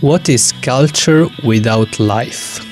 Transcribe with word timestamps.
What 0.00 0.30
is 0.30 0.52
culture 0.62 1.28
without 1.44 2.00
life? 2.00 2.64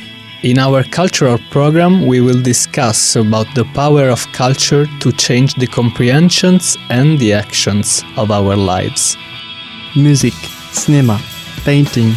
In 0.42 0.58
our 0.58 0.82
cultural 0.82 1.36
program, 1.50 2.06
we 2.06 2.22
will 2.22 2.40
discuss 2.40 3.16
about 3.16 3.54
the 3.54 3.66
power 3.74 4.08
of 4.08 4.26
culture 4.32 4.86
to 5.00 5.12
change 5.12 5.52
the 5.56 5.66
comprehensions 5.66 6.78
and 6.88 7.18
the 7.18 7.34
actions 7.34 8.02
of 8.16 8.30
our 8.30 8.56
lives. 8.56 9.18
Music, 9.94 10.32
cinema, 10.72 11.20
painting, 11.66 12.14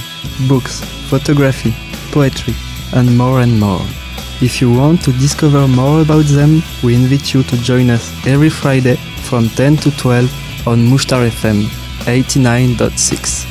books, 0.48 0.80
photography, 1.10 1.74
poetry, 2.14 2.54
and 2.94 3.18
more 3.18 3.42
and 3.42 3.60
more. 3.60 3.86
If 4.40 4.62
you 4.62 4.72
want 4.72 5.02
to 5.04 5.12
discover 5.12 5.68
more 5.68 6.04
about 6.04 6.28
them, 6.28 6.64
we 6.84 6.96
invite 6.96 7.34
you 7.34 7.44
to 7.44 7.58
join 7.58 7.90
us 7.90 8.10
every 8.26 8.50
Friday 8.50 8.96
from 9.28 9.50
10 9.50 9.76
to 9.78 9.92
12 9.98 10.68
on 10.68 10.88
Mushtar 10.88 11.28
FM 11.30 11.64
89.6. 12.06 13.51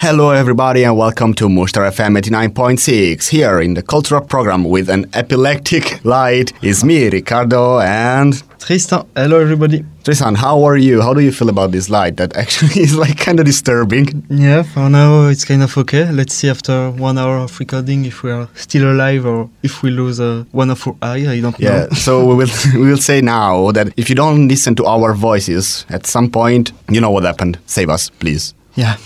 Hello, 0.00 0.30
everybody, 0.30 0.82
and 0.84 0.96
welcome 0.96 1.34
to 1.34 1.46
Mushtar 1.46 1.86
FM 1.90 2.18
89.6. 2.18 3.28
Here 3.28 3.60
in 3.60 3.74
the 3.74 3.82
cultural 3.82 4.22
program 4.22 4.64
with 4.64 4.88
an 4.88 5.04
epileptic 5.12 6.02
light 6.06 6.52
is 6.62 6.82
me, 6.82 7.10
Ricardo, 7.10 7.80
and 7.80 8.42
Tristan, 8.58 9.06
hello 9.14 9.38
everybody. 9.40 9.84
Tristan. 10.02 10.34
How 10.36 10.62
are 10.64 10.78
you? 10.78 11.02
How 11.02 11.12
do 11.12 11.20
you 11.20 11.30
feel 11.30 11.50
about 11.50 11.72
this 11.72 11.90
light 11.90 12.16
that 12.16 12.34
actually 12.34 12.80
is 12.82 12.96
like 12.96 13.18
kind 13.18 13.40
of 13.40 13.44
disturbing? 13.46 14.24
Yeah, 14.30 14.62
for 14.62 14.88
now 14.88 15.28
it's 15.28 15.44
kind 15.44 15.62
of 15.62 15.76
okay. 15.76 16.10
Let's 16.10 16.32
see 16.34 16.48
after 16.48 16.90
one 16.92 17.18
hour 17.18 17.36
of 17.36 17.58
recording 17.60 18.06
if 18.06 18.22
we 18.22 18.30
are 18.30 18.48
still 18.54 18.90
alive 18.90 19.26
or 19.26 19.50
if 19.62 19.82
we 19.82 19.90
lose 19.90 20.18
uh, 20.18 20.44
one 20.52 20.70
of 20.70 20.86
our 20.86 20.96
eye. 21.02 21.26
I 21.28 21.40
don't 21.40 21.58
Yeah, 21.60 21.84
know. 21.84 21.88
so 21.90 22.24
we 22.24 22.34
will 22.36 22.50
we 22.74 22.86
will 22.90 22.96
say 22.96 23.20
now 23.20 23.70
that 23.72 23.92
if 23.98 24.08
you 24.08 24.14
don't 24.16 24.48
listen 24.48 24.74
to 24.76 24.86
our 24.86 25.12
voices 25.12 25.84
at 25.90 26.06
some 26.06 26.30
point, 26.30 26.72
you 26.88 27.02
know 27.02 27.10
what 27.10 27.24
happened. 27.24 27.58
Save 27.66 27.90
us, 27.90 28.08
please. 28.08 28.54
Yeah. 28.76 28.96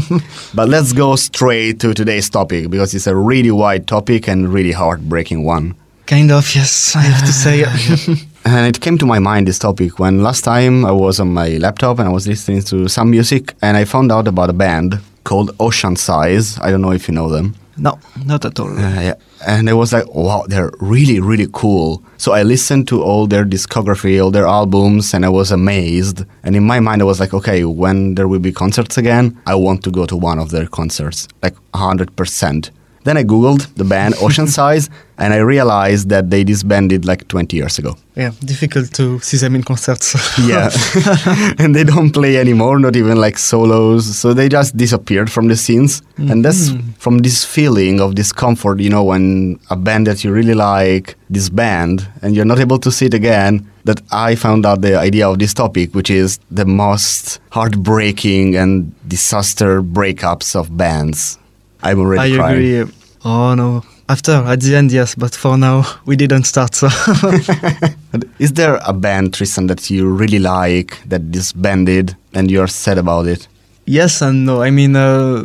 But 0.54 0.68
let's 0.68 0.92
go 0.92 1.16
straight 1.16 1.80
to 1.80 1.94
today's 1.94 2.28
topic 2.30 2.70
because 2.70 2.94
it's 2.94 3.06
a 3.06 3.16
really 3.16 3.50
wide 3.50 3.86
topic 3.86 4.28
and 4.28 4.52
really 4.52 4.72
heartbreaking 4.72 5.44
one. 5.44 5.74
kind 6.06 6.30
of, 6.30 6.54
yes, 6.54 6.94
I 6.96 7.00
have 7.02 7.26
to 7.26 7.32
say. 7.32 7.64
And 8.46 8.66
it 8.66 8.80
came 8.82 8.98
to 8.98 9.06
my 9.06 9.18
mind 9.18 9.46
this 9.48 9.58
topic 9.58 9.98
when 9.98 10.22
last 10.22 10.44
time 10.44 10.84
I 10.84 10.92
was 10.92 11.18
on 11.18 11.32
my 11.32 11.56
laptop 11.56 11.98
and 11.98 12.06
I 12.08 12.12
was 12.12 12.26
listening 12.28 12.60
to 12.64 12.88
some 12.88 13.10
music 13.10 13.54
and 13.62 13.74
I 13.74 13.86
found 13.86 14.12
out 14.12 14.28
about 14.28 14.50
a 14.50 14.52
band 14.52 15.00
called 15.24 15.56
Oceansize. 15.58 16.58
I 16.60 16.70
don't 16.70 16.82
know 16.82 16.92
if 16.92 17.08
you 17.08 17.14
know 17.14 17.30
them. 17.30 17.54
No, 17.76 17.98
not 18.24 18.44
at 18.44 18.58
all. 18.60 18.70
Uh, 18.70 19.00
yeah. 19.00 19.14
And 19.46 19.68
I 19.68 19.72
was 19.72 19.92
like, 19.92 20.06
wow, 20.14 20.44
they're 20.48 20.70
really, 20.80 21.20
really 21.20 21.48
cool. 21.52 22.02
So 22.16 22.32
I 22.32 22.42
listened 22.42 22.88
to 22.88 23.02
all 23.02 23.26
their 23.26 23.44
discography, 23.44 24.22
all 24.22 24.30
their 24.30 24.46
albums, 24.46 25.12
and 25.12 25.24
I 25.24 25.28
was 25.28 25.50
amazed. 25.50 26.24
And 26.42 26.56
in 26.56 26.64
my 26.64 26.80
mind, 26.80 27.02
I 27.02 27.04
was 27.04 27.20
like, 27.20 27.34
okay, 27.34 27.64
when 27.64 28.14
there 28.14 28.28
will 28.28 28.38
be 28.38 28.52
concerts 28.52 28.96
again, 28.96 29.40
I 29.46 29.54
want 29.54 29.82
to 29.84 29.90
go 29.90 30.06
to 30.06 30.16
one 30.16 30.38
of 30.38 30.50
their 30.50 30.66
concerts, 30.66 31.28
like 31.42 31.56
100%. 31.72 32.70
Then 33.04 33.16
I 33.16 33.22
Googled 33.22 33.72
the 33.74 33.84
band 33.84 34.14
Oceansize, 34.24 34.88
and 35.18 35.32
I 35.32 35.38
realized 35.38 36.08
that 36.08 36.30
they 36.30 36.42
disbanded 36.42 37.04
like 37.04 37.28
20 37.28 37.56
years 37.56 37.78
ago. 37.78 37.96
Yeah, 38.16 38.32
difficult 38.44 38.92
to 38.94 39.20
see 39.20 39.36
them 39.36 39.54
in 39.54 39.62
concerts. 39.62 40.14
Yeah. 40.38 40.70
and 41.58 41.74
they 41.74 41.84
don't 41.84 42.10
play 42.10 42.36
anymore, 42.38 42.78
not 42.78 42.96
even 42.96 43.18
like 43.20 43.38
solos. 43.38 44.16
So 44.16 44.34
they 44.34 44.48
just 44.48 44.76
disappeared 44.76 45.30
from 45.30 45.48
the 45.48 45.56
scenes. 45.56 46.02
And 46.16 46.44
that's 46.44 46.70
mm-hmm. 46.70 46.90
from 46.92 47.18
this 47.18 47.44
feeling 47.44 48.00
of 48.00 48.14
discomfort, 48.14 48.80
you 48.80 48.90
know, 48.90 49.04
when 49.04 49.60
a 49.70 49.76
band 49.76 50.06
that 50.06 50.24
you 50.24 50.32
really 50.32 50.54
like, 50.54 51.16
this 51.30 51.48
band, 51.48 52.08
and 52.22 52.34
you're 52.34 52.44
not 52.44 52.58
able 52.58 52.78
to 52.78 52.90
see 52.90 53.06
it 53.06 53.14
again, 53.14 53.70
that 53.84 54.00
I 54.10 54.34
found 54.34 54.66
out 54.66 54.80
the 54.80 54.98
idea 54.98 55.28
of 55.28 55.38
this 55.38 55.54
topic, 55.54 55.94
which 55.94 56.10
is 56.10 56.38
the 56.50 56.64
most 56.64 57.40
heartbreaking 57.50 58.56
and 58.56 58.92
disaster 59.08 59.82
breakups 59.82 60.56
of 60.56 60.76
bands. 60.76 61.38
I'm 61.84 62.00
already 62.00 62.34
I 62.34 62.36
crying. 62.36 62.74
agree. 62.80 62.94
Oh 63.24 63.54
no. 63.54 63.82
After, 64.06 64.32
at 64.32 64.60
the 64.60 64.76
end, 64.76 64.92
yes, 64.92 65.14
but 65.14 65.34
for 65.34 65.56
now, 65.56 65.82
we 66.04 66.14
didn't 66.14 66.44
start, 66.44 66.74
so. 66.74 66.88
Is 68.38 68.52
there 68.52 68.78
a 68.84 68.92
band, 68.92 69.32
Tristan, 69.32 69.66
that 69.68 69.88
you 69.90 70.06
really 70.10 70.38
like 70.38 71.00
that 71.08 71.30
disbanded 71.30 72.14
and 72.34 72.50
you're 72.50 72.66
sad 72.68 72.98
about 72.98 73.26
it? 73.26 73.48
yes 73.86 74.22
and 74.22 74.46
no. 74.46 74.62
I 74.62 74.70
mean, 74.70 74.96
uh, 74.96 75.44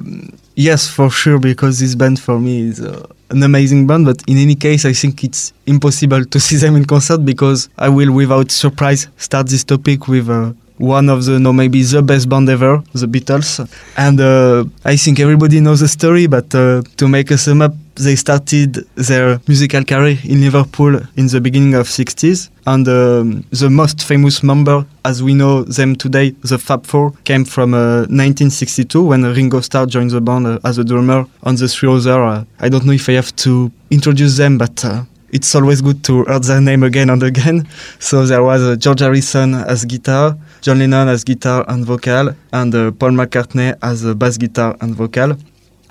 yes, 0.56 0.88
for 0.90 1.10
sure, 1.10 1.40
because 1.40 1.80
this 1.80 1.96
band 1.96 2.20
for 2.20 2.40
me 2.40 2.70
is 2.70 2.82
uh, 2.82 3.06
an 3.30 3.44
amazing 3.44 3.86
band, 3.88 4.06
but 4.06 4.24
in 4.28 4.38
any 4.38 4.56
case, 4.56 4.86
I 4.86 4.94
think 4.94 5.24
it's 5.24 5.54
impossible 5.66 6.26
to 6.26 6.40
see 6.48 6.58
them 6.58 6.76
in 6.76 6.86
concert 6.86 7.20
because 7.26 7.70
I 7.78 7.90
will, 7.90 8.12
without 8.14 8.52
surprise, 8.52 9.08
start 9.18 9.48
this 9.48 9.64
topic 9.64 10.08
with. 10.10 10.30
Uh, 10.30 10.52
one 10.80 11.10
of 11.10 11.26
the, 11.26 11.40
no, 11.40 11.54
maybe 11.54 11.84
the 11.84 12.02
best 12.02 12.28
band 12.28 12.50
ever, 12.50 12.82
the 12.94 13.06
Beatles. 13.06 13.60
And 13.98 14.20
uh, 14.20 14.64
I 14.86 14.96
think 14.96 15.20
everybody 15.20 15.60
knows 15.60 15.82
the 15.82 15.88
story, 15.88 16.26
but 16.28 16.56
uh, 16.56 16.82
to 16.98 17.08
make 17.08 17.30
a 17.32 17.38
sum 17.38 17.62
up, 17.62 17.74
they 17.96 18.16
started 18.16 18.86
their 18.96 19.42
musical 19.46 19.84
career 19.84 20.18
in 20.24 20.40
Liverpool 20.40 21.02
in 21.18 21.28
the 21.28 21.42
beginning 21.42 21.74
of 21.76 21.88
60s. 21.88 22.50
And 22.66 22.88
um, 22.88 23.44
the 23.50 23.70
most 23.70 24.04
famous 24.06 24.42
member, 24.42 24.86
as 25.04 25.22
we 25.22 25.34
know 25.34 25.64
them 25.64 25.98
today, 25.98 26.32
the 26.44 26.58
Fab 26.58 26.86
Four, 26.86 27.12
came 27.26 27.44
from 27.44 27.74
uh, 27.74 28.08
1962 28.08 29.04
when 29.04 29.24
Ringo 29.24 29.60
Starr 29.60 29.86
joined 29.86 30.12
the 30.12 30.22
band 30.22 30.48
uh, 30.48 30.60
as 30.64 30.78
a 30.78 30.86
drummer 30.86 31.26
on 31.44 31.56
the 31.56 31.68
three 31.68 31.90
other. 31.90 32.24
Uh, 32.24 32.46
I 32.60 32.70
don't 32.70 32.86
know 32.86 32.94
if 32.94 33.10
I 33.10 33.14
have 33.14 33.36
to 33.38 33.70
introduce 33.92 34.38
them, 34.38 34.58
but 34.58 34.86
uh, 34.86 35.04
it's 35.32 35.54
always 35.56 35.82
good 35.82 36.04
to 36.06 36.24
hear 36.26 36.40
their 36.40 36.62
name 36.62 36.84
again 36.84 37.10
and 37.10 37.24
again. 37.24 37.68
So 38.00 38.26
there 38.26 38.44
was 38.44 38.62
uh, 38.62 38.76
George 38.76 39.00
Harrison 39.02 39.54
as 39.54 39.86
guitar, 39.86 40.38
John 40.62 40.80
Lennon 40.80 41.08
as 41.08 41.24
guitar 41.24 41.66
and 41.68 41.86
vocal, 41.86 42.36
and 42.54 42.74
uh, 42.74 42.92
Paul 42.92 43.12
McCartney 43.12 43.78
as 43.82 44.06
uh, 44.06 44.14
bass 44.14 44.38
guitar 44.38 44.76
and 44.82 44.96
vocal. 44.96 45.38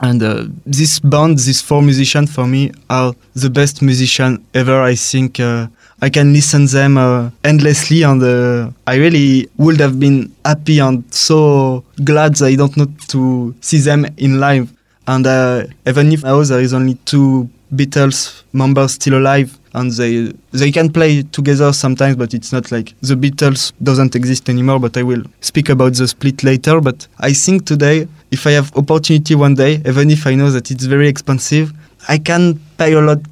And 0.01 0.23
uh, 0.23 0.45
this 0.65 1.01
band, 1.01 1.39
these 1.39 1.61
four 1.61 1.83
musicians, 1.83 2.33
for 2.33 2.47
me, 2.47 2.71
are 2.89 3.15
the 3.35 3.51
best 3.51 3.83
musicians 3.83 4.39
ever. 4.55 4.81
I 4.81 4.95
think 4.95 5.41
uh, 5.41 5.67
I 6.01 6.09
can 6.09 6.33
listen 6.33 6.67
them 6.67 6.97
uh, 6.97 7.31
endlessly, 7.43 8.05
and 8.05 8.23
uh, 8.23 8.71
I 8.87 8.95
really 8.97 9.49
would 9.57 9.81
have 9.81 9.99
been 9.99 10.33
happy 10.45 10.79
and 10.79 11.03
so 11.13 11.85
glad 12.05 12.37
that 12.37 12.47
I 12.47 12.55
don't 12.55 12.77
know 12.77 12.87
to 13.09 13.55
see 13.61 13.79
them 13.79 14.07
in 14.17 14.39
live. 14.39 14.73
And 15.09 15.27
even 15.87 16.13
if 16.13 16.23
now 16.23 16.43
there 16.43 16.61
is 16.61 16.75
only 16.75 16.95
two 17.07 17.49
Beatles 17.75 18.43
members 18.53 18.93
still 18.93 19.19
alive, 19.19 19.59
and 19.75 19.93
they 19.93 20.33
they 20.53 20.71
can 20.73 20.91
play 20.91 21.23
together 21.23 21.73
sometimes, 21.73 22.17
but 22.17 22.35
it's 22.35 22.53
not 22.53 22.73
like 22.73 22.95
the 23.01 23.15
Beatles 23.15 23.73
doesn't 23.83 24.15
exist 24.15 24.49
anymore. 24.49 24.81
But 24.81 24.97
I 24.97 25.03
will 25.03 25.25
speak 25.41 25.69
about 25.69 25.95
the 25.95 26.09
split 26.09 26.43
later. 26.43 26.81
But 26.81 27.07
I 27.19 27.33
think 27.33 27.67
today, 27.67 28.09
if 28.31 28.47
I 28.47 28.53
have 28.53 28.75
opportunity 28.77 29.35
one 29.35 29.55
day, 29.55 29.83
even 29.87 30.11
if 30.11 30.27
I 30.27 30.35
know 30.35 30.51
that 30.51 30.71
it's 30.71 30.85
very 30.85 31.09
expensive, 31.09 31.73
I 32.09 32.19
can 32.19 32.61
pay 32.79 32.93
a 32.95 33.01
lot 33.01 33.23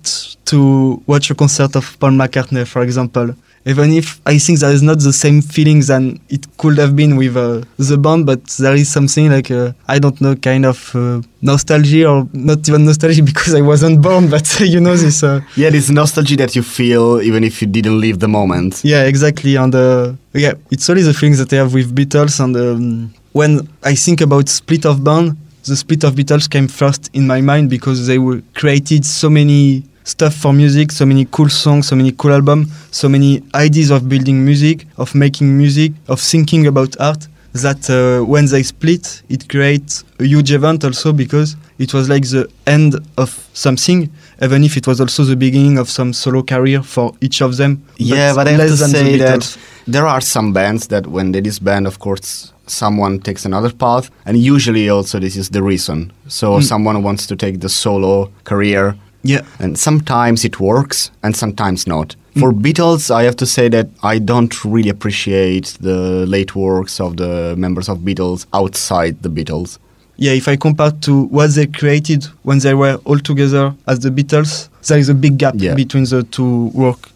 to 0.46 1.02
watch 1.06 1.30
a 1.30 1.34
concert 1.34 1.76
of 1.76 1.98
Paul 1.98 2.12
McCartney, 2.12 2.66
for 2.66 2.82
example. 2.82 3.34
Even 3.68 3.92
if 3.92 4.20
I 4.24 4.38
think 4.38 4.60
there 4.60 4.70
is 4.70 4.80
not 4.80 5.00
the 5.00 5.12
same 5.12 5.42
feeling 5.42 5.80
than 5.80 6.20
it 6.28 6.46
could 6.56 6.78
have 6.78 6.94
been 6.94 7.16
with 7.16 7.36
uh, 7.36 7.62
the 7.78 7.98
band, 7.98 8.24
but 8.24 8.44
there 8.60 8.76
is 8.76 8.88
something 8.88 9.28
like 9.28 9.50
uh, 9.50 9.72
I 9.88 9.98
don't 9.98 10.20
know, 10.20 10.36
kind 10.36 10.64
of 10.64 10.94
uh, 10.94 11.20
nostalgia 11.42 12.08
or 12.08 12.28
not 12.32 12.68
even 12.68 12.84
nostalgia 12.84 13.22
because 13.32 13.54
I 13.54 13.62
wasn't 13.62 14.00
born, 14.02 14.30
but 14.34 14.60
you 14.60 14.80
know 14.80 14.96
this. 14.96 15.24
Uh, 15.24 15.40
Yeah, 15.56 15.70
this 15.70 15.90
nostalgia 15.90 16.36
that 16.36 16.54
you 16.54 16.62
feel 16.62 17.20
even 17.20 17.42
if 17.42 17.60
you 17.60 17.66
didn't 17.66 18.00
live 18.00 18.20
the 18.20 18.28
moment. 18.28 18.82
yeah, 18.84 19.02
exactly. 19.04 19.56
And 19.56 19.74
uh, 19.74 20.12
yeah, 20.32 20.54
it's 20.70 20.88
always 20.88 21.06
the 21.06 21.14
feelings 21.14 21.38
that 21.38 21.52
I 21.52 21.56
have 21.56 21.74
with 21.74 21.92
Beatles. 21.92 22.38
And 22.38 22.56
um, 22.56 23.14
when 23.32 23.68
I 23.82 23.96
think 23.96 24.20
about 24.20 24.48
split 24.48 24.86
of 24.86 25.02
band, 25.02 25.36
the 25.64 25.74
split 25.74 26.04
of 26.04 26.14
Beatles 26.14 26.48
came 26.48 26.68
first 26.68 27.10
in 27.14 27.26
my 27.26 27.40
mind 27.40 27.68
because 27.68 28.06
they 28.06 28.18
were 28.18 28.40
created 28.54 29.04
so 29.04 29.28
many 29.28 29.82
stuff 30.06 30.34
for 30.34 30.52
music, 30.52 30.92
so 30.92 31.04
many 31.04 31.26
cool 31.30 31.48
songs, 31.50 31.88
so 31.88 31.96
many 31.96 32.12
cool 32.12 32.32
albums, 32.32 32.68
so 32.90 33.08
many 33.08 33.42
ideas 33.54 33.90
of 33.90 34.08
building 34.08 34.44
music, 34.44 34.86
of 34.96 35.14
making 35.14 35.48
music, 35.58 35.92
of 36.08 36.20
thinking 36.20 36.66
about 36.66 36.96
art. 37.00 37.26
That 37.66 37.88
uh, 37.88 38.22
when 38.24 38.44
they 38.46 38.62
split, 38.62 39.22
it 39.30 39.48
creates 39.48 40.04
a 40.20 40.24
huge 40.24 40.52
event 40.52 40.84
also 40.84 41.10
because 41.12 41.56
it 41.78 41.94
was 41.94 42.06
like 42.06 42.24
the 42.28 42.46
end 42.66 42.96
of 43.16 43.30
something, 43.54 44.10
even 44.42 44.62
if 44.62 44.76
it 44.76 44.86
was 44.86 45.00
also 45.00 45.24
the 45.24 45.36
beginning 45.36 45.78
of 45.78 45.88
some 45.88 46.12
solo 46.12 46.42
career 46.42 46.82
for 46.82 47.14
each 47.22 47.40
of 47.40 47.56
them. 47.56 47.82
Yeah, 47.96 48.34
but 48.34 48.46
I 48.46 48.50
have 48.52 48.68
to 48.68 48.76
the 48.76 48.88
say 48.88 49.16
that 49.16 49.56
there 49.86 50.06
are 50.06 50.20
some 50.20 50.52
bands 50.52 50.88
that 50.88 51.06
when 51.06 51.32
they 51.32 51.40
disband, 51.40 51.86
of 51.86 51.98
course, 51.98 52.52
someone 52.66 53.20
takes 53.20 53.46
another 53.46 53.72
path, 53.72 54.10
and 54.26 54.36
usually 54.36 54.90
also 54.90 55.18
this 55.18 55.34
is 55.36 55.48
the 55.48 55.62
reason. 55.62 56.12
So 56.28 56.58
Mm. 56.58 56.62
someone 56.62 57.02
wants 57.02 57.26
to 57.28 57.36
take 57.36 57.60
the 57.60 57.68
solo 57.70 58.30
career, 58.44 58.96
Yeah. 59.28 59.42
and 59.58 59.78
sometimes 59.78 60.44
it 60.44 60.58
works, 60.60 61.10
and 61.22 61.34
sometimes 61.36 61.86
not. 61.86 62.16
For 62.38 62.52
mm. 62.52 62.60
Beatles, 62.62 63.10
I 63.10 63.22
have 63.24 63.36
to 63.36 63.46
say 63.46 63.68
that 63.70 63.88
I 64.02 64.18
don't 64.18 64.54
really 64.64 64.90
appreciate 64.90 65.76
the 65.80 66.26
late 66.26 66.54
works 66.54 67.00
of 67.00 67.16
the 67.16 67.54
members 67.56 67.88
of 67.88 67.98
Beatles 67.98 68.46
outside 68.52 69.22
the 69.22 69.30
Beatles. 69.30 69.78
yeah, 70.18 70.32
if 70.32 70.48
I 70.48 70.56
compare 70.56 70.92
to 71.02 71.24
what 71.24 71.54
they 71.54 71.66
created 71.66 72.24
when 72.42 72.58
they 72.60 72.72
were 72.74 72.96
all 73.04 73.18
together 73.18 73.74
as 73.86 73.98
the 74.00 74.10
Beatles, 74.10 74.68
there 74.88 74.98
is 74.98 75.08
a 75.10 75.14
big 75.14 75.36
gap 75.38 75.54
Yeah. 75.56 75.74
between 75.74 76.04
the 76.04 76.22
two 76.22 76.70
work. 76.72 77.10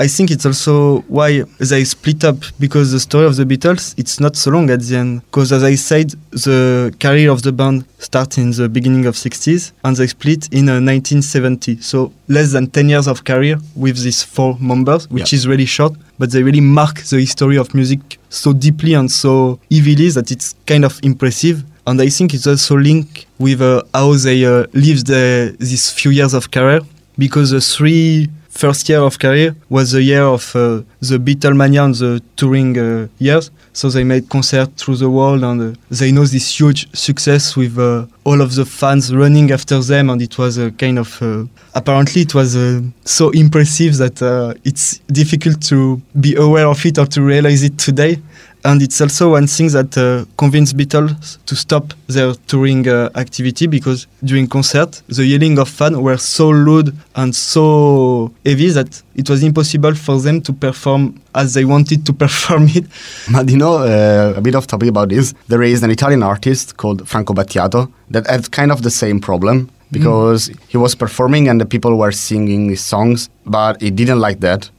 I 0.00 0.08
think 0.08 0.32
it's 0.32 0.44
also 0.44 1.02
why 1.02 1.44
they 1.60 1.84
split 1.84 2.24
up 2.24 2.36
because 2.58 2.90
the 2.90 2.98
story 2.98 3.26
of 3.26 3.36
the 3.36 3.44
Beatles 3.44 3.94
it's 3.96 4.18
not 4.18 4.34
so 4.36 4.50
long 4.50 4.68
at 4.70 4.80
the 4.80 4.96
end. 4.96 5.22
Because 5.26 5.52
as 5.52 5.62
I 5.62 5.76
said, 5.76 6.10
the 6.32 6.92
career 6.98 7.30
of 7.30 7.42
the 7.42 7.52
band 7.52 7.84
started 7.98 8.40
in 8.40 8.50
the 8.50 8.68
beginning 8.68 9.06
of 9.06 9.14
60s 9.14 9.70
and 9.84 9.96
they 9.96 10.08
split 10.08 10.48
in 10.52 10.68
uh, 10.68 10.80
1970. 10.80 11.80
So 11.80 12.12
less 12.28 12.50
than 12.52 12.66
10 12.68 12.88
years 12.88 13.06
of 13.06 13.22
career 13.24 13.56
with 13.76 14.02
these 14.02 14.22
four 14.24 14.58
members, 14.60 15.08
which 15.10 15.32
Yeah. 15.32 15.36
is 15.38 15.46
really 15.46 15.66
short, 15.66 15.92
but 16.18 16.32
they 16.32 16.42
really 16.42 16.60
mark 16.60 17.00
the 17.04 17.20
history 17.20 17.56
of 17.56 17.72
music 17.72 18.18
so 18.30 18.52
deeply 18.52 18.94
and 18.94 19.08
so 19.10 19.60
evilly 19.70 20.10
that 20.10 20.30
it's 20.32 20.56
kind 20.66 20.84
of 20.84 20.98
impressive. 21.04 21.62
And 21.86 22.00
I 22.00 22.08
think 22.08 22.34
it's 22.34 22.46
also 22.48 22.76
linked 22.76 23.26
with 23.38 23.60
uh, 23.62 23.82
how 23.94 24.14
they 24.14 24.44
uh, 24.44 24.66
lived 24.72 25.06
the, 25.06 25.54
these 25.60 25.90
few 25.90 26.10
years 26.10 26.34
of 26.34 26.50
career 26.50 26.80
because 27.16 27.50
the 27.50 27.60
three 27.60 28.28
first 28.54 28.88
year 28.88 29.00
of 29.00 29.18
career 29.18 29.54
was 29.68 29.90
the 29.90 30.02
year 30.02 30.22
of 30.22 30.54
uh, 30.54 30.82
the 31.00 31.18
Beatlemania 31.18 31.84
and 31.84 31.94
the 31.94 32.22
touring 32.36 32.78
uh, 32.78 33.08
years. 33.18 33.50
So 33.72 33.90
they 33.90 34.04
made 34.04 34.28
concerts 34.28 34.82
through 34.82 34.96
the 34.96 35.10
world 35.10 35.42
and 35.42 35.60
uh, 35.60 35.78
they 35.90 36.12
know 36.12 36.24
this 36.24 36.60
huge 36.60 36.88
success 36.96 37.56
with 37.56 37.76
uh, 37.78 38.06
all 38.22 38.40
of 38.40 38.54
the 38.54 38.64
fans 38.64 39.12
running 39.12 39.50
after 39.50 39.80
them. 39.80 40.08
And 40.10 40.22
it 40.22 40.38
was 40.38 40.56
a 40.58 40.70
kind 40.70 40.98
of, 41.00 41.20
uh, 41.20 41.44
apparently, 41.74 42.22
it 42.22 42.34
was 42.34 42.54
uh, 42.56 42.80
so 43.04 43.30
impressive 43.30 43.96
that 43.96 44.56
it's 44.64 44.98
difficult 45.08 45.60
to 45.62 46.00
be 46.20 46.36
aware 46.36 46.68
of 46.68 46.86
it 46.86 46.98
or 46.98 47.06
to 47.06 47.22
realize 47.22 47.62
it 47.64 47.76
today. 47.76 48.20
And 48.64 48.80
it's 48.80 48.98
also 49.00 49.32
one 49.32 49.46
thing 49.46 49.68
that 49.68 49.96
uh, 49.98 50.24
convinced 50.38 50.74
Beatles 50.74 51.38
to 51.44 51.54
stop 51.54 51.92
their 52.06 52.32
touring 52.46 52.88
uh, 52.88 53.10
activity 53.14 53.66
because 53.66 54.06
during 54.24 54.48
concert, 54.48 55.02
the 55.08 55.26
yelling 55.26 55.58
of 55.58 55.68
fans 55.68 55.98
were 55.98 56.16
so 56.16 56.48
loud 56.48 56.94
and 57.14 57.36
so 57.36 58.32
heavy 58.44 58.70
that 58.70 59.02
it 59.14 59.28
was 59.28 59.42
impossible 59.42 59.94
for 59.94 60.18
them 60.18 60.40
to 60.40 60.52
perform 60.54 61.20
as 61.34 61.52
they 61.52 61.66
wanted 61.66 62.06
to 62.06 62.12
perform 62.24 62.68
it. 62.68 62.86
But 63.30 63.50
you 63.50 63.58
know, 63.58 63.74
uh, 63.74 64.32
a 64.34 64.40
bit 64.40 64.54
of 64.54 64.66
topic 64.66 64.88
about 64.88 65.10
this. 65.10 65.34
There 65.48 65.62
is 65.62 65.82
an 65.82 65.90
Italian 65.90 66.22
artist 66.22 66.78
called 66.78 67.06
Franco 67.06 67.34
Battiato 67.34 67.92
that 68.10 68.26
had 68.26 68.50
kind 68.50 68.72
of 68.72 68.82
the 68.82 68.90
same 68.90 69.20
problem 69.20 69.70
because 69.90 70.50
he 70.68 70.76
was 70.76 70.94
performing 70.94 71.48
and 71.48 71.60
the 71.60 71.66
people 71.66 71.96
were 71.96 72.12
singing 72.12 72.70
his 72.70 72.82
songs, 72.82 73.28
but 73.46 73.80
he 73.80 73.90
didn't 73.90 74.20
like 74.20 74.40
that, 74.40 74.70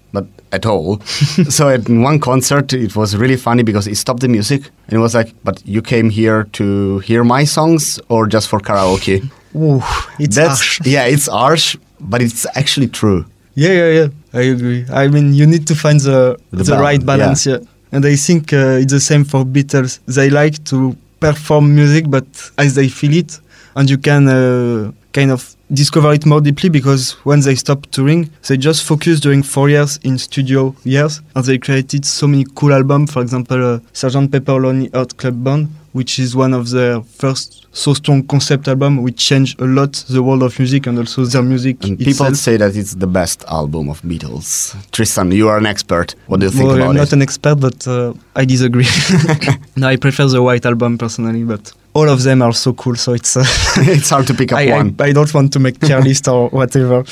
at 0.56 0.66
all. 0.66 1.00
so 1.58 1.70
at 1.70 1.88
one 1.90 2.20
concert, 2.20 2.74
it 2.74 2.96
was 2.96 3.16
really 3.16 3.38
funny 3.38 3.64
because 3.64 3.86
he 3.86 3.96
stopped 3.96 4.22
the 4.22 4.28
music 4.28 4.62
and 4.88 4.94
it 4.98 5.02
was 5.08 5.14
like, 5.20 5.30
"But 5.44 5.56
you 5.66 5.82
came 5.82 6.10
here 6.10 6.40
to 6.58 7.00
hear 7.08 7.24
my 7.24 7.44
songs 7.46 8.00
or 8.10 8.28
just 8.36 8.48
for 8.48 8.60
karaoke?" 8.60 9.18
Ooh, 9.56 9.82
it's 10.20 10.36
That's 10.36 10.60
harsh. 10.60 10.82
yeah, 10.96 11.06
it's 11.14 11.28
harsh, 11.28 11.78
but 12.00 12.22
it's 12.22 12.46
actually 12.56 12.90
true. 13.02 13.26
Yeah, 13.56 13.74
yeah, 13.82 13.92
yeah. 14.00 14.08
I 14.34 14.44
agree. 14.56 14.86
I 14.92 15.08
mean, 15.08 15.34
you 15.34 15.46
need 15.54 15.66
to 15.68 15.76
find 15.76 16.00
the 16.00 16.38
The 16.52 16.64
the, 16.64 16.78
right 16.88 17.04
balance. 17.06 17.46
Yeah. 17.46 17.60
And 17.92 18.06
I 18.06 18.16
think 18.18 18.52
uh, 18.52 18.82
it's 18.82 18.92
the 18.92 19.00
same 19.00 19.24
for 19.24 19.46
Beatles. 19.46 20.00
They 20.18 20.30
like 20.30 20.58
to 20.72 20.78
perform 21.20 21.74
music, 21.74 22.04
but 22.10 22.28
as 22.58 22.76
they 22.76 22.90
feel 22.90 23.16
it, 23.24 23.40
and 23.78 23.90
you 23.90 23.98
can 23.98 24.28
uh, 24.28 24.92
kind 25.16 25.32
of 25.32 25.56
discover 25.72 26.14
it 26.14 26.26
more 26.26 26.42
deeply 26.42 26.70
because 26.70 27.14
when 27.24 27.40
they 27.40 27.56
stopped 27.56 27.92
touring, 27.92 28.30
they 28.48 28.58
just 28.58 28.84
focused 28.84 29.24
during 29.24 29.42
four 29.42 29.70
years 29.70 29.98
in 30.04 30.18
studio 30.18 30.76
years, 30.84 31.22
and 31.36 31.46
they 31.46 31.58
created 31.58 32.06
so 32.06 32.28
many 32.28 32.46
cool 32.56 32.74
albums. 32.74 33.12
For 33.14 33.22
example, 33.22 33.76
uh, 33.76 33.80
Sgt. 33.94 34.32
Pepper 34.32 34.60
Lonely 34.60 34.90
Heart 34.94 35.16
Club 35.18 35.44
Band, 35.44 35.70
which 35.94 36.20
is 36.20 36.36
one 36.36 36.54
of 36.54 36.70
their 36.70 37.02
first 37.02 37.66
so 37.72 37.94
strong 37.94 38.24
concept 38.28 38.68
album, 38.68 39.04
which 39.04 39.18
changed 39.18 39.60
a 39.62 39.66
lot 39.66 39.94
the 40.10 40.22
world 40.22 40.44
of 40.44 40.60
music 40.60 40.86
and 40.88 40.98
also 40.98 41.24
their 41.26 41.42
music 41.44 41.84
And 41.84 42.00
itself. 42.00 42.18
people 42.18 42.36
say 42.36 42.58
that 42.58 42.76
it's 42.76 42.96
the 42.96 43.08
best 43.08 43.46
album 43.48 43.90
of 43.90 44.02
Beatles. 44.02 44.76
Tristan, 44.92 45.32
you 45.32 45.48
are 45.48 45.58
an 45.58 45.66
expert. 45.66 46.16
What 46.28 46.42
do 46.42 46.48
you 46.48 46.52
think 46.52 46.68
well, 46.68 46.76
about 46.76 46.90
I'm 46.90 46.96
not 46.96 47.14
an 47.14 47.22
expert, 47.22 47.56
but 47.56 47.88
uh, 47.88 48.14
I 48.36 48.44
disagree. 48.46 48.88
no, 49.78 49.88
I 49.88 49.96
prefer 49.96 50.28
the 50.28 50.44
White 50.44 50.66
Album 50.66 50.98
personally, 50.98 51.44
but 51.44 51.72
all 51.96 52.10
of 52.10 52.22
them 52.24 52.42
are 52.42 52.54
so 52.54 52.74
cool. 52.74 52.96
So 52.96 53.14
it's 53.14 53.36
uh, 53.38 53.44
it's 53.78 54.10
hard 54.10 54.28
to 54.28 54.34
pick 54.34 54.52
up 54.52 54.60
I, 54.60 54.70
I, 54.72 54.78
one. 54.78 54.96
I 55.00 55.12
don't 55.14 55.34
want 55.34 55.52
to 55.54 55.60
make 55.60 55.80
tier 55.80 56.00
list 56.02 56.28
or 56.28 56.50
whatever. 56.50 57.04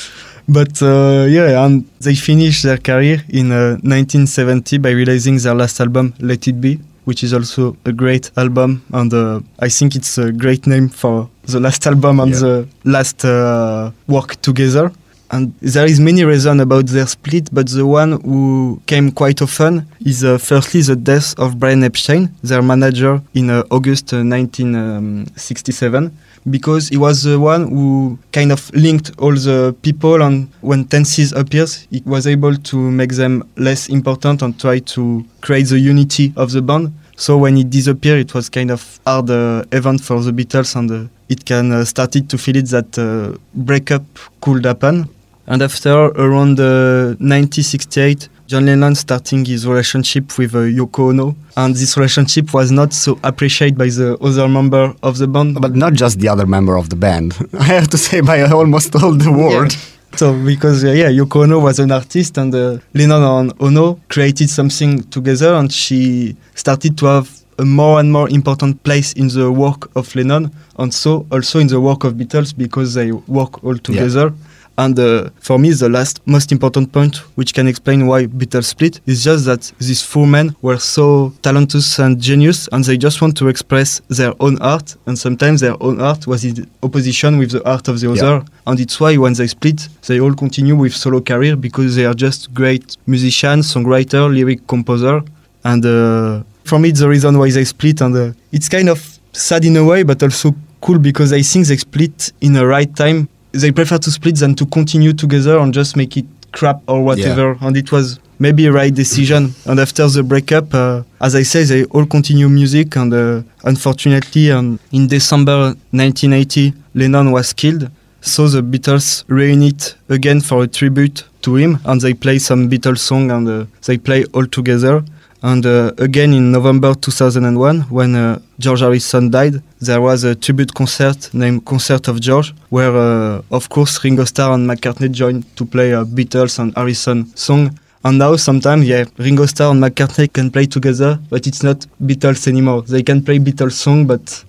But 0.46 0.80
uh, 0.82 1.24
yeah, 1.28 1.64
and 1.64 1.84
they 2.00 2.14
finished 2.14 2.62
their 2.64 2.76
career 2.78 3.22
in 3.30 3.50
uh, 3.50 3.78
1970 3.82 4.78
by 4.78 4.90
releasing 4.90 5.38
their 5.38 5.54
last 5.54 5.80
album, 5.80 6.12
Let 6.20 6.46
It 6.46 6.60
Be, 6.60 6.78
which 7.06 7.24
is 7.24 7.32
also 7.32 7.76
a 7.86 7.92
great 7.92 8.30
album, 8.36 8.82
and 8.92 9.12
uh, 9.14 9.40
I 9.58 9.70
think 9.70 9.96
it's 9.96 10.18
a 10.18 10.30
great 10.32 10.66
name 10.66 10.90
for 10.90 11.28
the 11.46 11.60
last 11.60 11.86
album 11.86 12.20
and 12.20 12.32
Yeah. 12.32 12.38
the 12.40 12.68
last 12.84 13.24
uh, 13.24 13.90
work 14.06 14.36
together. 14.42 14.92
And 15.30 15.54
there 15.60 15.86
is 15.86 15.98
many 16.00 16.22
reasons 16.24 16.60
about 16.60 16.86
their 16.86 17.06
split, 17.06 17.48
but 17.52 17.68
the 17.68 17.86
one 17.86 18.20
who 18.22 18.80
came 18.86 19.10
quite 19.10 19.40
often 19.42 19.86
is 20.04 20.22
uh, 20.22 20.38
firstly 20.38 20.82
the 20.82 20.96
death 20.96 21.34
of 21.38 21.58
Brian 21.58 21.82
Epstein, 21.82 22.28
their 22.42 22.62
manager 22.62 23.20
in 23.34 23.50
uh, 23.50 23.64
August 23.70 24.12
uh, 24.12 24.18
1967, 24.18 26.12
because 26.50 26.88
he 26.88 26.98
was 26.98 27.22
the 27.22 27.40
one 27.40 27.68
who 27.68 28.18
kind 28.32 28.52
of 28.52 28.70
linked 28.74 29.12
all 29.18 29.32
the 29.32 29.74
people, 29.82 30.22
and 30.22 30.48
when 30.60 30.84
Tenses 30.84 31.32
appears, 31.32 31.86
he 31.90 32.02
was 32.04 32.26
able 32.26 32.54
to 32.56 32.76
make 32.76 33.14
them 33.14 33.42
less 33.56 33.88
important 33.88 34.42
and 34.42 34.60
try 34.60 34.78
to 34.80 35.24
create 35.40 35.68
the 35.68 35.78
unity 35.78 36.32
of 36.36 36.52
the 36.52 36.60
band. 36.60 36.92
So 37.16 37.38
when 37.38 37.56
it 37.56 37.70
disappeared, 37.70 38.18
it 38.20 38.34
was 38.34 38.48
kind 38.48 38.70
of 38.70 39.00
hard 39.06 39.30
uh, 39.30 39.64
event 39.72 40.00
for 40.02 40.20
the 40.20 40.32
Beatles, 40.32 40.74
and 40.76 40.90
uh, 40.90 41.04
it 41.28 41.44
can 41.44 41.72
uh, 41.72 41.84
started 41.84 42.28
to 42.30 42.38
feel 42.38 42.56
it 42.56 42.66
that 42.70 42.98
uh, 42.98 43.36
breakup 43.54 44.04
could 44.40 44.64
happen. 44.64 45.08
And 45.46 45.62
after 45.62 45.92
around 45.92 46.58
uh, 46.58 47.16
1968, 47.20 48.28
John 48.46 48.66
Lennon 48.66 48.94
starting 48.94 49.44
his 49.44 49.66
relationship 49.66 50.38
with 50.38 50.54
uh, 50.54 50.60
Yoko 50.60 51.10
Ono, 51.10 51.36
and 51.56 51.74
this 51.74 51.96
relationship 51.96 52.52
was 52.52 52.70
not 52.70 52.92
so 52.92 53.18
appreciated 53.22 53.78
by 53.78 53.86
the 53.86 54.16
other 54.20 54.48
member 54.48 54.94
of 55.02 55.18
the 55.18 55.26
band. 55.26 55.60
But 55.60 55.74
not 55.74 55.92
just 55.92 56.18
the 56.18 56.28
other 56.28 56.46
member 56.46 56.76
of 56.76 56.88
the 56.88 56.96
band. 56.96 57.36
I 57.58 57.64
have 57.64 57.88
to 57.88 57.98
say, 57.98 58.22
by 58.22 58.42
almost 58.42 58.94
all 58.96 59.12
the 59.12 59.30
world. 59.30 59.76
So 60.16 60.32
because 60.44 60.84
uh, 60.84 60.92
yeah, 60.92 61.10
Yoko 61.10 61.42
Ono 61.42 61.58
was 61.58 61.80
an 61.80 61.90
artist, 61.90 62.38
and 62.38 62.54
uh, 62.54 62.78
Lennon 62.94 63.22
and 63.22 63.52
Ono 63.58 63.98
created 64.08 64.48
something 64.48 65.02
together, 65.10 65.54
and 65.54 65.72
she 65.72 66.36
started 66.54 66.96
to 66.98 67.06
have 67.06 67.28
a 67.58 67.64
more 67.64 67.98
and 67.98 68.12
more 68.12 68.28
important 68.30 68.80
place 68.84 69.12
in 69.14 69.26
the 69.28 69.50
work 69.50 69.90
of 69.96 70.14
Lennon, 70.14 70.52
and 70.78 70.94
so 70.94 71.26
also 71.32 71.58
in 71.58 71.66
the 71.66 71.80
work 71.80 72.04
of 72.04 72.14
Beatles 72.14 72.56
because 72.56 72.94
they 72.94 73.10
work 73.10 73.64
all 73.64 73.76
together. 73.76 74.32
And 74.76 74.98
uh, 74.98 75.30
for 75.40 75.58
me, 75.58 75.70
the 75.72 75.88
last 75.88 76.20
most 76.26 76.50
important 76.50 76.90
point, 76.92 77.16
which 77.36 77.54
can 77.54 77.68
explain 77.68 78.06
why 78.08 78.26
Beatles 78.26 78.64
split, 78.64 79.00
is 79.06 79.22
just 79.22 79.44
that 79.44 79.72
these 79.78 80.02
four 80.02 80.26
men 80.26 80.56
were 80.62 80.78
so 80.78 81.32
talented 81.42 81.82
and 81.98 82.20
genius, 82.20 82.68
and 82.72 82.84
they 82.84 82.96
just 82.96 83.22
want 83.22 83.36
to 83.36 83.48
express 83.48 84.00
their 84.08 84.32
own 84.40 84.58
art, 84.60 84.96
and 85.06 85.16
sometimes 85.18 85.60
their 85.60 85.80
own 85.80 86.00
art 86.00 86.26
was 86.26 86.44
in 86.44 86.66
opposition 86.82 87.38
with 87.38 87.50
the 87.52 87.62
art 87.68 87.86
of 87.88 88.00
the 88.00 88.06
Yeah. 88.08 88.12
other. 88.14 88.44
And 88.66 88.80
it's 88.80 88.98
why 88.98 89.16
when 89.16 89.34
they 89.34 89.46
split, 89.46 89.88
they 90.08 90.18
all 90.20 90.34
continue 90.34 90.74
with 90.74 90.92
solo 90.94 91.20
career 91.20 91.54
because 91.56 91.94
they 91.94 92.04
are 92.06 92.14
just 92.14 92.52
great 92.52 92.96
musicians, 93.06 93.72
songwriter, 93.72 94.28
lyric 94.32 94.66
composer, 94.66 95.22
and 95.64 95.84
uh, 95.86 96.42
for 96.64 96.78
me, 96.80 96.88
it's 96.88 97.00
the 97.00 97.08
reason 97.08 97.38
why 97.38 97.50
they 97.50 97.64
split. 97.64 98.00
And 98.00 98.16
uh, 98.16 98.32
it's 98.50 98.68
kind 98.68 98.88
of 98.88 98.98
sad 99.32 99.64
in 99.64 99.76
a 99.76 99.84
way, 99.84 100.02
but 100.02 100.22
also 100.22 100.54
cool 100.80 100.98
because 100.98 101.32
I 101.32 101.42
think 101.42 101.66
they 101.66 101.76
split 101.76 102.32
in 102.40 102.52
the 102.54 102.66
right 102.66 102.94
time. 102.96 103.28
They 103.54 103.70
prefer 103.72 103.98
to 103.98 104.10
split 104.10 104.36
than 104.36 104.54
to 104.56 104.66
continue 104.66 105.12
together 105.12 105.58
and 105.58 105.72
just 105.72 105.96
make 105.96 106.16
it 106.16 106.26
crap 106.52 106.80
or 106.86 107.02
whatever. 107.04 107.56
And 107.60 107.76
it 107.76 107.90
was 107.92 108.18
maybe 108.38 108.66
a 108.66 108.72
right 108.72 108.94
decision. 108.94 109.54
and 109.66 109.78
after 109.80 110.08
the 110.08 110.22
breakup, 110.22 110.74
uh, 110.74 111.02
as 111.20 111.34
I 111.34 111.42
say, 111.44 111.64
they 111.64 111.84
all 111.84 112.06
continue 112.06 112.48
music. 112.48 112.96
And 112.96 113.12
uh, 113.14 113.42
unfortunately, 113.64 114.50
um, 114.50 114.78
in 114.92 115.06
December 115.06 115.74
1980, 115.92 116.74
Lennon 116.94 117.30
was 117.32 117.52
killed. 117.52 117.90
So 118.20 118.48
the 118.48 118.62
Beatles 118.62 119.24
reunite 119.28 119.94
again 120.08 120.40
for 120.40 120.62
a 120.64 120.66
tribute 120.66 121.24
to 121.42 121.56
him, 121.56 121.78
and 121.84 122.00
they 122.00 122.14
play 122.14 122.38
some 122.38 122.70
Beatles 122.70 123.00
song, 123.00 123.30
and 123.30 123.46
uh, 123.48 123.66
they 123.86 123.98
play 123.98 124.24
all 124.32 124.46
together. 124.46 125.04
And 125.44 125.66
uh, 125.66 125.92
again 125.98 126.32
in 126.32 126.52
November 126.52 126.94
2001, 126.94 127.82
when 127.90 128.14
uh, 128.14 128.38
George 128.58 128.80
Harrison 128.80 129.28
died, 129.28 129.62
there 129.78 130.00
was 130.00 130.24
a 130.24 130.34
tribute 130.34 130.72
concert 130.72 131.28
named 131.34 131.66
Concert 131.66 132.08
of 132.08 132.18
George, 132.18 132.54
where 132.70 132.96
uh, 132.96 133.42
of 133.50 133.68
course 133.68 134.02
Ringo 134.02 134.24
Starr 134.24 134.54
and 134.54 134.66
McCartney 134.66 135.12
joined 135.12 135.44
to 135.56 135.66
play 135.66 135.92
a 135.92 136.02
Beatles 136.06 136.58
and 136.58 136.74
Harrison 136.74 137.26
song. 137.36 137.78
And 138.06 138.16
now 138.18 138.36
sometimes, 138.36 138.88
yeah, 138.88 139.04
Ringo 139.18 139.44
Starr 139.44 139.72
and 139.72 139.82
McCartney 139.82 140.32
can 140.32 140.50
play 140.50 140.64
together, 140.64 141.20
but 141.28 141.46
it's 141.46 141.62
not 141.62 141.86
Beatles 142.02 142.48
anymore. 142.48 142.80
They 142.80 143.02
can 143.02 143.22
play 143.22 143.38
Beatles 143.38 143.72
song, 143.72 144.06
but 144.06 144.44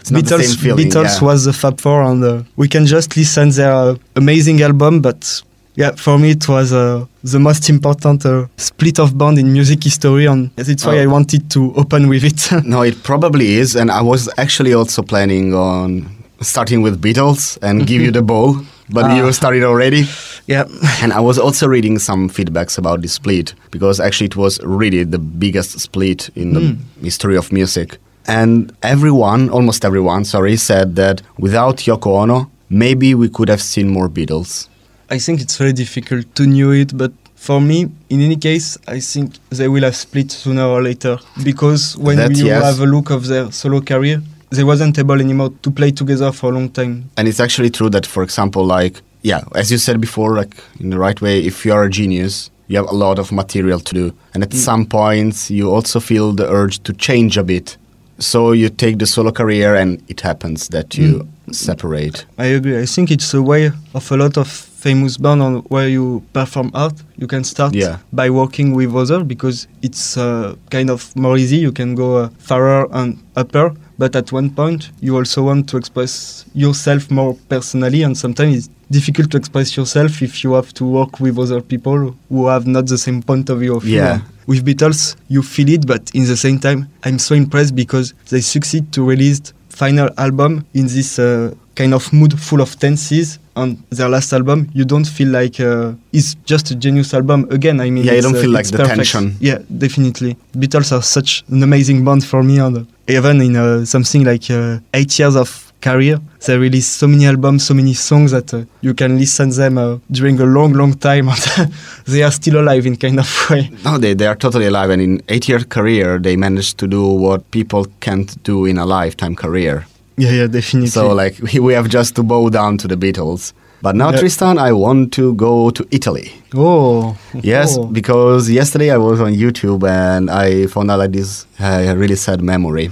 It's 0.00 0.10
Beatles, 0.10 0.56
feeling, 0.56 0.88
Beatles 0.88 1.20
yeah. 1.20 1.28
was 1.28 1.44
the 1.44 1.52
Fab 1.52 1.78
Four, 1.80 2.02
and 2.02 2.24
uh, 2.24 2.42
we 2.56 2.68
can 2.68 2.86
just 2.86 3.14
listen 3.14 3.50
their 3.50 3.72
uh, 3.72 3.96
amazing 4.16 4.62
album. 4.62 5.02
But 5.02 5.42
yeah, 5.76 5.92
for 5.96 6.18
me, 6.18 6.30
it 6.30 6.48
was 6.48 6.72
uh, 6.72 7.04
the 7.22 7.38
most 7.38 7.68
important 7.70 8.24
uh, 8.26 8.46
split 8.56 8.98
of 8.98 9.16
band 9.18 9.38
in 9.38 9.52
music 9.52 9.82
history, 9.84 10.26
and 10.26 10.50
that's 10.56 10.84
why 10.86 10.98
Oh. 10.98 11.02
I 11.02 11.06
wanted 11.06 11.50
to 11.50 11.72
open 11.76 12.08
with 12.08 12.24
it. 12.24 12.64
No, 12.64 12.82
it 12.82 13.02
probably 13.02 13.54
is, 13.54 13.76
and 13.76 13.90
I 13.90 14.02
was 14.02 14.28
actually 14.36 14.72
also 14.74 15.02
planning 15.02 15.54
on 15.54 16.06
starting 16.40 16.82
with 16.82 17.00
Beatles 17.00 17.58
and 17.62 17.86
give 17.86 18.02
you 18.02 18.10
the 18.10 18.22
ball, 18.32 18.56
but 18.90 19.04
Ah. 19.04 19.16
you 19.16 19.32
started 19.32 19.64
already. 19.64 20.04
Yeah. 20.46 20.64
And 21.02 21.12
I 21.12 21.20
was 21.20 21.38
also 21.38 21.66
reading 21.66 21.98
some 21.98 22.28
feedbacks 22.28 22.76
about 22.78 23.00
this 23.00 23.14
split 23.14 23.54
because 23.70 23.98
actually 23.98 24.26
it 24.26 24.36
was 24.36 24.60
really 24.62 25.04
the 25.04 25.18
biggest 25.18 25.80
split 25.80 26.28
in 26.36 26.52
the 26.52 26.60
Mm. 26.60 26.76
history 27.02 27.36
of 27.36 27.50
music. 27.52 27.96
And 28.26 28.70
everyone, 28.82 29.48
almost 29.50 29.84
everyone, 29.84 30.24
sorry, 30.24 30.56
said 30.56 30.96
that 30.96 31.22
without 31.38 31.78
Yoko 31.86 32.10
Ono, 32.22 32.50
maybe 32.68 33.14
we 33.14 33.28
could 33.28 33.48
have 33.48 33.60
seen 33.62 33.88
more 33.88 34.08
Beatles. 34.10 34.68
I 35.10 35.18
think 35.18 35.40
it's 35.40 35.56
very 35.56 35.72
difficult 35.72 36.34
to 36.34 36.46
know 36.46 36.72
it, 36.72 36.96
but 36.96 37.12
for 37.34 37.60
me, 37.60 37.90
in 38.08 38.20
any 38.20 38.36
case, 38.36 38.78
I 38.88 39.00
think 39.00 39.34
they 39.50 39.68
will 39.68 39.82
have 39.82 39.96
split 39.96 40.32
sooner 40.32 40.64
or 40.64 40.82
later 40.82 41.18
because 41.42 41.96
when 41.98 42.16
That, 42.16 42.36
you 42.36 42.46
yes. 42.46 42.64
have 42.64 42.80
a 42.80 42.86
look 42.86 43.10
of 43.10 43.26
their 43.26 43.52
solo 43.52 43.80
career, 43.80 44.22
they 44.50 44.64
wasn't 44.64 44.98
able 44.98 45.20
anymore 45.20 45.52
to 45.62 45.70
play 45.70 45.90
together 45.90 46.32
for 46.32 46.50
a 46.50 46.54
long 46.54 46.70
time. 46.70 47.10
And 47.16 47.28
it's 47.28 47.40
actually 47.40 47.70
true 47.70 47.90
that, 47.90 48.06
for 48.06 48.22
example, 48.22 48.64
like, 48.64 49.02
yeah, 49.22 49.42
as 49.54 49.70
you 49.70 49.78
said 49.78 50.00
before, 50.00 50.34
like 50.34 50.56
in 50.80 50.90
the 50.90 50.98
right 50.98 51.20
way, 51.20 51.40
if 51.40 51.66
you 51.66 51.72
are 51.74 51.84
a 51.84 51.90
genius, 51.90 52.50
you 52.68 52.76
have 52.78 52.88
a 52.88 52.94
lot 52.94 53.18
of 53.18 53.30
material 53.30 53.80
to 53.80 53.94
do. 53.94 54.12
And 54.32 54.42
at 54.42 54.50
mm. 54.50 54.54
some 54.56 54.86
points, 54.86 55.50
you 55.50 55.70
also 55.70 56.00
feel 56.00 56.32
the 56.32 56.48
urge 56.48 56.82
to 56.84 56.92
change 56.92 57.36
a 57.36 57.44
bit. 57.44 57.76
So 58.18 58.52
you 58.52 58.70
take 58.70 58.98
the 58.98 59.06
solo 59.06 59.32
career, 59.32 59.74
and 59.74 60.02
it 60.08 60.20
happens 60.20 60.68
that 60.68 60.96
you 60.96 61.28
mm. 61.46 61.54
separate. 61.54 62.24
I 62.38 62.46
agree. 62.46 62.80
I 62.80 62.86
think 62.86 63.10
it's 63.10 63.34
a 63.34 63.42
way 63.42 63.72
of 63.92 64.12
a 64.12 64.16
lot 64.16 64.38
of 64.38 64.48
famous 64.84 65.16
band 65.16 65.40
on 65.42 65.54
where 65.72 65.88
you 65.88 66.22
perform 66.38 66.70
art. 66.74 66.96
You 67.22 67.26
can 67.26 67.42
start 67.44 67.72
Yeah. 67.74 67.96
by 68.12 68.28
working 68.40 68.68
with 68.78 68.90
others 69.02 69.22
because 69.34 69.66
it's 69.86 70.04
uh, 70.16 70.54
kind 70.70 70.88
of 70.90 71.00
more 71.16 71.36
easy. 71.38 71.56
You 71.66 71.72
can 71.72 71.94
go 71.94 72.08
uh, 72.18 72.28
farther 72.48 72.86
and 72.98 73.08
upper, 73.42 73.66
but 73.98 74.14
at 74.20 74.30
one 74.32 74.50
point 74.50 74.80
you 75.00 75.16
also 75.16 75.42
want 75.50 75.62
to 75.70 75.76
express 75.82 76.44
yourself 76.54 77.02
more 77.10 77.32
personally, 77.48 78.02
and 78.06 78.14
sometimes 78.24 78.52
it's 78.58 78.68
difficult 78.90 79.30
to 79.30 79.36
express 79.38 79.68
yourself 79.78 80.20
if 80.28 80.32
you 80.44 80.52
have 80.58 80.70
to 80.74 80.84
work 80.98 81.12
with 81.18 81.38
other 81.38 81.62
people 81.72 81.98
who 82.28 82.40
have 82.52 82.66
not 82.66 82.84
the 82.86 82.98
same 82.98 83.22
point 83.22 83.48
of 83.52 83.56
view 83.60 83.74
of 83.76 83.84
you. 83.84 83.96
Yeah. 83.96 84.20
With 84.46 84.62
Beatles, 84.66 85.16
you 85.34 85.40
feel 85.42 85.70
it, 85.76 85.86
but 85.86 86.02
in 86.14 86.24
the 86.32 86.36
same 86.36 86.58
time, 86.66 86.80
I'm 87.06 87.18
so 87.18 87.34
impressed 87.34 87.74
because 87.74 88.12
they 88.30 88.42
succeed 88.42 88.84
to 88.92 89.00
release 89.12 89.40
final 89.74 90.08
album 90.16 90.64
in 90.74 90.86
this 90.86 91.18
uh, 91.18 91.52
kind 91.74 91.92
of 91.94 92.12
mood 92.12 92.38
full 92.38 92.60
of 92.60 92.78
tenses. 92.78 93.38
And 93.56 93.78
their 93.90 94.08
last 94.08 94.32
album, 94.32 94.68
you 94.74 94.84
don't 94.84 95.04
feel 95.06 95.28
like 95.28 95.60
uh, 95.60 95.92
it's 96.12 96.34
just 96.44 96.70
a 96.72 96.74
genius 96.74 97.14
album 97.14 97.46
again. 97.50 97.80
I 97.80 97.90
mean, 97.90 98.04
Yeah, 98.04 98.14
you 98.14 98.22
don't 98.22 98.36
uh, 98.36 98.40
feel 98.40 98.50
like 98.50 98.66
the 98.66 98.78
perfect. 98.78 98.96
tension. 98.96 99.36
Yeah, 99.40 99.58
definitely. 99.78 100.36
Beatles 100.56 100.90
are 100.92 101.02
such 101.02 101.44
an 101.48 101.62
amazing 101.62 102.04
band 102.04 102.24
for 102.24 102.42
me, 102.42 102.58
and 102.58 102.86
even 103.06 103.40
in 103.40 103.54
uh, 103.56 103.84
something 103.84 104.24
like 104.24 104.50
uh, 104.50 104.78
eight 104.92 105.16
years 105.18 105.36
of 105.36 105.63
career, 105.84 106.18
they 106.46 106.56
release 106.58 106.88
so 107.00 107.06
many 107.06 107.26
albums, 107.26 107.66
so 107.66 107.74
many 107.74 107.94
songs 107.94 108.30
that 108.30 108.52
uh, 108.54 108.64
you 108.80 108.94
can 108.94 109.18
listen 109.18 109.50
them 109.50 109.76
uh, 109.78 109.98
during 110.10 110.40
a 110.40 110.44
long, 110.56 110.72
long 110.72 110.94
time, 110.94 111.28
and 111.28 111.72
they 112.06 112.22
are 112.22 112.32
still 112.32 112.56
alive 112.60 112.86
in 112.86 112.96
kind 112.96 113.18
of 113.18 113.28
way. 113.50 113.70
No, 113.84 113.98
they, 113.98 114.14
they 114.14 114.26
are 114.26 114.36
totally 114.36 114.66
alive. 114.66 114.90
And 114.94 115.02
in 115.02 115.20
eight-year 115.28 115.60
career, 115.76 116.18
they 116.18 116.36
managed 116.36 116.78
to 116.78 116.86
do 116.86 117.02
what 117.24 117.40
people 117.50 117.86
can't 118.00 118.30
do 118.44 118.66
in 118.66 118.78
a 118.78 118.86
lifetime 118.86 119.36
career. 119.36 119.84
Yeah, 120.16 120.30
yeah, 120.32 120.46
definitely. 120.46 120.88
So 120.88 121.12
like 121.22 121.34
we, 121.40 121.60
we 121.66 121.72
have 121.74 121.88
just 121.88 122.14
to 122.16 122.22
bow 122.22 122.48
down 122.50 122.78
to 122.78 122.88
the 122.88 122.96
Beatles. 122.96 123.52
But 123.82 123.96
now, 123.96 124.10
Yeah. 124.10 124.20
Tristan, 124.20 124.58
I 124.58 124.72
want 124.72 125.12
to 125.12 125.34
go 125.34 125.70
to 125.70 125.82
Italy. 125.90 126.32
oh, 126.54 127.16
Yes, 127.42 127.76
oh. 127.76 127.84
because 127.92 128.48
yesterday 128.50 128.90
I 128.90 128.96
was 128.96 129.20
on 129.20 129.34
YouTube 129.34 129.82
and 129.86 130.30
I 130.30 130.66
found 130.68 130.90
out 130.90 131.00
like 131.00 131.12
this 131.12 131.46
uh, 131.60 131.94
really 131.96 132.16
sad 132.16 132.40
memory. 132.40 132.90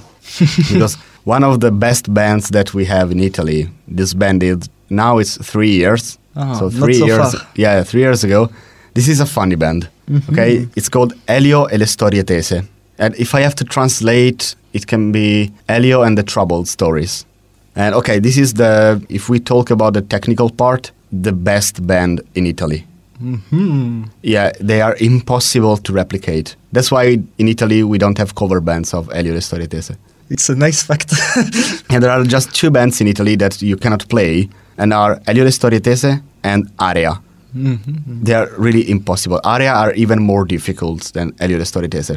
because 0.69 0.97
one 1.25 1.45
of 1.45 1.61
the 1.61 1.71
best 1.71 2.12
bands 2.12 2.49
that 2.50 2.75
we 2.75 2.85
have 2.87 3.11
in 3.12 3.21
Italy, 3.21 3.69
disbanded. 3.95 4.69
Now 4.91 5.19
it's 5.19 5.37
three 5.38 5.71
years. 5.71 6.19
Ah, 6.37 6.55
so 6.55 6.71
three 6.71 6.95
so 6.95 7.07
years. 7.07 7.35
far. 7.35 7.47
Yeah, 7.57 7.83
three 7.85 8.00
years 8.02 8.25
ago. 8.25 8.49
This 8.95 9.09
is 9.09 9.21
a 9.21 9.26
funny 9.26 9.55
band. 9.57 9.88
Mm-hmm. 10.11 10.33
Okay, 10.33 10.69
it's 10.76 10.88
called 10.88 11.14
Elio 11.29 11.67
e 11.69 11.76
le 11.79 11.87
storie 11.87 12.23
tese. 12.25 12.62
And 12.99 13.14
if 13.17 13.35
I 13.35 13.41
have 13.41 13.55
to 13.57 13.64
translate, 13.64 14.55
it 14.73 14.87
can 14.87 15.12
be 15.12 15.50
Elio 15.69 16.02
and 16.02 16.17
the 16.19 16.23
troubled 16.23 16.69
stories. 16.69 17.25
And 17.75 17.95
okay, 17.95 18.19
this 18.21 18.37
is 18.37 18.55
the 18.55 19.00
if 19.09 19.29
we 19.29 19.38
talk 19.41 19.71
about 19.71 19.95
the 19.95 20.02
technical 20.02 20.50
part, 20.50 20.93
the 21.23 21.33
best 21.33 21.87
band 21.87 22.21
in 22.35 22.47
Italy. 22.47 22.85
Mhm. 23.23 24.09
Yeah, 24.23 24.50
they 24.61 24.81
are 24.83 24.97
impossible 25.00 25.76
to 25.76 25.93
replicate. 25.93 26.57
That's 26.73 26.91
why 26.91 27.19
in 27.38 27.49
Italy 27.49 27.83
we 27.83 27.99
don't 27.99 28.19
have 28.19 28.35
cover 28.35 28.61
bands 28.61 28.93
of 28.93 29.09
Elio 29.12 29.33
e 29.33 29.35
le 29.37 29.41
storie 29.41 29.69
tese. 29.69 29.97
It's 30.33 30.49
a 30.49 30.55
nice 30.57 30.83
fact. 30.83 31.12
And 31.93 32.03
there 32.03 32.11
are 32.11 32.25
just 32.25 32.55
two 32.55 32.71
bands 32.71 33.01
in 33.01 33.07
Italy 33.09 33.37
that 33.37 33.61
you 33.62 33.77
cannot 33.77 34.09
play, 34.09 34.49
and 34.79 34.93
are 34.93 35.21
Elio 35.27 35.45
le 35.45 35.51
storie 35.53 35.81
tese 35.81 36.21
and 36.43 36.71
Area. 36.81 37.12
Mhm. 37.55 38.25
They 38.25 38.35
are 38.41 38.49
really 38.67 38.85
impossible. 38.91 39.41
Area 39.45 39.73
are 39.83 39.93
even 39.95 40.19
more 40.23 40.45
difficult 40.47 41.12
than 41.12 41.33
Elio 41.39 41.59
le 41.59 41.65
storie 41.65 41.89
tese. 41.89 42.17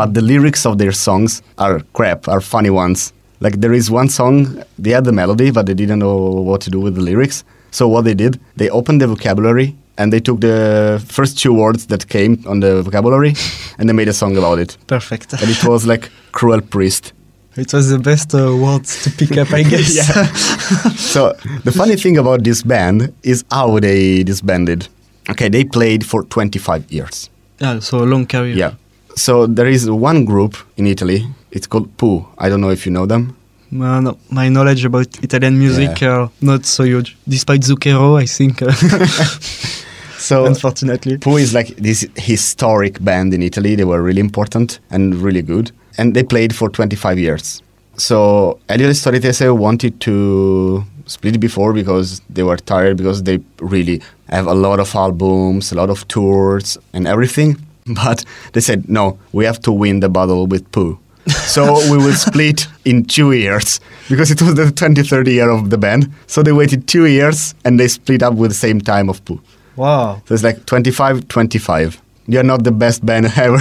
But 0.00 0.14
the 0.14 0.22
lyrics 0.22 0.64
of 0.66 0.78
their 0.78 0.92
songs 0.92 1.42
are 1.58 1.80
crap, 1.92 2.28
are 2.28 2.40
funny 2.40 2.70
ones. 2.70 3.12
Like 3.40 3.56
there 3.60 3.72
is 3.80 3.90
one 3.90 4.08
song, 4.08 4.62
they 4.78 4.90
had 4.96 5.04
the 5.04 5.12
melody, 5.12 5.50
but 5.50 5.64
they 5.66 5.74
didn't 5.74 5.98
know 5.98 6.16
what 6.48 6.60
to 6.62 6.70
do 6.70 6.80
with 6.80 6.94
the 6.94 7.02
lyrics. 7.02 7.44
So 7.70 7.88
what 7.88 8.04
they 8.04 8.14
did, 8.14 8.38
they 8.56 8.68
opened 8.70 9.00
the 9.00 9.06
vocabulary 9.06 9.74
and 9.96 10.12
they 10.12 10.20
took 10.20 10.40
the 10.40 11.00
first 11.06 11.38
two 11.38 11.52
words 11.54 11.86
that 11.86 12.08
came 12.08 12.42
on 12.46 12.60
the 12.60 12.82
vocabulary 12.82 13.34
and 13.78 13.88
they 13.88 13.94
made 13.94 14.08
a 14.08 14.12
song 14.12 14.36
about 14.36 14.58
it. 14.58 14.76
Perfect. 14.86 15.32
And 15.34 15.48
it 15.50 15.64
was 15.64 15.86
like 15.86 16.10
Cruel 16.32 16.60
Priest. 16.60 17.12
It 17.56 17.72
was 17.72 17.88
the 17.90 17.98
best 17.98 18.34
uh, 18.34 18.56
words 18.56 19.02
to 19.04 19.10
pick 19.10 19.36
up, 19.36 19.52
I 19.52 19.62
guess. 19.70 19.94
Yeah. 19.96 20.26
So 20.96 21.32
the 21.64 21.72
funny 21.72 21.96
thing 21.96 22.16
about 22.18 22.44
this 22.44 22.62
band 22.62 23.12
is 23.22 23.44
how 23.50 23.80
they 23.80 24.22
disbanded. 24.22 24.86
Okay, 25.28 25.48
they 25.48 25.64
played 25.64 26.06
for 26.06 26.22
25 26.24 26.90
years. 26.92 27.28
Yeah, 27.60 27.80
so 27.80 27.98
a 28.04 28.06
long 28.06 28.26
career. 28.26 28.54
Yeah. 28.56 28.74
So 29.16 29.46
there 29.48 29.66
is 29.66 29.90
one 29.90 30.24
group 30.24 30.56
in 30.76 30.86
Italy. 30.86 31.26
It's 31.50 31.66
called 31.66 31.88
Pooh. 31.96 32.24
I 32.38 32.48
don't 32.48 32.60
know 32.60 32.70
if 32.70 32.86
you 32.86 32.92
know 32.92 33.06
them. 33.06 33.36
Uh, 33.72 34.00
no, 34.00 34.18
my 34.30 34.48
knowledge 34.48 34.84
about 34.84 35.06
Italian 35.22 35.58
music 35.58 36.00
Yeah. 36.00 36.08
are 36.10 36.30
not 36.40 36.64
so 36.66 36.84
huge. 36.84 37.16
Despite 37.28 37.62
Zucchero, 37.62 38.16
I 38.22 38.26
think, 38.26 38.62
uh, 38.62 38.72
So 40.18 40.44
unfortunately. 40.46 41.18
Pooh 41.18 41.38
is 41.38 41.52
like 41.54 41.76
this 41.76 42.06
historic 42.16 43.02
band 43.02 43.34
in 43.34 43.42
Italy. 43.42 43.74
They 43.74 43.84
were 43.84 44.02
really 44.02 44.20
important 44.20 44.78
and 44.90 45.14
really 45.14 45.42
good, 45.42 45.72
and 46.00 46.14
they 46.14 46.22
played 46.22 46.54
for 46.54 46.70
25 46.70 47.18
years. 47.18 47.62
So 47.96 48.58
Elio 48.70 48.92
Tese 48.92 49.52
wanted 49.52 50.00
to 50.00 50.82
split 51.04 51.38
before 51.38 51.74
because 51.74 52.22
they 52.30 52.42
were 52.42 52.56
tired 52.56 52.96
because 52.96 53.24
they 53.24 53.40
really 53.60 54.00
have 54.30 54.46
a 54.46 54.54
lot 54.54 54.80
of 54.80 54.94
albums, 54.94 55.72
a 55.72 55.74
lot 55.74 55.90
of 55.90 56.08
tours, 56.08 56.78
and 56.94 57.06
everything. 57.06 57.56
But 58.04 58.24
they 58.52 58.60
said 58.60 58.88
no, 58.88 59.18
we 59.32 59.44
have 59.44 59.60
to 59.62 59.72
win 59.72 60.00
the 60.00 60.08
battle 60.08 60.46
with 60.46 60.64
Pooh. 60.70 60.98
so 61.54 61.62
we 61.90 61.96
will 61.96 62.14
split 62.14 62.66
in 62.84 63.04
two 63.04 63.32
years 63.32 63.80
because 64.08 64.30
it 64.30 64.40
was 64.40 64.54
the 64.54 64.66
23rd 64.82 65.26
year 65.26 65.50
of 65.50 65.70
the 65.70 65.78
band. 65.78 66.10
So 66.26 66.42
they 66.42 66.52
waited 66.52 66.86
two 66.86 67.06
years 67.06 67.54
and 67.64 67.80
they 67.80 67.88
split 67.88 68.22
up 68.22 68.34
with 68.34 68.50
the 68.52 68.60
same 68.66 68.80
time 68.80 69.08
of 69.10 69.24
Pooh. 69.24 69.40
Wow. 69.76 70.22
So 70.26 70.34
it's 70.34 70.44
like 70.44 70.64
25 70.66 71.28
25. 71.28 72.00
You're 72.26 72.48
not 72.52 72.64
the 72.64 72.72
best 72.72 73.04
band 73.04 73.26
ever. 73.36 73.60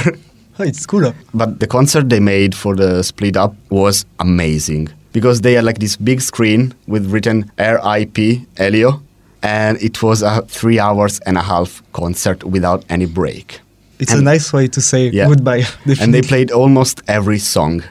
Oh, 0.59 0.63
it's 0.71 0.85
cool. 0.85 1.13
but 1.33 1.59
the 1.59 1.67
concert 1.67 2.09
they 2.09 2.19
made 2.19 2.53
for 2.55 2.75
the 2.75 3.03
split 3.03 3.37
up 3.37 3.55
was 3.69 4.05
amazing 4.19 4.89
because 5.13 5.41
they 5.41 5.53
had 5.53 5.63
like 5.63 5.79
this 5.79 5.95
big 5.95 6.21
screen 6.21 6.73
with 6.87 7.11
written 7.11 7.49
RIP 7.57 8.17
Elio 8.57 9.01
and 9.41 9.81
it 9.81 10.03
was 10.03 10.21
a 10.21 10.41
three 10.47 10.79
hours 10.79 11.19
and 11.21 11.37
a 11.37 11.41
half 11.41 11.81
concert 11.93 12.43
without 12.43 12.83
any 12.89 13.05
break. 13.05 13.61
It's 13.99 14.11
And- 14.11 14.21
a 14.21 14.23
nice 14.23 14.51
way 14.53 14.67
to 14.67 14.81
say 14.81 15.09
Yeah. 15.09 15.27
goodbye. 15.27 15.63
And 16.01 16.13
they 16.13 16.21
played 16.21 16.51
almost 16.51 17.01
every 17.07 17.39
song. 17.39 17.81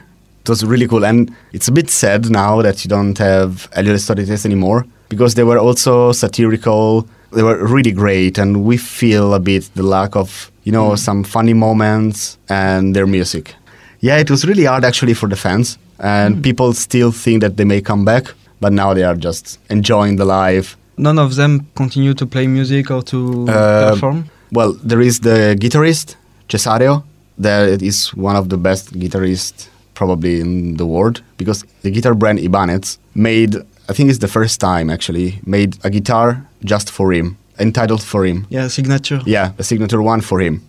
It 0.41 0.49
was 0.49 0.63
really 0.63 0.87
cool. 0.87 1.03
And 1.05 1.31
it's 1.53 1.67
a 1.67 1.71
bit 1.71 1.89
sad 1.89 2.29
now 2.29 2.61
that 2.61 2.83
you 2.85 2.89
don't 2.89 3.17
have 3.17 3.67
Elio 3.73 3.97
Stories 3.97 4.45
anymore 4.45 4.85
because 5.09 5.33
they 5.35 5.43
were 5.43 5.57
also 5.59 6.11
satirical. 6.13 7.07
They 7.31 7.43
were 7.43 7.57
really 7.67 7.91
great. 7.91 8.37
And 8.39 8.63
we 8.63 8.77
feel 8.77 9.33
a 9.33 9.39
bit 9.39 9.69
the 9.75 9.83
lack 9.83 10.15
of, 10.15 10.51
you 10.63 10.71
know, 10.71 10.95
some 10.95 11.23
funny 11.23 11.53
moments 11.53 12.37
and 12.49 12.95
their 12.95 13.07
music. 13.07 13.55
Yeah, 14.01 14.17
it 14.17 14.29
was 14.29 14.45
really 14.45 14.65
hard 14.65 14.83
actually 14.85 15.13
for 15.13 15.27
the 15.29 15.35
fans. 15.35 15.77
And 15.99 16.41
people 16.43 16.73
still 16.73 17.11
think 17.11 17.41
that 17.41 17.57
they 17.57 17.65
may 17.65 17.81
come 17.81 18.05
back. 18.05 18.33
But 18.61 18.73
now 18.73 18.93
they 18.93 19.03
are 19.03 19.15
just 19.15 19.57
enjoying 19.69 20.17
the 20.17 20.25
live. 20.25 20.75
None 20.97 21.17
of 21.17 21.35
them 21.35 21.65
continue 21.75 22.13
to 22.13 22.25
play 22.25 22.45
music 22.47 22.91
or 22.91 23.01
to 23.03 23.47
Uh, 23.49 23.91
perform. 23.93 24.25
Well, 24.51 24.73
there 24.83 24.99
is 25.01 25.19
the 25.19 25.55
guitarist, 25.57 26.15
Cesareo. 26.49 27.03
That 27.37 27.81
is 27.81 28.09
one 28.15 28.35
of 28.35 28.49
the 28.49 28.57
best 28.57 28.91
guitarists 28.99 29.69
probably 29.93 30.41
in 30.41 30.75
the 30.77 30.85
world 30.85 31.21
because 31.37 31.63
the 31.83 31.91
guitar 31.91 32.13
brand 32.15 32.39
Ibanez 32.39 32.97
made, 33.15 33.55
I 33.89 33.93
think 33.93 34.09
it's 34.09 34.19
the 34.19 34.27
first 34.27 34.59
time 34.59 34.89
actually, 34.89 35.39
made 35.45 35.77
a 35.83 35.89
guitar 35.89 36.45
just 36.65 36.89
for 36.89 37.13
him, 37.13 37.37
entitled 37.59 38.03
for 38.03 38.25
him. 38.25 38.47
Yeah, 38.49 38.67
signature. 38.67 39.21
Yeah, 39.25 39.51
a 39.57 39.63
signature 39.63 40.01
one 40.01 40.21
for 40.21 40.39
him. 40.39 40.61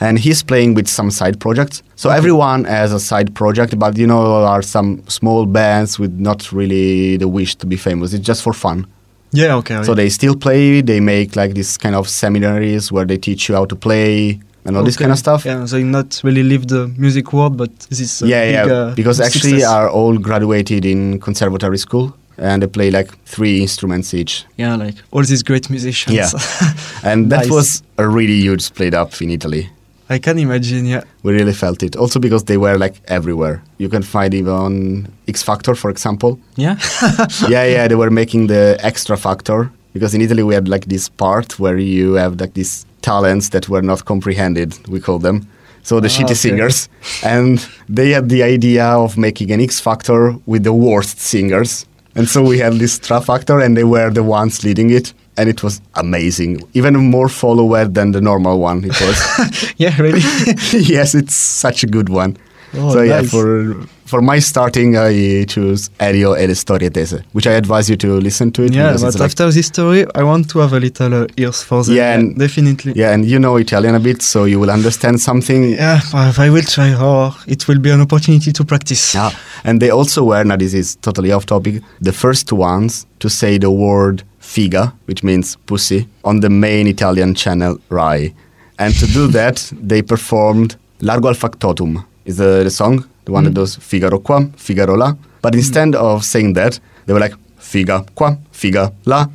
And 0.00 0.18
he's 0.18 0.42
playing 0.42 0.74
with 0.74 0.88
some 0.88 1.10
side 1.10 1.38
projects. 1.38 1.82
So 1.94 2.10
everyone 2.10 2.64
has 2.64 2.92
a 2.92 2.98
side 2.98 3.34
project, 3.34 3.78
but 3.78 3.96
you 3.96 4.06
know, 4.06 4.40
there 4.40 4.48
are 4.48 4.62
some 4.62 5.02
small 5.08 5.46
bands 5.46 5.98
with 5.98 6.12
not 6.18 6.50
really 6.50 7.16
the 7.16 7.28
wish 7.28 7.54
to 7.56 7.66
be 7.66 7.76
famous. 7.76 8.12
It's 8.12 8.26
just 8.26 8.42
for 8.42 8.52
fun. 8.52 8.86
Yeah, 9.32 9.56
okay. 9.56 9.82
So 9.84 9.94
they 9.94 10.08
still 10.08 10.36
play. 10.36 10.80
They 10.82 11.00
make 11.00 11.36
like 11.36 11.54
this 11.54 11.78
kind 11.78 11.94
of 11.94 12.08
seminaries 12.08 12.90
where 12.90 13.04
they 13.04 13.16
teach 13.16 13.48
you 13.48 13.54
how 13.54 13.64
to 13.66 13.76
play 13.76 14.40
and 14.64 14.76
all 14.76 14.84
this 14.84 14.96
kind 14.96 15.12
of 15.12 15.18
stuff. 15.18 15.44
Yeah, 15.44 15.64
they 15.64 15.82
not 15.82 16.20
really 16.22 16.42
leave 16.42 16.68
the 16.68 16.88
music 16.98 17.32
world, 17.32 17.56
but 17.56 17.70
this. 17.90 18.22
Uh, 18.22 18.26
yeah, 18.26 18.44
big, 18.44 18.54
yeah. 18.54 18.74
uh, 18.74 18.94
because 18.94 19.20
actually 19.20 19.60
success. 19.60 19.70
are 19.70 19.88
all 19.88 20.18
graduated 20.18 20.84
in 20.84 21.20
conservatory 21.20 21.78
school 21.78 22.14
and 22.38 22.62
they 22.62 22.66
play 22.68 22.90
like 22.90 23.10
three 23.26 23.60
instruments 23.60 24.14
each. 24.14 24.44
yeah, 24.58 24.74
like 24.76 24.94
all 25.10 25.22
these 25.24 25.42
great 25.42 25.70
musicians. 25.70 26.16
Yeah. 26.16 26.30
And 27.04 27.30
that 27.32 27.40
Nice. 27.46 27.50
was 27.50 27.82
a 27.98 28.06
really 28.08 28.40
huge 28.40 28.60
split 28.62 28.94
up 28.94 29.20
in 29.20 29.30
Italy. 29.30 29.68
I 30.10 30.18
can 30.18 30.38
imagine. 30.38 30.86
Yeah. 30.86 31.02
We 31.24 31.32
really 31.32 31.52
felt 31.54 31.82
it. 31.82 31.96
Also 31.96 32.20
because 32.20 32.44
they 32.44 32.56
were 32.58 32.76
like 32.78 32.94
everywhere. 33.08 33.62
You 33.78 33.88
can 33.88 34.02
find 34.02 34.34
even 34.34 34.52
on 34.52 35.06
X 35.28 35.42
Factor, 35.42 35.74
for 35.74 35.90
example. 35.90 36.38
Yeah. 36.56 36.76
yeah, 37.48 37.64
yeah, 37.64 37.88
they 37.88 37.94
were 37.96 38.10
making 38.10 38.48
the 38.48 38.76
extra 38.82 39.16
factor 39.16 39.70
because 39.94 40.14
in 40.14 40.20
Italy 40.20 40.42
we 40.42 40.54
had 40.54 40.68
like 40.68 40.86
this 40.86 41.08
part 41.08 41.58
where 41.58 41.78
you 41.78 42.14
have 42.14 42.40
like 42.40 42.52
these 42.54 42.86
talents 43.00 43.48
that 43.50 43.68
were 43.68 43.82
not 43.82 44.04
comprehended, 44.04 44.74
we 44.88 45.00
call 45.00 45.18
them. 45.18 45.46
So 45.82 45.98
the 46.00 46.06
Ah, 46.08 46.10
shitty 46.10 46.24
okay. 46.24 46.34
singers, 46.34 46.88
and 47.24 47.58
they 47.88 48.12
had 48.14 48.28
the 48.28 48.42
idea 48.44 48.84
of 48.84 49.16
making 49.16 49.50
an 49.50 49.60
X 49.60 49.80
factor 49.80 50.36
with 50.46 50.62
the 50.62 50.72
worst 50.72 51.18
singers, 51.18 51.86
and 52.14 52.28
so 52.28 52.42
we 52.42 52.58
had 52.58 52.74
this 52.74 52.98
Tra 52.98 53.20
factor, 53.20 53.60
and 53.60 53.76
they 53.76 53.84
were 53.84 54.10
the 54.10 54.22
ones 54.22 54.64
leading 54.64 54.90
it, 54.90 55.14
and 55.36 55.48
it 55.48 55.62
was 55.62 55.80
amazing, 55.94 56.62
even 56.74 56.96
more 56.96 57.28
follower 57.28 57.86
than 57.86 58.12
the 58.12 58.20
normal 58.20 58.58
one. 58.58 58.84
It 58.84 59.00
was. 59.00 59.74
yeah. 59.76 59.96
Really. 60.00 60.20
yes, 60.72 61.14
it's 61.14 61.34
such 61.34 61.82
a 61.82 61.86
good 61.86 62.08
one. 62.08 62.36
Oh, 62.74 62.92
so 62.92 63.02
yeah, 63.02 63.20
nice. 63.20 63.30
for 63.30 63.86
for 64.12 64.20
my 64.20 64.38
starting, 64.40 64.94
I 64.96 65.44
choose 65.46 65.88
Elio 65.98 66.34
e 66.36 66.46
le 66.46 66.54
storie 66.54 66.90
tese, 66.90 67.22
which 67.32 67.46
I 67.46 67.52
advise 67.56 67.88
you 67.90 67.96
to 67.96 68.20
listen 68.20 68.50
to 68.52 68.62
it. 68.64 68.74
yeah, 68.74 68.92
but 68.92 69.14
like- 69.14 69.24
after 69.24 69.50
this 69.50 69.66
story, 69.66 70.04
I 70.14 70.22
want 70.22 70.50
to 70.50 70.58
have 70.58 70.74
a 70.74 70.80
little 70.80 71.14
uh, 71.22 71.26
ears 71.38 71.62
for 71.62 71.82
them. 71.82 71.94
Yeah, 71.96 72.14
and- 72.18 72.36
definitely. 72.38 72.92
yeah, 72.94 73.14
and 73.14 73.24
you 73.24 73.38
know 73.38 73.56
Italian 73.56 73.94
a 73.94 74.00
bit, 74.00 74.20
so 74.22 74.44
you 74.44 74.60
will 74.60 74.70
understand 74.70 75.18
something. 75.20 75.70
Yeah, 75.70 76.00
but 76.12 76.38
I 76.38 76.50
will 76.50 76.62
try. 76.74 76.90
Or 76.94 77.32
it 77.46 77.66
will 77.68 77.78
be 77.80 77.90
an 77.90 78.00
opportunity 78.02 78.52
to 78.52 78.64
practice. 78.64 79.14
Yeah, 79.14 79.30
and 79.64 79.80
they 79.80 79.88
also 79.90 80.24
were. 80.24 80.44
Now 80.44 80.56
this 80.56 80.74
is 80.74 80.96
totally 80.96 81.32
off 81.32 81.46
topic. 81.46 81.82
The 82.02 82.12
first 82.12 82.52
ones 82.52 83.06
to 83.20 83.28
say 83.30 83.56
the 83.58 83.70
word 83.70 84.22
figa, 84.42 84.92
which 85.06 85.22
means 85.24 85.56
pussy, 85.66 86.06
on 86.22 86.40
the 86.40 86.50
main 86.50 86.86
Italian 86.86 87.34
channel 87.34 87.78
Rai, 87.88 88.34
and 88.78 88.92
to 89.00 89.06
do 89.06 89.26
that, 89.38 89.72
they 89.90 90.02
performed 90.02 90.76
"Largo 91.00 91.28
al 91.28 91.34
factotum." 91.34 92.04
Is 92.24 92.36
the, 92.36 92.62
the 92.62 92.70
song 92.70 93.04
the 93.24 93.32
one 93.32 93.44
that 93.44 93.54
does 93.54 93.76
Figaro 93.76 94.18
qua, 94.18 94.40
Figaro 94.56 94.96
là? 94.96 95.16
But 95.42 95.54
instead 95.54 95.94
of 95.94 96.24
saying 96.24 96.54
that, 96.54 96.78
they 97.06 97.12
were 97.12 97.20
like 97.20 97.34
figa 97.60 98.04
qua, 98.14 98.36
figa 98.52 98.92
là, 99.06 99.28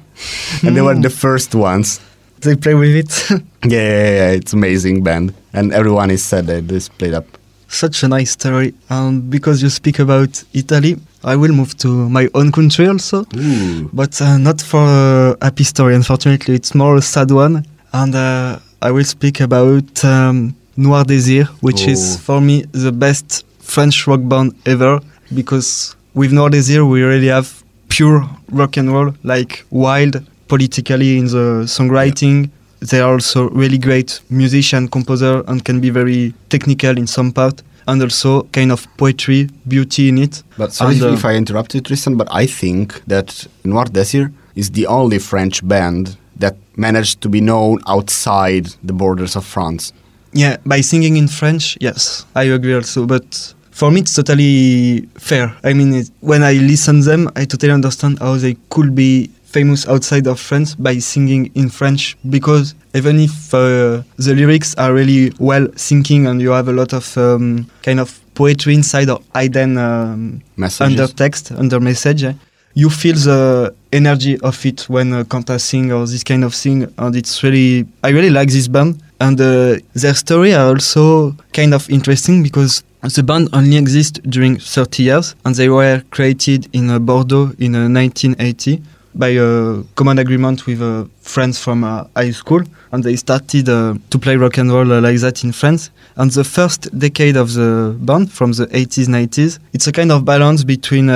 and 0.63 0.75
they 0.75 0.82
were 0.82 0.96
the 0.96 1.10
first 1.10 1.53
ones. 1.56 2.00
They 2.41 2.56
play 2.56 2.75
with 2.75 2.96
it. 2.96 3.29
Yeah, 3.65 3.82
yeah, 3.82 4.10
yeah, 4.15 4.32
it's 4.32 4.53
amazing 4.53 5.03
band, 5.03 5.34
and 5.51 5.74
everyone 5.74 6.10
is 6.12 6.24
sad 6.24 6.46
that 6.48 6.67
they 6.70 6.79
split 6.79 7.13
up. 7.13 7.25
Such 7.67 8.03
a 8.03 8.08
nice 8.08 8.32
story. 8.32 8.74
And 8.89 9.29
because 9.29 9.62
you 9.62 9.70
speak 9.70 10.00
about 10.00 10.41
Italy, 10.53 10.96
I 11.24 11.36
will 11.36 11.51
move 11.51 11.75
to 11.79 11.88
my 12.10 12.29
own 12.34 12.51
country 12.53 12.88
also. 12.88 13.25
Ooh. 13.36 13.89
But 13.91 14.22
uh, 14.22 14.38
not 14.38 14.62
for 14.62 14.79
a 14.86 15.36
happy 15.41 15.65
story, 15.65 15.96
unfortunately. 15.96 16.56
It's 16.56 16.74
more 16.74 16.96
a 16.96 17.01
sad 17.01 17.29
one. 17.32 17.65
And 17.91 18.15
uh, 18.15 18.60
I 18.82 18.91
will 18.91 19.03
speak 19.03 19.41
about 19.41 20.06
um, 20.06 20.56
Noir 20.77 21.03
Désir, 21.03 21.48
which 21.60 21.86
is 21.88 22.15
Oh. 22.15 22.20
for 22.20 22.39
me 22.41 22.63
the 22.72 22.91
best 22.94 23.44
French 23.68 24.08
rock 24.08 24.22
band 24.24 24.56
ever. 24.66 25.00
Because 25.34 25.96
with 26.14 26.32
Noir 26.32 26.50
Désir, 26.50 26.90
we 26.90 27.02
really 27.04 27.28
have 27.28 27.64
pure 27.90 28.28
rock 28.52 28.78
and 28.78 28.92
roll, 28.92 29.14
like 29.24 29.66
wild 29.70 30.24
politically 30.48 31.18
in 31.18 31.26
the 31.26 31.66
songwriting. 31.68 32.50
They 32.80 33.00
are 33.02 33.14
also 33.14 33.50
really 33.50 33.78
great 33.78 34.22
musician, 34.30 34.88
composer, 34.88 35.44
and 35.48 35.64
can 35.66 35.82
be 35.82 35.90
very 35.90 36.34
technical 36.50 36.98
in 36.98 37.08
some 37.08 37.32
part. 37.32 37.62
And 37.88 38.02
also 38.02 38.44
kind 38.52 38.72
of 38.72 38.86
poetry, 38.98 39.50
beauty 39.68 40.10
in 40.10 40.18
it. 40.18 40.44
But 40.58 40.74
sorry 40.74 40.96
And, 40.96 41.04
uh, 41.04 41.14
if 41.14 41.24
I 41.24 41.36
interrupted, 41.36 41.86
Tristan, 41.86 42.18
but 42.18 42.28
I 42.32 42.46
think 42.46 43.02
that 43.08 43.48
Noir 43.64 43.86
Désir 43.86 44.32
is 44.56 44.72
the 44.72 44.88
only 44.88 45.20
French 45.20 45.65
band 45.65 46.18
that 46.39 46.56
managed 46.76 47.22
to 47.22 47.30
be 47.30 47.39
known 47.41 47.80
outside 47.88 48.65
the 48.84 48.94
borders 48.94 49.36
of 49.36 49.46
France. 49.46 49.94
Yeah, 50.34 50.58
by 50.65 50.82
singing 50.82 51.15
in 51.18 51.28
French, 51.28 51.78
yes, 51.80 52.26
I 52.36 52.44
agree 52.44 52.76
also. 52.76 53.06
But 53.06 53.54
for 53.78 53.92
me, 53.92 54.02
it's 54.02 54.16
totally 54.16 55.08
fair. 55.20 55.56
I 55.63 55.74
mean, 55.74 55.94
it, 55.94 56.10
when 56.22 56.42
I 56.42 56.54
listen 56.54 57.02
them, 57.02 57.30
I 57.36 57.46
totally 57.46 57.72
understand 57.72 58.18
how 58.18 58.36
they 58.36 58.58
could 58.70 58.96
be 58.96 59.30
famous 59.44 59.88
outside 59.88 60.26
of 60.26 60.40
France 60.40 60.74
by 60.74 60.98
singing 60.98 61.52
in 61.54 61.70
French. 61.70 62.18
Because 62.28 62.74
even 62.96 63.20
if 63.20 63.54
uh, 63.54 64.02
the 64.18 64.34
lyrics 64.34 64.74
are 64.76 64.92
really 64.94 65.32
well 65.38 65.68
thinking 65.76 66.26
and 66.26 66.42
you 66.42 66.50
have 66.50 66.68
a 66.68 66.74
lot 66.74 66.92
of 66.92 67.16
um, 67.20 67.70
kind 67.84 68.00
of 68.00 68.20
poetry 68.34 68.74
inside 68.74 69.12
or 69.12 69.22
hidden 69.36 69.78
um, 69.78 70.42
Messages. 70.56 70.82
under 70.82 71.13
text, 71.13 71.52
under 71.52 71.80
message, 71.80 72.24
eh, 72.24 72.34
you 72.74 72.90
feel 72.90 73.16
the 73.16 73.76
energy 73.94 74.40
of 74.40 74.66
it 74.66 74.90
when 74.90 75.13
uh, 75.13 75.24
Cantat 75.24 75.62
sing 75.62 75.92
or 75.92 76.08
this 76.08 76.24
kind 76.24 76.44
of 76.44 76.56
thing, 76.56 76.92
and 76.98 77.16
it's 77.16 77.44
really 77.44 77.86
I 78.04 78.10
really 78.10 78.32
like 78.32 78.50
this 78.50 78.68
band. 78.68 79.04
And 79.20 79.40
uh, 79.42 79.78
their 79.94 80.13
story 80.13 80.54
are 80.54 80.68
also 80.68 81.36
kind 81.52 81.74
of 81.74 81.90
interesting 81.90 82.44
because 82.44 82.84
the 83.02 83.24
band 83.24 83.50
only 83.54 83.78
exists 83.78 84.20
during 84.28 84.58
30 84.60 85.04
years, 85.04 85.36
and 85.46 85.56
they 85.56 85.70
were 85.70 86.04
created 86.12 86.68
in 86.74 86.90
uh, 86.90 87.00
Bordeaux 87.00 87.54
in 87.60 87.76
uh, 87.76 87.88
1980 87.88 88.82
by 89.17 89.30
a 89.30 89.84
common 89.95 90.19
agreement 90.19 90.65
with 90.65 90.82
uh, 90.82 91.06
friends 91.21 91.60
from 91.60 91.84
uh, 91.84 92.06
high 92.15 92.32
school, 92.32 92.62
and 92.91 93.03
they 93.03 93.15
started 93.15 93.67
uh, 93.69 93.95
to 94.10 94.19
play 94.19 94.36
rock 94.36 94.58
and 94.58 94.71
roll 94.71 94.86
like 94.86 95.19
that 95.19 95.43
in 95.43 95.51
France. 95.51 95.89
And 96.15 96.32
the 96.32 96.43
first 96.43 96.97
decade 96.97 97.36
of 97.36 97.53
the 97.53 97.95
band, 97.99 98.32
from 98.32 98.51
the 98.53 98.67
80s, 98.67 99.08
90s, 99.08 99.60
it's 99.73 99.88
a 99.88 99.91
kind 99.91 100.12
of 100.12 100.25
balance 100.25 100.63
between 100.63 101.08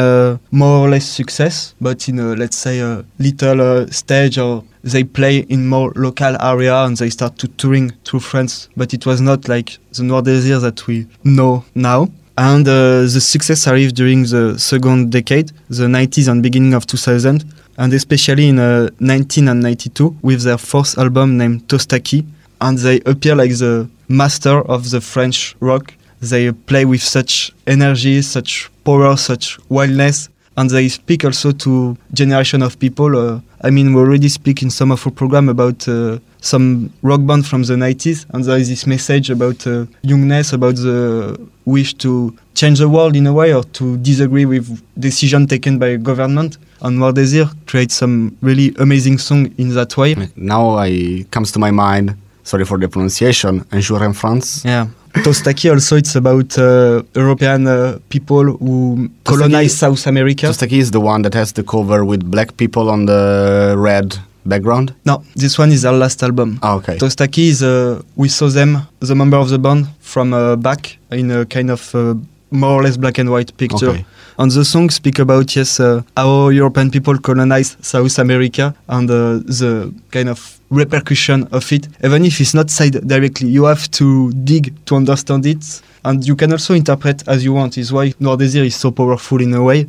more 0.52 0.86
or 0.86 0.90
less 0.90 1.06
success, 1.06 1.74
but 1.80 2.08
in 2.10 2.20
a, 2.20 2.36
let's 2.36 2.58
say 2.58 2.80
a 2.80 3.04
little 3.20 3.88
stage, 3.92 4.38
or 4.38 4.64
they 4.84 5.04
play 5.04 5.40
in 5.40 5.68
more 5.68 5.92
local 5.96 6.36
area 6.42 6.76
and 6.84 6.98
they 6.98 7.10
start 7.10 7.38
to 7.38 7.48
touring 7.48 7.92
through 8.06 8.20
France. 8.20 8.70
But 8.76 8.94
it 8.94 9.06
was 9.06 9.22
not 9.22 9.48
like 9.48 9.78
the 9.94 10.04
Noir 10.04 10.22
Désir 10.22 10.62
that 10.62 10.88
we 10.88 11.08
know 11.24 11.66
now. 11.76 12.10
And 12.38 12.68
uh, 12.68 13.02
the 13.02 13.20
success 13.22 13.68
arrived 13.68 13.96
during 13.96 14.24
the 14.24 14.58
second 14.58 15.12
decade, 15.12 15.52
the 15.70 15.86
90s 15.86 16.28
and 16.32 16.42
beginning 16.42 16.74
of 16.74 16.88
2000, 16.88 17.44
and 17.78 17.94
especially 17.94 18.50
in 18.50 18.60
uh, 18.60 18.90
1992 19.00 20.18
with 20.22 20.42
their 20.44 20.58
fourth 20.58 20.98
album 20.98 21.38
named 21.38 21.68
Tostaky. 21.68 22.26
And 22.60 22.78
they 22.78 23.00
appear 23.02 23.36
like 23.36 23.52
the 23.52 23.90
master 24.08 24.62
of 24.62 24.90
the 24.92 25.02
French 25.02 25.56
rock. 25.60 25.94
They 26.22 26.52
play 26.52 26.86
with 26.86 27.02
such 27.02 27.52
energy, 27.66 28.22
such 28.22 28.70
power, 28.84 29.18
such 29.18 29.58
wildness, 29.70 30.30
and 30.58 30.70
they 30.70 30.88
speak 30.90 31.26
also 31.26 31.52
to 31.52 31.98
generation 32.14 32.62
of 32.62 32.78
people. 32.78 33.18
Uh, 33.18 33.40
I 33.62 33.70
mean, 33.70 33.94
we 33.94 34.02
already 34.02 34.30
speak 34.30 34.62
in 34.62 34.70
some 34.70 34.92
of 34.92 35.06
our 35.08 35.12
program 35.12 35.50
about 35.50 35.88
uh, 35.88 36.20
some 36.42 36.92
rock 37.02 37.26
band 37.26 37.48
from 37.48 37.64
the 37.64 37.76
90s, 37.76 38.26
and 38.34 38.44
there 38.44 38.58
is 38.58 38.70
this 38.70 38.86
message 38.86 39.30
about 39.30 39.66
uh, 39.66 39.86
youngness, 40.04 40.54
about 40.54 40.76
the 40.76 41.40
wish 41.66 41.94
to 41.96 42.36
change 42.54 42.80
the 42.80 42.90
world 42.90 43.16
in 43.16 43.28
a 43.28 43.34
way 43.34 43.54
or 43.54 43.64
to 43.64 43.98
disagree 43.98 44.46
with 44.46 44.82
decision 45.00 45.48
taken 45.48 45.80
by 45.80 45.96
government. 45.96 46.58
And 46.82 46.98
Noir 46.98 47.14
Désir 47.14 47.50
creates 47.68 47.96
some 47.96 48.36
really 48.42 48.74
amazing 48.80 49.20
song 49.20 49.52
in 49.58 49.74
that 49.76 49.96
way. 49.98 50.16
Now 50.36 50.78
I 50.78 51.26
comes 51.32 51.52
to 51.52 51.60
my 51.60 51.72
mind. 51.72 52.16
Sorry 52.44 52.66
for 52.66 52.80
the 52.80 52.88
pronunciation. 52.88 53.64
Un 53.72 53.82
jour 53.82 54.04
en 54.04 54.14
France. 54.14 54.64
Yeah. 54.66 54.88
Tostaky 55.24 55.70
also 55.70 55.98
it's 55.98 56.16
about 56.16 56.58
uh, 56.58 57.04
European 57.16 57.68
uh, 57.68 58.00
people 58.10 58.44
who 58.58 59.10
colonize 59.26 59.78
South 59.78 60.08
America. 60.08 60.48
Tostaky 60.48 60.80
is 60.80 60.92
the 60.92 61.02
one 61.02 61.22
that 61.24 61.34
has 61.34 61.52
the 61.54 61.64
cover 61.64 62.04
with 62.06 62.24
black 62.32 62.56
people 62.58 62.90
on 62.90 63.06
the 63.06 63.76
red 63.78 64.16
background. 64.46 64.94
no, 65.06 65.24
this 65.36 65.60
one 65.60 65.72
is 65.72 65.86
our 65.86 65.94
last 65.94 66.24
album. 66.24 66.60
Ah, 66.64 66.76
okay. 66.76 66.98
Tostaky 66.98 67.50
is 67.50 67.62
uh, 67.62 68.02
we 68.16 68.28
saw 68.30 68.48
them 68.50 68.88
the 69.00 69.14
member 69.14 69.38
of 69.38 69.50
the 69.50 69.60
band 69.60 69.88
from 70.00 70.34
uh, 70.34 70.56
back 70.56 70.98
in 71.12 71.30
a 71.30 71.46
kind 71.46 71.70
of 71.70 71.94
uh, 71.94 72.16
more 72.52 72.80
or 72.80 72.84
less 72.84 72.98
black 72.98 73.18
and 73.18 73.30
white 73.30 73.56
picture. 73.58 73.90
Okay. 73.90 74.06
And 74.38 74.52
the 74.52 74.66
song 74.66 74.90
speak 74.90 75.20
about 75.20 75.56
yes 75.56 75.80
uh, 75.80 76.02
how 76.16 76.50
European 76.50 76.90
people 76.92 77.18
colonized 77.18 77.84
South 77.84 78.18
America 78.20 78.76
and 78.88 79.10
uh, 79.10 79.40
the 79.46 79.94
kind 80.12 80.30
of 80.30 80.60
repercussion 80.70 81.48
of 81.52 81.72
it. 81.72 81.88
Even 82.04 82.26
if 82.26 82.40
it's 82.40 82.54
not 82.54 82.70
said 82.70 83.08
directly, 83.08 83.50
you 83.50 83.66
have 83.66 83.90
to 83.92 84.32
dig 84.32 84.74
to 84.86 84.96
understand 84.96 85.46
it, 85.46 85.82
and 86.06 86.26
you 86.26 86.36
can 86.36 86.52
also 86.52 86.74
interpret 86.74 87.28
as 87.28 87.44
you 87.44 87.54
want. 87.54 87.78
Is 87.78 87.92
why 87.92 88.14
Noir 88.20 88.38
Désir 88.38 88.66
is 88.66 88.76
so 88.76 88.92
powerful 88.92 89.42
in 89.42 89.54
a 89.54 89.62
way. 89.62 89.88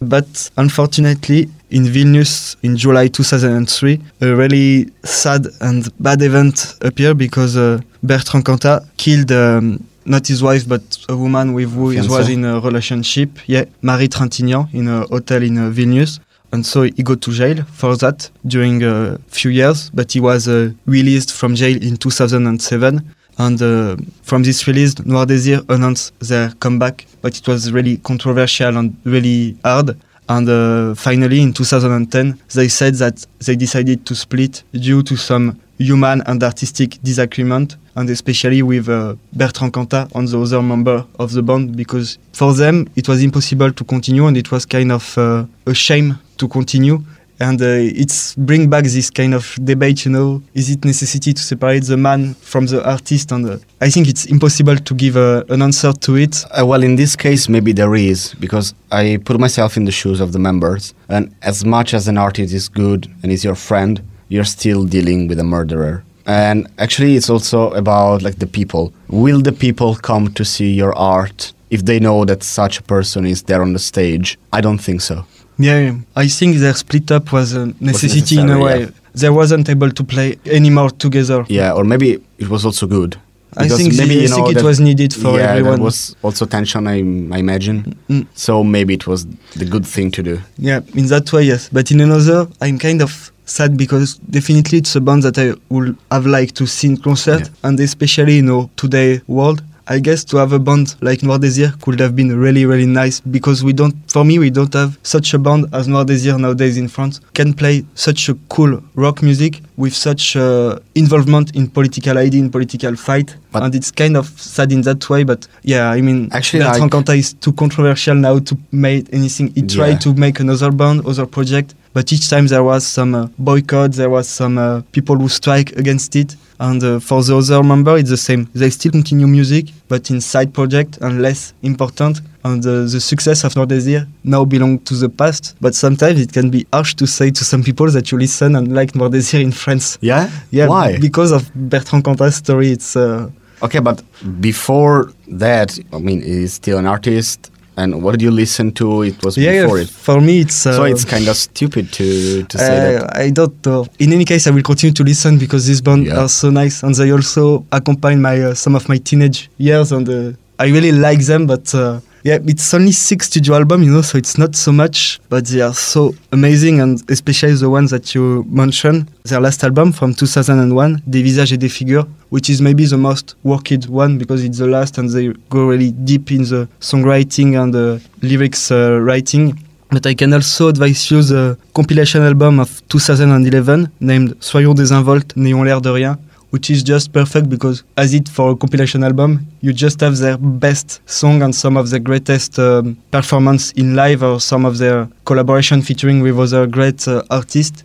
But 0.00 0.50
unfortunately, 0.56 1.48
in 1.70 1.84
Vilnius 1.84 2.56
in 2.62 2.76
July 2.76 3.06
2003, 3.08 4.00
a 4.20 4.34
really 4.34 4.90
sad 5.04 5.46
and 5.60 5.88
bad 6.00 6.22
event 6.22 6.74
appeared 6.80 7.18
because 7.18 7.56
uh, 7.56 7.80
Bertrand 8.02 8.44
Cantat 8.44 8.82
killed 8.96 9.30
um, 9.30 9.84
not 10.04 10.26
his 10.26 10.42
wife 10.42 10.68
but 10.68 10.82
a 11.08 11.16
woman 11.16 11.52
with 11.52 11.72
who 11.72 11.90
he 11.90 12.00
was 12.08 12.28
in 12.28 12.44
a 12.44 12.60
relationship. 12.60 13.30
Yeah, 13.46 13.64
Marie 13.82 14.08
Trintignant 14.08 14.72
in 14.74 14.88
a 14.88 15.06
hotel 15.06 15.42
in 15.42 15.58
uh, 15.58 15.70
Vilnius. 15.70 16.20
and 16.52 16.64
so 16.66 16.82
he 16.82 17.02
got 17.02 17.20
to 17.22 17.32
jail 17.32 17.64
for 17.64 17.96
that 17.96 18.30
during 18.46 18.82
a 18.84 19.18
few 19.28 19.50
years. 19.50 19.90
But 19.94 20.12
he 20.12 20.20
was 20.20 20.46
uh, 20.48 20.70
released 20.86 21.32
from 21.32 21.54
jail 21.54 21.82
in 21.82 21.96
2007. 21.96 23.14
And 23.38 23.62
uh, 23.62 23.96
from 24.22 24.42
this 24.42 24.66
release, 24.66 24.98
Noir 25.04 25.24
Désir 25.26 25.64
announced 25.70 26.12
their 26.20 26.50
comeback, 26.60 27.06
but 27.22 27.36
it 27.38 27.48
was 27.48 27.72
really 27.72 27.96
controversial 27.96 28.76
and 28.76 28.94
really 29.04 29.56
hard. 29.64 29.96
And 30.28 30.48
uh, 30.48 30.94
finally, 30.94 31.40
in 31.40 31.52
2010, 31.54 32.38
they 32.54 32.68
said 32.68 32.94
that 32.96 33.26
they 33.44 33.56
decided 33.56 34.04
to 34.06 34.14
split 34.14 34.62
due 34.72 35.02
to 35.02 35.16
some 35.16 35.58
human 35.82 36.22
and 36.26 36.42
artistic 36.42 36.98
disagreement, 37.02 37.76
and 37.96 38.08
especially 38.10 38.62
with 38.62 38.88
uh, 38.88 39.14
Bertrand 39.32 39.72
Cantat 39.72 40.14
and 40.14 40.28
the 40.28 40.40
other 40.40 40.62
member 40.62 41.04
of 41.18 41.32
the 41.32 41.42
band, 41.42 41.76
because 41.76 42.18
for 42.32 42.54
them 42.54 42.88
it 42.96 43.08
was 43.08 43.22
impossible 43.22 43.72
to 43.72 43.84
continue, 43.84 44.26
and 44.26 44.36
it 44.36 44.50
was 44.50 44.64
kind 44.66 44.92
of 44.92 45.18
uh, 45.18 45.44
a 45.66 45.74
shame 45.74 46.18
to 46.38 46.48
continue. 46.48 47.02
And 47.40 47.60
uh, 47.60 47.66
it's 47.66 48.36
bring 48.36 48.70
back 48.70 48.84
this 48.84 49.10
kind 49.10 49.34
of 49.34 49.58
debate, 49.64 50.04
you 50.04 50.12
know, 50.12 50.42
is 50.54 50.70
it 50.70 50.84
necessity 50.84 51.32
to 51.32 51.42
separate 51.42 51.82
the 51.82 51.96
man 51.96 52.34
from 52.34 52.66
the 52.66 52.88
artist? 52.88 53.32
And 53.32 53.48
uh, 53.48 53.58
I 53.80 53.90
think 53.90 54.06
it's 54.06 54.26
impossible 54.26 54.76
to 54.76 54.94
give 54.94 55.16
uh, 55.16 55.42
an 55.48 55.60
answer 55.60 55.92
to 55.92 56.16
it. 56.16 56.44
Uh, 56.56 56.64
well, 56.64 56.84
in 56.84 56.94
this 56.94 57.16
case, 57.16 57.48
maybe 57.48 57.72
there 57.72 57.96
is, 57.96 58.34
because 58.34 58.74
I 58.92 59.18
put 59.24 59.40
myself 59.40 59.76
in 59.76 59.86
the 59.86 59.90
shoes 59.90 60.20
of 60.20 60.32
the 60.32 60.38
members, 60.38 60.94
and 61.08 61.34
as 61.42 61.64
much 61.64 61.94
as 61.94 62.06
an 62.06 62.16
artist 62.16 62.54
is 62.54 62.68
good 62.68 63.10
and 63.24 63.32
is 63.32 63.42
your 63.42 63.56
friend, 63.56 64.00
you're 64.32 64.44
still 64.58 64.84
dealing 64.84 65.28
with 65.28 65.38
a 65.38 65.44
murderer. 65.44 66.02
And 66.26 66.66
actually, 66.78 67.16
it's 67.16 67.28
also 67.28 67.70
about 67.72 68.22
like 68.22 68.38
the 68.38 68.46
people. 68.46 68.92
Will 69.08 69.42
the 69.42 69.52
people 69.52 69.94
come 69.96 70.32
to 70.34 70.44
see 70.44 70.72
your 70.72 70.94
art 70.94 71.52
if 71.70 71.84
they 71.84 71.98
know 72.00 72.24
that 72.24 72.42
such 72.42 72.78
a 72.78 72.82
person 72.82 73.26
is 73.26 73.42
there 73.42 73.62
on 73.62 73.72
the 73.72 73.78
stage? 73.78 74.38
I 74.52 74.60
don't 74.60 74.78
think 74.78 75.00
so. 75.00 75.24
Yeah, 75.58 75.94
I 76.16 76.28
think 76.28 76.56
their 76.56 76.74
split 76.74 77.10
up 77.10 77.32
was 77.32 77.54
a 77.54 77.66
necessity 77.80 78.38
in 78.38 78.50
a 78.50 78.58
way. 78.58 78.80
yeah. 78.80 78.90
They 79.14 79.30
wasn't 79.30 79.68
able 79.68 79.90
to 79.90 80.04
play 80.04 80.38
anymore 80.46 80.90
together. 80.90 81.44
Yeah, 81.48 81.72
or 81.72 81.84
maybe 81.84 82.22
it 82.38 82.48
was 82.48 82.64
also 82.64 82.86
good. 82.86 83.16
I 83.54 83.68
think, 83.68 83.94
maybe 83.96 84.14
the, 84.16 84.24
I 84.24 84.28
know 84.28 84.46
think 84.46 84.56
it 84.56 84.62
was 84.62 84.80
needed 84.80 85.12
for 85.12 85.38
yeah, 85.38 85.50
everyone. 85.50 85.74
there 85.74 85.84
was 85.84 86.16
also 86.22 86.46
tension, 86.46 86.86
I, 86.86 86.96
I 87.36 87.38
imagine. 87.38 87.94
Mm. 88.08 88.26
So 88.34 88.64
maybe 88.64 88.94
it 88.94 89.06
was 89.06 89.26
the 89.56 89.66
good 89.66 89.86
thing 89.86 90.10
to 90.12 90.22
do. 90.22 90.40
Yeah, 90.56 90.80
in 90.94 91.06
that 91.08 91.30
way, 91.32 91.42
yes. 91.42 91.68
But 91.70 91.90
in 91.90 92.00
another, 92.00 92.48
I'm 92.62 92.78
kind 92.78 93.02
of 93.02 93.31
sad 93.56 93.76
because 93.76 94.18
definitely 94.30 94.78
it's 94.78 94.96
a 94.96 95.00
band 95.00 95.22
that 95.24 95.36
I 95.38 95.54
would 95.68 95.96
have 96.10 96.26
liked 96.26 96.54
to 96.56 96.66
see 96.66 96.88
in 96.88 96.96
concert, 96.96 97.40
Yeah. 97.42 97.68
and 97.68 97.80
especially 97.80 98.36
you 98.36 98.42
know 98.50 98.70
today 98.76 99.20
world. 99.26 99.62
I 99.88 99.98
guess 99.98 100.22
to 100.26 100.36
have 100.36 100.52
a 100.52 100.60
band 100.60 100.94
like 101.00 101.24
Noir 101.24 101.38
Désir 101.40 101.70
could 101.82 101.98
have 102.00 102.14
been 102.14 102.30
really 102.38 102.64
really 102.66 102.86
nice 102.86 103.20
because 103.20 103.64
we 103.64 103.72
don't, 103.72 103.94
for 104.14 104.24
me, 104.24 104.38
we 104.38 104.48
don't 104.48 104.72
have 104.74 104.96
such 105.02 105.34
a 105.34 105.38
band 105.40 105.66
as 105.72 105.88
Noir 105.88 106.04
Désir 106.04 106.38
nowadays 106.38 106.76
in 106.78 106.86
France. 106.88 107.20
Can 107.34 107.52
play 107.52 107.84
such 107.96 108.28
a 108.28 108.34
cool 108.48 108.80
rock 108.94 109.22
music 109.22 109.60
with 109.76 109.92
such 109.92 110.36
uh, 110.36 110.78
involvement 110.94 111.56
in 111.56 111.66
political 111.68 112.16
idea, 112.16 112.40
in 112.40 112.48
political 112.50 112.94
fight, 112.94 113.36
But- 113.52 113.64
and 113.64 113.74
it's 113.74 113.90
kind 113.90 114.16
of 114.16 114.26
sad 114.38 114.70
in 114.70 114.82
that 114.82 115.10
way. 115.10 115.24
But 115.24 115.48
yeah, 115.64 115.90
I 115.90 116.00
mean, 116.00 116.28
Actually, 116.30 116.62
Bertrand 116.62 116.82
like- 116.82 116.92
Cantat 116.92 117.18
is 117.18 117.32
too 117.34 117.52
controversial 117.52 118.14
now 118.14 118.38
to 118.38 118.56
make 118.70 119.08
anything. 119.12 119.48
He 119.56 119.62
Yeah. 119.62 119.66
tried 119.76 120.00
to 120.02 120.14
make 120.14 120.38
another 120.38 120.70
band, 120.70 121.04
other 121.06 121.26
project, 121.26 121.74
but 121.92 122.12
each 122.12 122.28
time 122.28 122.46
there 122.46 122.64
was 122.64 122.86
some 122.86 123.14
uh, 123.14 123.28
boycott, 123.38 123.92
there 123.92 124.10
was 124.10 124.28
some 124.28 124.58
uh, 124.58 124.82
people 124.92 125.16
who 125.16 125.28
strike 125.28 125.72
against 125.72 126.16
it. 126.16 126.36
And 126.58 126.82
uh, 126.82 127.00
for 127.00 127.22
the 127.22 127.36
other 127.36 127.62
member, 127.62 127.96
it's 127.98 128.10
the 128.10 128.16
same. 128.16 128.48
They 128.54 128.70
still 128.70 128.92
continue 128.92 129.26
music, 129.26 129.66
but 129.88 130.10
in 130.10 130.20
side 130.20 130.54
project 130.54 130.98
and 131.00 131.20
less 131.20 131.54
important. 131.62 132.20
And 132.44 132.64
uh, 132.64 132.82
the 132.82 133.00
success 133.00 133.44
of 133.44 133.54
Noir 133.56 133.66
Désir 133.66 134.06
now 134.24 134.44
belong 134.44 134.78
to 134.80 134.94
the 134.94 135.08
past. 135.08 135.54
But 135.60 135.74
sometimes 135.74 136.20
it 136.20 136.32
can 136.32 136.50
be 136.50 136.66
harsh 136.72 136.94
to 136.94 137.06
say 137.06 137.30
to 137.30 137.44
some 137.44 137.62
people 137.62 137.90
that 137.90 138.10
you 138.10 138.18
listen 138.18 138.56
and 138.56 138.74
like 138.74 138.94
Noir 138.94 139.10
Désir 139.10 139.42
in 139.42 139.52
France. 139.52 139.98
Yeah? 140.00 140.30
Yeah, 140.50 140.68
Why? 140.68 140.98
Because 140.98 141.32
of 141.32 141.52
Bertrand 141.54 142.04
Cantat's 142.04 142.36
story, 142.36 142.70
it's. 142.72 142.96
Uh, 142.96 143.30
Okay, 143.62 143.78
but 143.78 144.02
before 144.40 145.12
that, 145.28 145.78
I 145.92 145.98
mean, 145.98 146.20
he's 146.20 146.54
still 146.54 146.78
an 146.78 146.86
artist. 146.86 147.51
And 147.76 148.02
what 148.02 148.12
did 148.12 148.22
you 148.22 148.30
listen 148.30 148.70
to? 148.72 149.02
It 149.02 149.24
was 149.24 149.36
yeah, 149.38 149.62
before 149.62 149.78
it. 149.80 149.88
for 149.88 150.20
me, 150.20 150.40
it's. 150.40 150.66
Uh, 150.66 150.72
so 150.76 150.84
it's 150.84 151.04
kind 151.06 151.26
of 151.28 151.36
stupid 151.36 151.90
to, 151.92 152.42
to 152.44 152.58
say 152.58 152.96
Uh, 152.96 153.00
that. 153.00 153.16
I 153.16 153.30
don't 153.30 153.64
know. 153.64 153.86
In 153.98 154.12
any 154.12 154.24
case, 154.26 154.46
I 154.46 154.50
will 154.50 154.62
continue 154.62 154.92
to 154.92 155.02
listen 155.04 155.38
because 155.38 155.66
these 155.66 155.80
bands 155.80 156.06
Yeah. 156.08 156.20
are 156.20 156.28
so 156.28 156.50
nice, 156.50 156.82
and 156.82 156.94
they 156.94 157.10
also 157.12 157.64
accompany 157.72 158.16
my 158.16 158.36
uh, 158.42 158.54
some 158.54 158.74
of 158.76 158.88
my 158.90 158.98
teenage 158.98 159.48
years, 159.56 159.90
and 159.90 160.06
uh, 160.08 160.32
I 160.58 160.66
really 160.68 160.92
like 160.92 161.24
them. 161.24 161.46
But 161.46 161.74
uh, 161.74 162.00
yeah, 162.24 162.38
it's 162.46 162.72
only 162.72 162.92
six 162.92 163.26
studio 163.26 163.54
albums, 163.54 163.84
you 163.84 163.92
know, 163.92 164.02
so 164.02 164.16
it's 164.16 164.38
not 164.38 164.54
so 164.54 164.72
much, 164.72 165.20
but 165.28 165.44
they 165.46 165.60
are 165.60 165.74
so 165.74 166.14
amazing, 166.30 166.80
and 166.80 167.02
especially 167.10 167.54
the 167.54 167.68
ones 167.68 167.90
that 167.90 168.14
you 168.14 168.44
mentioned. 168.48 169.06
Their 169.24 169.40
last 169.40 169.64
album 169.64 169.92
from 169.92 170.14
2001, 170.14 171.02
Des 171.06 171.22
visages 171.22 171.52
et 171.54 171.56
des 171.56 171.68
figures, 171.68 172.06
which 172.30 172.48
is 172.48 172.60
maybe 172.60 172.86
the 172.86 172.96
most 172.96 173.36
worked 173.42 173.88
one 173.88 174.18
because 174.18 174.44
it's 174.44 174.58
the 174.58 174.66
last, 174.66 174.98
and 174.98 175.08
they 175.10 175.32
go 175.50 175.66
really 175.66 175.90
deep 175.90 176.30
in 176.30 176.44
the 176.44 176.68
songwriting 176.80 177.60
and 177.60 177.72
the 177.72 178.00
lyrics 178.22 178.70
uh, 178.70 178.98
writing. 179.00 179.54
But 179.90 180.06
I 180.06 180.14
can 180.14 180.32
also 180.32 180.68
advise 180.68 181.10
you 181.10 181.22
the 181.22 181.58
compilation 181.74 182.22
album 182.22 182.60
of 182.60 182.82
2011 182.88 183.90
named 184.00 184.36
Soyons 184.40 184.74
désinvoltes, 184.74 185.36
n'ayons 185.36 185.64
l'air 185.64 185.80
de 185.82 185.90
rien, 185.90 186.18
which 186.52 186.68
is 186.68 186.82
just 186.82 187.12
perfect 187.12 187.48
because, 187.48 187.82
as 187.96 188.12
it 188.12 188.28
for 188.28 188.50
a 188.50 188.56
compilation 188.56 189.02
album, 189.02 189.46
you 189.62 189.72
just 189.72 190.00
have 190.00 190.18
their 190.18 190.36
best 190.36 191.00
song 191.08 191.42
and 191.42 191.54
some 191.54 191.78
of 191.78 191.88
the 191.88 191.98
greatest 191.98 192.58
um, 192.58 192.94
performance 193.10 193.72
in 193.72 193.96
live 193.96 194.22
or 194.22 194.38
some 194.38 194.66
of 194.66 194.76
their 194.76 195.08
collaboration 195.24 195.80
featuring 195.80 196.20
with 196.20 196.38
other 196.38 196.66
great 196.66 197.08
uh, 197.08 197.22
artists. 197.30 197.84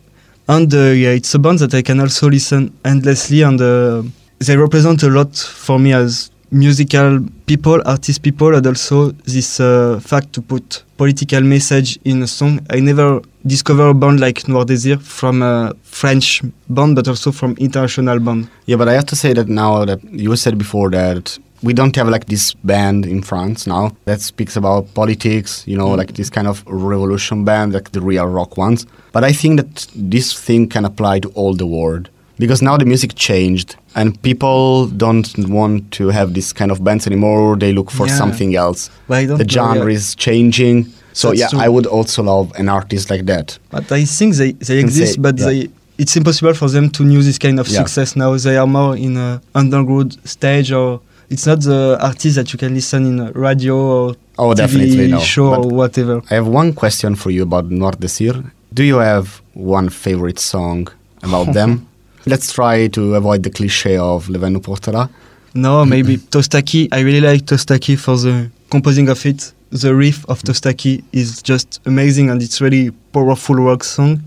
And 0.49 0.73
uh, 0.73 0.91
yeah, 1.03 1.11
it's 1.11 1.33
a 1.33 1.39
band 1.39 1.59
that 1.59 1.73
I 1.73 1.81
can 1.81 2.01
also 2.01 2.29
listen 2.29 2.77
endlessly, 2.83 3.41
and 3.41 3.59
uh, 3.61 4.03
they 4.39 4.57
represent 4.57 5.01
a 5.03 5.09
lot 5.09 5.35
for 5.37 5.79
me 5.79 5.93
as 5.93 6.29
musical 6.51 7.19
people, 7.45 7.81
artist 7.85 8.21
people, 8.21 8.55
and 8.55 8.65
also 8.65 9.11
this 9.25 9.59
uh, 9.59 9.99
fact 10.03 10.33
to 10.33 10.41
put 10.41 10.83
political 10.97 11.41
message 11.41 11.99
in 12.05 12.21
a 12.23 12.27
song. 12.27 12.59
I 12.69 12.79
never 12.79 13.21
discover 13.45 13.89
a 13.89 13.93
band 13.93 14.19
like 14.19 14.47
Noir 14.47 14.65
Désir 14.65 15.01
from 15.01 15.41
a 15.41 15.73
French 15.83 16.41
band, 16.69 16.95
but 16.95 17.07
also 17.07 17.31
from 17.31 17.55
international 17.59 18.19
band. 18.19 18.49
Yeah, 18.65 18.77
but 18.77 18.87
I 18.89 18.93
have 18.93 19.05
to 19.07 19.15
say 19.15 19.33
that 19.33 19.47
now 19.47 19.85
that 19.85 20.03
you 20.03 20.35
said 20.35 20.57
before 20.57 20.89
that 20.91 21.37
we 21.63 21.73
don't 21.73 21.95
have 21.95 22.07
like 22.07 22.25
this 22.25 22.53
band 22.63 23.05
in 23.07 23.23
France 23.23 23.65
now 23.65 23.91
that 24.05 24.21
speaks 24.21 24.55
about 24.55 24.93
politics, 24.93 25.63
you 25.65 25.75
know, 25.75 25.87
Mm. 25.87 25.97
like 25.97 26.13
this 26.13 26.29
kind 26.29 26.47
of 26.47 26.63
revolution 26.67 27.45
band, 27.45 27.73
like 27.73 27.91
the 27.93 28.01
real 28.01 28.27
rock 28.27 28.57
ones. 28.57 28.85
But 29.11 29.23
I 29.23 29.31
think 29.33 29.57
that 29.59 29.87
this 29.95 30.33
thing 30.33 30.67
can 30.69 30.85
apply 30.85 31.19
to 31.21 31.29
all 31.29 31.55
the 31.55 31.65
world 31.65 32.09
because 32.39 32.61
now 32.61 32.77
the 32.77 32.85
music 32.85 33.15
changed 33.15 33.75
and 33.95 34.21
people 34.21 34.87
don't 34.87 35.27
want 35.49 35.91
to 35.91 36.09
have 36.09 36.33
this 36.33 36.53
kind 36.53 36.71
of 36.71 36.83
bands 36.83 37.07
anymore. 37.07 37.55
They 37.57 37.73
look 37.73 37.89
for 37.91 38.07
Yeah. 38.07 38.17
something 38.17 38.55
else. 38.55 38.89
But 39.07 39.17
I 39.17 39.25
don't 39.25 39.37
The 39.37 39.47
genre 39.49 39.91
is 39.91 40.15
changing. 40.15 40.87
So 41.13 41.29
That's 41.29 41.39
yeah, 41.39 41.47
true. 41.49 41.59
I 41.59 41.67
would 41.67 41.87
also 41.87 42.21
love 42.23 42.51
an 42.59 42.69
artist 42.69 43.09
like 43.09 43.25
that. 43.25 43.57
But 43.71 43.91
I 43.91 44.05
think 44.05 44.35
they, 44.35 44.51
they 44.51 44.53
Can 44.53 44.65
say- 44.65 44.79
exist, 44.79 45.21
but 45.21 45.37
yeah. 45.39 45.45
they 45.47 45.69
it's 45.97 46.15
impossible 46.15 46.53
for 46.53 46.69
them 46.69 46.91
to 46.91 47.03
use 47.03 47.25
this 47.25 47.39
kind 47.39 47.59
of 47.59 47.67
Yeah. 47.67 47.79
success 47.79 48.15
now. 48.15 48.37
They 48.37 48.55
are 48.55 48.67
more 48.67 48.95
in 48.95 49.17
a 49.17 49.41
underground 49.55 50.17
stage, 50.25 50.71
or 50.71 50.99
it's 51.31 51.47
not 51.47 51.61
the 51.61 51.97
artist 51.99 52.35
that 52.35 52.53
you 52.53 52.59
can 52.59 52.75
listen 52.75 53.05
in 53.07 53.19
a 53.19 53.31
radio 53.31 53.75
or 53.75 54.15
Oh, 54.37 54.49
TV 54.53 54.55
definitely 54.57 55.07
no. 55.07 55.19
show 55.19 55.49
But 55.49 55.65
or 55.65 55.69
whatever. 55.75 56.21
I 56.29 56.35
have 56.35 56.45
one 56.47 56.73
question 56.73 57.15
for 57.15 57.31
you 57.31 57.41
about 57.41 57.71
Noir 57.71 57.93
Désir. 57.93 58.43
Do 58.71 58.83
you 58.83 58.97
have 58.97 59.41
one 59.55 59.89
favorite 59.89 60.37
song 60.37 60.87
about 61.23 61.51
them? 61.57 61.87
Let's 62.27 62.51
try 62.51 62.87
to 62.89 63.15
avoid 63.15 63.43
the 63.43 63.49
cliche 63.49 63.97
of 63.97 64.27
Le 64.29 64.37
vent 64.37 64.51
nous 64.51 64.59
portera. 64.59 65.09
No, 65.55 65.85
maybe 65.85 66.17
Tostaky. 66.31 66.89
I 66.91 66.99
really 66.99 67.21
like 67.21 67.45
Tostaky 67.45 67.95
for 67.95 68.17
the 68.17 68.51
composing 68.69 69.07
of 69.07 69.25
it. 69.25 69.53
The 69.71 69.95
riff 69.95 70.25
of 70.29 70.43
Tostaky 70.43 71.03
is 71.13 71.41
just 71.41 71.79
amazing 71.85 72.29
and 72.29 72.41
it's 72.41 72.59
really 72.59 72.91
powerful 73.13 73.55
rock 73.55 73.83
song. 73.85 74.19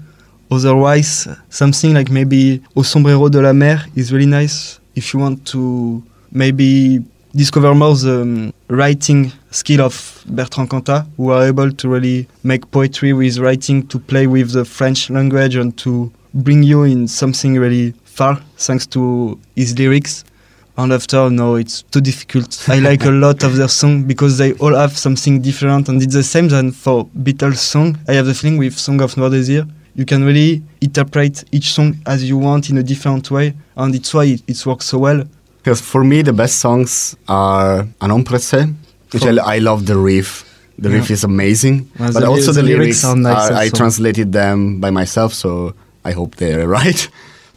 Otherwise, 0.51 1.29
something 1.51 1.93
like 1.95 2.11
maybe 2.11 2.63
Aux 2.75 2.83
sombres 2.83 3.13
héros 3.13 3.31
de 3.31 3.41
l'amer 3.41 3.87
is 3.95 4.13
really 4.13 4.27
nice 4.27 4.81
if 4.97 5.13
you 5.13 5.21
want 5.21 5.45
to 5.45 6.03
maybe 6.33 7.05
discover 7.35 7.75
more 7.75 7.95
the 7.95 8.23
um, 8.23 8.53
writing 8.69 9.31
skill 9.51 9.83
of 9.83 10.25
Bertrand 10.27 10.71
Cantat, 10.71 11.07
who 11.17 11.31
are 11.31 11.45
able 11.45 11.71
to 11.71 11.89
really 11.89 12.27
make 12.43 12.71
poetry 12.71 13.13
with 13.13 13.39
writing, 13.39 13.87
to 13.89 13.99
play 13.99 14.27
with 14.27 14.53
the 14.53 14.65
French 14.65 15.11
language 15.11 15.55
and 15.55 15.77
to 15.79 16.11
bring 16.35 16.63
you 16.63 16.85
in 16.85 17.09
something 17.09 17.59
really 17.59 17.93
far 18.05 18.41
thanks 18.57 18.87
to 18.89 19.39
his 19.57 19.79
lyrics. 19.79 20.25
And 20.77 20.93
after, 20.93 21.29
no, 21.31 21.57
it's 21.57 21.83
too 21.83 22.01
difficult. 22.01 22.65
I 22.69 22.79
like 22.91 23.05
a 23.05 23.11
lot 23.11 23.43
of 23.43 23.57
their 23.57 23.69
song 23.69 24.05
because 24.05 24.39
they 24.39 24.53
all 24.55 24.75
have 24.75 24.97
something 24.97 25.43
different, 25.43 25.89
and 25.89 26.03
it's 26.03 26.15
the 26.15 26.23
same 26.23 26.49
than 26.49 26.73
for 26.73 27.07
Beatles 27.07 27.57
song. 27.59 27.99
I 28.09 28.15
have 28.15 28.27
the 28.27 28.35
feeling 28.35 28.57
with 28.59 28.79
Song 28.79 29.01
of 29.03 29.17
Noir 29.17 29.31
Désir, 29.31 29.69
you 29.97 30.07
can 30.07 30.25
really 30.25 30.63
interpret 30.81 31.45
each 31.53 31.73
song 31.73 31.99
as 32.07 32.25
you 32.27 32.39
want 32.39 32.71
in 32.71 32.79
a 32.79 32.83
different 32.83 33.31
way, 33.31 33.55
and 33.77 33.95
it's 33.95 34.15
why 34.15 34.25
it, 34.25 34.43
it 34.47 34.65
works 34.65 34.87
so 34.87 34.99
well. 34.99 35.25
Because 35.63 35.81
for 35.83 36.03
me, 36.05 36.23
the 36.23 36.33
best 36.33 36.61
songs 36.61 37.17
are 37.29 37.87
Un 38.01 38.11
homme 38.11 38.25
pressé, 38.25 38.73
which 39.13 39.25
I, 39.25 39.57
I 39.57 39.59
love 39.59 39.85
the 39.87 39.97
riff. 39.99 40.47
The 40.79 40.89
Yeah. 40.89 40.95
riff 40.97 41.11
is 41.11 41.25
amazing, 41.25 41.91
Well, 41.99 42.13
but 42.13 42.21
the 42.21 42.27
also 42.27 42.53
the 42.53 42.63
the, 42.63 42.69
lyrics 42.69 43.05
lyrics. 43.05 43.21
nice 43.21 43.51
are- 43.51 43.55
I 43.55 43.69
translated 43.69 44.33
them 44.33 44.81
by 44.81 44.89
myself, 44.91 45.35
so 45.35 45.75
I 46.05 46.13
hope 46.13 46.37
they're 46.37 46.67
right. 46.81 47.09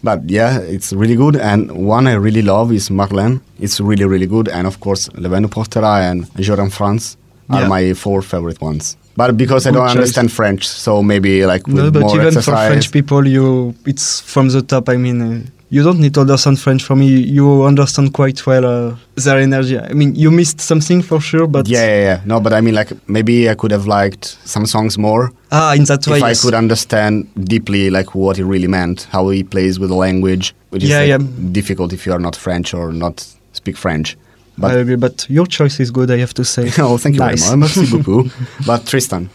But 0.03 0.29
yeah, 0.29 0.59
it's 0.59 0.91
really 0.91 1.15
good. 1.15 1.35
And 1.37 1.71
one 1.71 2.07
I 2.07 2.13
really 2.13 2.41
love 2.41 2.73
is 2.73 2.89
Marlène. 2.89 3.39
It's 3.59 3.79
really, 3.79 4.03
really 4.05 4.27
good. 4.27 4.47
And 4.49 4.67
of 4.67 4.79
course, 4.79 5.09
Le 5.15 5.29
Vent 5.29 5.41
nous 5.41 5.47
portera 5.49 6.09
and 6.11 6.25
jour 6.39 6.59
en 6.59 6.69
France 6.69 7.15
are 7.49 7.61
Yeah. 7.61 7.67
my 7.69 7.93
four 7.93 8.21
favorite 8.21 8.61
ones. 8.61 8.97
But 9.15 9.37
because 9.37 9.65
I 9.67 9.71
don't 9.71 9.85
choice. 9.87 9.95
understand 9.95 10.31
French, 10.31 10.67
so 10.67 11.01
maybe 11.03 11.45
like 11.45 11.67
No, 11.67 11.89
but 11.91 12.01
more 12.01 12.15
even 12.15 12.27
exercise. 12.27 12.45
for 12.45 12.67
French 12.67 12.91
people, 12.91 13.27
you 13.27 13.73
it's 13.85 14.19
from 14.21 14.49
the 14.49 14.61
top. 14.61 14.89
I 14.89 14.97
mean, 14.97 15.21
uh, 15.21 15.39
you 15.73 15.81
don't 15.83 15.99
need 15.99 16.13
to 16.13 16.21
understand 16.21 16.59
French 16.59 16.83
for 16.83 16.95
me. 16.95 17.07
You 17.07 17.63
understand 17.63 18.13
quite 18.13 18.45
well 18.45 18.65
uh, 18.65 18.95
their 19.15 19.39
energy. 19.39 19.75
I 19.79 19.93
mean, 19.93 20.13
you 20.23 20.29
missed 20.29 20.61
something 20.61 21.01
for 21.01 21.19
sure, 21.19 21.47
but 21.47 21.67
yeah, 21.67 21.85
yeah, 21.85 22.01
yeah. 22.09 22.21
No, 22.25 22.39
but 22.39 22.53
I 22.53 22.61
mean, 22.61 22.75
like 22.75 22.91
maybe 23.07 23.49
I 23.49 23.55
could 23.55 23.71
have 23.71 23.87
liked 23.87 24.25
some 24.45 24.65
songs 24.67 24.97
more 24.97 25.31
ah, 25.51 25.73
in 25.73 25.85
that 25.85 26.05
way, 26.07 26.17
if 26.17 26.23
I 26.23 26.35
could 26.35 26.53
understand 26.53 27.27
deeply 27.53 27.89
like 27.89 28.13
what 28.13 28.37
he 28.37 28.43
really 28.43 28.67
meant, 28.67 29.07
how 29.11 29.29
he 29.29 29.43
plays 29.43 29.79
with 29.79 29.89
the 29.89 29.95
language, 30.07 30.53
which 30.69 30.83
is 30.83 30.89
Yeah, 30.89 30.99
like, 30.99 31.07
yeah. 31.09 31.51
difficult 31.51 31.91
if 31.93 32.05
you 32.05 32.13
are 32.13 32.21
not 32.21 32.35
French 32.35 32.73
or 32.73 32.93
not 32.93 33.25
speak 33.53 33.75
French. 33.77 34.15
But 34.57 34.71
I 34.71 34.73
agree, 34.81 34.97
but 34.97 35.25
your 35.29 35.47
choice 35.47 35.79
is 35.79 35.89
good. 35.89 36.11
I 36.11 36.17
have 36.19 36.33
to 36.35 36.43
say. 36.45 36.69
oh, 36.77 36.97
thank 36.99 37.15
you 37.15 37.21
Nice. 37.21 37.45
very 37.45 37.57
much. 37.57 37.75
Merci 37.77 37.97
beaucoup. 37.97 38.31
but 38.67 38.85
Tristan, 38.85 39.29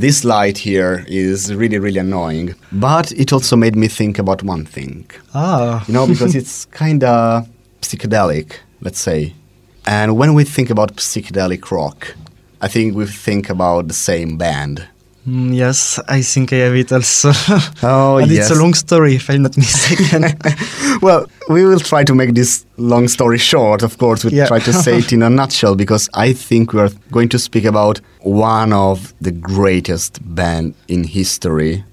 this 0.00 0.24
light 0.24 0.58
here 0.58 1.04
is 1.08 1.54
really, 1.54 1.78
really 1.78 1.98
annoying. 2.00 2.54
But 2.72 3.12
it 3.12 3.32
also 3.32 3.56
made 3.56 3.76
me 3.76 3.88
think 3.88 4.18
about 4.18 4.42
one 4.42 4.64
thing. 4.64 5.06
ah, 5.34 5.84
You 5.86 5.94
know, 5.94 6.06
because 6.06 6.34
it's 6.40 6.64
kind 6.66 7.04
of 7.04 7.46
psychedelic, 7.80 8.52
let's 8.80 8.98
say. 8.98 9.34
And 9.86 10.16
when 10.16 10.34
we 10.34 10.44
think 10.44 10.70
about 10.70 10.96
psychedelic 10.96 11.70
rock, 11.70 12.14
I 12.60 12.68
think 12.68 12.94
we 12.96 13.06
think 13.06 13.50
about 13.50 13.88
the 13.88 13.94
same 13.94 14.36
band. 14.36 14.86
Mm, 15.26 15.54
yes, 15.54 15.98
I 16.06 16.20
think 16.20 16.52
I 16.52 16.56
have 16.56 16.74
it 16.76 16.92
also. 16.92 17.32
Oh, 17.82 18.18
and 18.18 18.30
yes. 18.30 18.50
it's 18.50 18.58
a 18.58 18.62
long 18.62 18.74
story, 18.74 19.14
if 19.16 19.30
I'm 19.30 19.42
not 19.42 19.56
mistaken. 19.56 20.24
well, 21.02 21.26
we 21.48 21.64
will 21.64 21.80
try 21.80 22.04
to 22.04 22.14
make 22.14 22.34
this 22.34 22.66
long 22.76 23.08
story 23.08 23.38
short, 23.38 23.82
of 23.82 23.96
course. 23.98 24.24
We 24.24 24.32
Yeah. 24.32 24.46
try 24.46 24.58
to 24.60 24.72
say 24.72 24.98
it 24.98 25.12
in 25.12 25.22
a 25.22 25.30
nutshell 25.30 25.76
because 25.76 26.08
I 26.14 26.34
think 26.34 26.72
we 26.74 26.80
are 26.80 26.90
going 27.10 27.30
to 27.30 27.38
speak 27.38 27.64
about 27.64 28.00
one 28.20 28.72
of 28.74 29.14
the 29.20 29.30
greatest 29.30 30.18
band 30.34 30.74
in 30.88 31.04
history. 31.04 31.84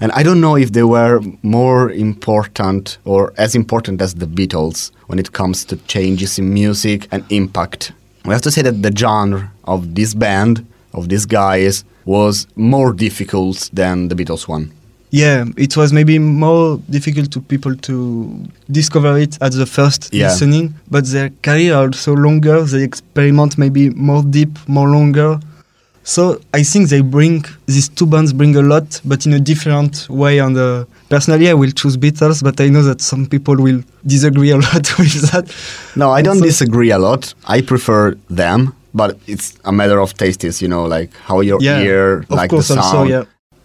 And 0.00 0.10
I 0.12 0.22
don't 0.22 0.40
know 0.40 0.56
if 0.56 0.72
they 0.72 0.82
were 0.84 1.20
more 1.42 1.90
important 1.90 2.96
or 3.04 3.32
as 3.36 3.54
important 3.54 4.00
as 4.00 4.14
the 4.14 4.26
Beatles 4.26 4.90
when 5.08 5.18
it 5.18 5.32
comes 5.32 5.64
to 5.66 5.76
changes 5.86 6.38
in 6.38 6.54
music 6.54 7.06
and 7.12 7.24
impact. 7.28 7.92
We 8.24 8.32
have 8.32 8.42
to 8.42 8.50
say 8.50 8.62
that 8.62 8.82
the 8.82 8.92
genre 8.96 9.50
of 9.64 9.94
this 9.94 10.14
band, 10.14 10.64
of 10.94 11.08
these 11.10 11.26
guys, 11.26 11.84
was 12.16 12.34
more 12.56 12.90
difficult 13.06 13.58
than 13.80 14.08
the 14.08 14.14
Beatles 14.20 14.44
one. 14.56 14.64
yeah, 15.12 15.44
it 15.66 15.72
was 15.80 15.88
maybe 15.98 16.16
more 16.20 16.78
difficult 16.96 17.28
to 17.34 17.40
people 17.52 17.74
to 17.88 17.94
discover 18.78 19.12
it 19.24 19.32
at 19.46 19.52
the 19.60 19.66
first 19.76 20.00
Yeah. 20.12 20.28
listening, 20.28 20.66
but 20.94 21.02
their 21.14 21.30
career 21.46 21.74
also 21.84 22.10
longer. 22.26 22.56
They 22.72 22.82
experiment 22.90 23.52
maybe 23.64 23.82
more 24.10 24.22
deep, 24.38 24.52
more 24.68 24.88
longer. 24.96 25.30
So 26.04 26.22
I 26.60 26.62
think 26.70 26.82
they 26.92 27.02
bring 27.02 27.44
these 27.66 27.88
two 27.98 28.06
bands 28.12 28.32
bring 28.32 28.54
a 28.56 28.62
lot, 28.72 28.88
but 29.10 29.26
in 29.26 29.32
a 29.34 29.40
different 29.50 29.92
way. 30.22 30.34
And 30.44 30.56
uh, 30.56 30.84
personally, 31.14 31.46
I 31.50 31.54
will 31.54 31.72
choose 31.80 31.96
Beatles, 32.04 32.38
but 32.42 32.56
I 32.60 32.68
know 32.74 32.82
that 32.90 33.00
some 33.10 33.26
people 33.26 33.56
will 33.66 33.80
disagree 34.06 34.50
a 34.50 34.56
lot 34.66 34.84
with 34.98 35.16
that. 35.32 35.44
No, 35.96 36.06
I 36.18 36.22
don't 36.22 36.36
Also- 36.38 36.46
disagree 36.52 36.90
a 36.92 36.98
lot. 36.98 37.22
I 37.56 37.58
prefer 37.72 38.02
them, 38.42 38.60
but 38.94 39.18
it's 39.26 39.58
a 39.64 39.72
matter 39.72 40.00
of 40.00 40.14
tastes, 40.14 40.60
you 40.62 40.68
know, 40.68 40.84
like 40.84 41.14
how 41.16 41.40
your 41.40 41.58
Yeah, 41.62 41.80
ear 41.80 42.24
like 42.28 42.50
the 42.50 42.56
also, 42.56 42.74
sound. 42.76 43.08
yeah. 43.10 43.24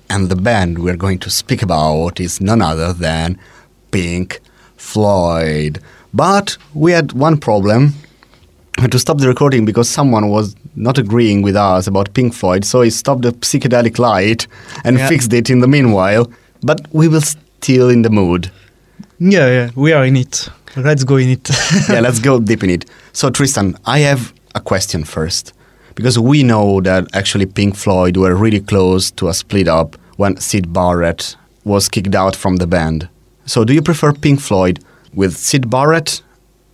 And 0.10 0.30
the 0.30 0.36
band 0.36 0.80
we're 0.80 0.98
going 0.98 1.20
to 1.20 1.30
speak 1.30 1.62
about 1.64 2.20
is 2.20 2.40
none 2.40 2.62
other 2.62 2.94
than 2.94 3.38
Pink 3.92 4.40
Floyd. 4.78 5.80
But 6.14 6.58
we 6.74 6.92
had 6.92 7.12
one 7.14 7.38
problem. 7.38 7.94
We 8.78 8.82
had 8.84 8.92
to 8.92 9.00
stop 9.00 9.18
the 9.18 9.28
recording 9.28 9.66
because 9.66 9.90
someone 9.90 10.30
was 10.30 10.56
not 10.76 10.98
agreeing 10.98 11.42
with 11.42 11.56
us 11.56 11.88
about 11.88 12.14
Pink 12.14 12.34
Floyd, 12.34 12.66
so 12.66 12.82
he 12.82 12.90
stopped 12.90 13.22
the 13.24 13.32
psychedelic 13.32 13.98
light 14.00 14.48
and 14.84 14.98
Yeah. 14.98 15.08
fixed 15.08 15.34
it 15.34 15.50
in 15.50 15.60
the 15.62 15.68
meanwhile. 15.68 16.30
But 16.62 16.82
we 16.94 17.08
will 17.08 17.22
still 17.22 17.90
in 17.90 18.02
the 18.04 18.10
mood. 18.10 18.52
Yeah, 19.20 19.48
yeah, 19.48 19.70
we 19.76 19.94
are 19.94 20.06
in 20.06 20.18
it. 20.18 20.50
Let's 20.76 21.04
go 21.06 21.16
in 21.18 21.30
it. 21.30 21.50
yeah, 21.90 22.02
let's 22.08 22.20
go 22.20 22.40
deep 22.40 22.64
in 22.64 22.70
it. 22.70 22.86
So, 23.14 23.30
Tristan, 23.30 23.78
I 23.86 24.00
have 24.00 24.34
a 24.56 24.60
question 24.60 25.04
first. 25.04 25.54
Because 25.94 26.18
we 26.18 26.44
know 26.44 26.82
that 26.82 27.08
actually 27.14 27.46
Pink 27.46 27.76
Floyd 27.76 28.18
were 28.18 28.36
really 28.36 28.60
close 28.60 29.12
to 29.12 29.30
a 29.30 29.34
split 29.34 29.68
up 29.68 29.96
when 30.18 30.38
Syd 30.38 30.74
Barrett 30.74 31.36
was 31.64 31.88
kicked 31.88 32.16
out 32.16 32.36
from 32.36 32.58
the 32.58 32.68
band. 32.68 33.08
So, 33.46 33.64
do 33.64 33.74
you 33.74 33.82
prefer 33.82 34.12
Pink 34.12 34.40
Floyd 34.40 34.84
with 35.14 35.38
Syd 35.38 35.70
Barrett 35.70 36.22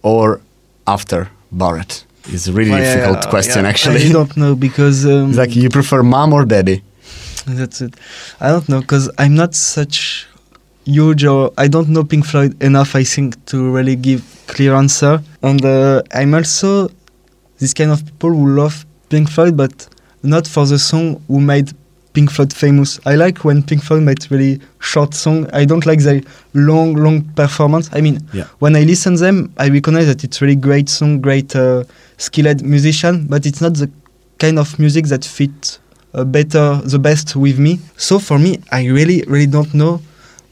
or 0.01 0.41
after 0.87 1.29
Barrett? 1.51 2.05
It's 2.25 2.47
a 2.47 2.53
really 2.53 2.71
difficult 2.71 3.29
question, 3.29 3.65
actually. 3.65 4.09
I 4.09 4.11
don't 4.11 4.35
know 4.37 4.55
because 4.55 5.05
um, 5.13 5.33
like 5.33 5.55
you 5.55 5.69
prefer 5.69 6.03
mom 6.03 6.33
or 6.33 6.45
daddy? 6.45 6.83
That's 7.45 7.81
it. 7.81 7.95
I 8.39 8.49
don't 8.49 8.67
know 8.69 8.81
because 8.81 9.09
I'm 9.17 9.35
not 9.35 9.55
such 9.55 10.27
huge 10.85 11.23
or 11.25 11.51
I 11.57 11.67
don't 11.67 11.89
know 11.89 12.03
Pink 12.03 12.25
Floyd 12.25 12.61
enough. 12.61 12.95
I 12.95 13.03
think 13.03 13.43
to 13.47 13.71
really 13.71 13.95
give 13.95 14.23
clear 14.47 14.75
answer. 14.75 15.21
And 15.41 15.63
uh, 15.65 16.03
I'm 16.13 16.33
also 16.33 16.89
this 17.61 17.73
kind 17.73 17.91
of 17.91 18.03
people 18.05 18.31
who 18.31 18.49
love 18.55 18.85
Pink 19.09 19.29
Floyd, 19.29 19.55
but 19.55 19.87
not 20.23 20.47
for 20.47 20.65
the 20.65 20.77
song 20.79 21.21
who 21.27 21.39
made 21.39 21.71
Pink 22.13 22.29
Floyd 22.29 22.51
famous. 22.51 22.99
I 23.05 23.15
like 23.15 23.45
when 23.45 23.63
Pink 23.63 23.83
Floyd 23.83 24.03
made 24.03 24.29
really 24.29 24.59
short 24.79 25.13
song. 25.13 25.47
I 25.53 25.63
don't 25.63 25.85
like 25.85 25.99
the 25.99 26.25
long, 26.53 26.95
long 26.95 27.21
performance. 27.35 27.89
I 27.93 28.01
mean, 28.01 28.19
Yeah. 28.33 28.45
when 28.59 28.75
I 28.75 28.83
listen 28.83 29.15
them, 29.15 29.53
I 29.57 29.69
recognize 29.69 30.07
that 30.07 30.23
it's 30.25 30.41
really 30.41 30.57
great 30.57 30.89
song, 30.89 31.21
great 31.21 31.55
uh, 31.55 31.83
skilled 32.17 32.63
musician, 32.63 33.27
but 33.29 33.45
it's 33.45 33.61
not 33.61 33.75
the 33.75 33.89
kind 34.39 34.59
of 34.59 34.77
music 34.79 35.05
that 35.07 35.23
fit 35.23 35.79
uh, 36.13 36.25
better, 36.25 36.81
the 36.83 36.99
best 36.99 37.35
with 37.35 37.57
me. 37.59 37.79
So 37.95 38.19
for 38.19 38.37
me, 38.37 38.59
I 38.71 38.87
really, 38.87 39.23
really 39.27 39.47
don't 39.47 39.73
know, 39.73 40.01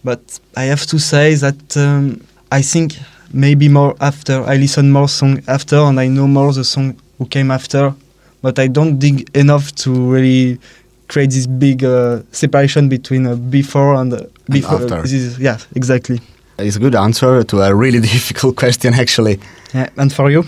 but 0.03 0.39
I 0.55 0.63
have 0.65 0.85
to 0.87 0.99
say 0.99 1.35
that 1.35 1.75
um, 1.75 2.21
I 2.51 2.61
think 2.61 2.97
maybe 3.33 3.69
more 3.69 3.95
after 3.99 4.43
I 4.43 4.57
listen 4.57 4.91
more 4.91 5.07
song 5.07 5.41
after, 5.47 5.77
and 5.77 5.99
I 5.99 6.07
know 6.07 6.27
more 6.27 6.53
the 6.53 6.63
song 6.63 6.95
who 7.17 7.25
came 7.25 7.51
after, 7.51 7.93
but 8.41 8.59
I 8.59 8.67
don't 8.67 8.99
dig 8.99 9.29
enough 9.35 9.73
to 9.75 9.91
really 9.91 10.59
create 11.07 11.31
this 11.31 11.47
big 11.47 11.83
uh, 11.83 12.21
separation 12.31 12.87
between 12.89 13.25
uh, 13.27 13.35
before 13.35 13.95
and, 13.95 14.13
uh, 14.13 14.23
before. 14.49 14.81
after. 14.81 15.01
this 15.01 15.13
is- 15.13 15.39
yeah, 15.39 15.57
exactly. 15.75 16.19
It's 16.57 16.75
a 16.75 16.79
good 16.79 16.95
answer 16.95 17.43
to 17.43 17.61
a 17.61 17.73
really 17.73 17.99
difficult 18.13 18.55
question, 18.55 18.93
actually. 18.93 19.39
Yeah, 19.73 19.89
and 19.97 20.11
for 20.13 20.29
you? 20.29 20.43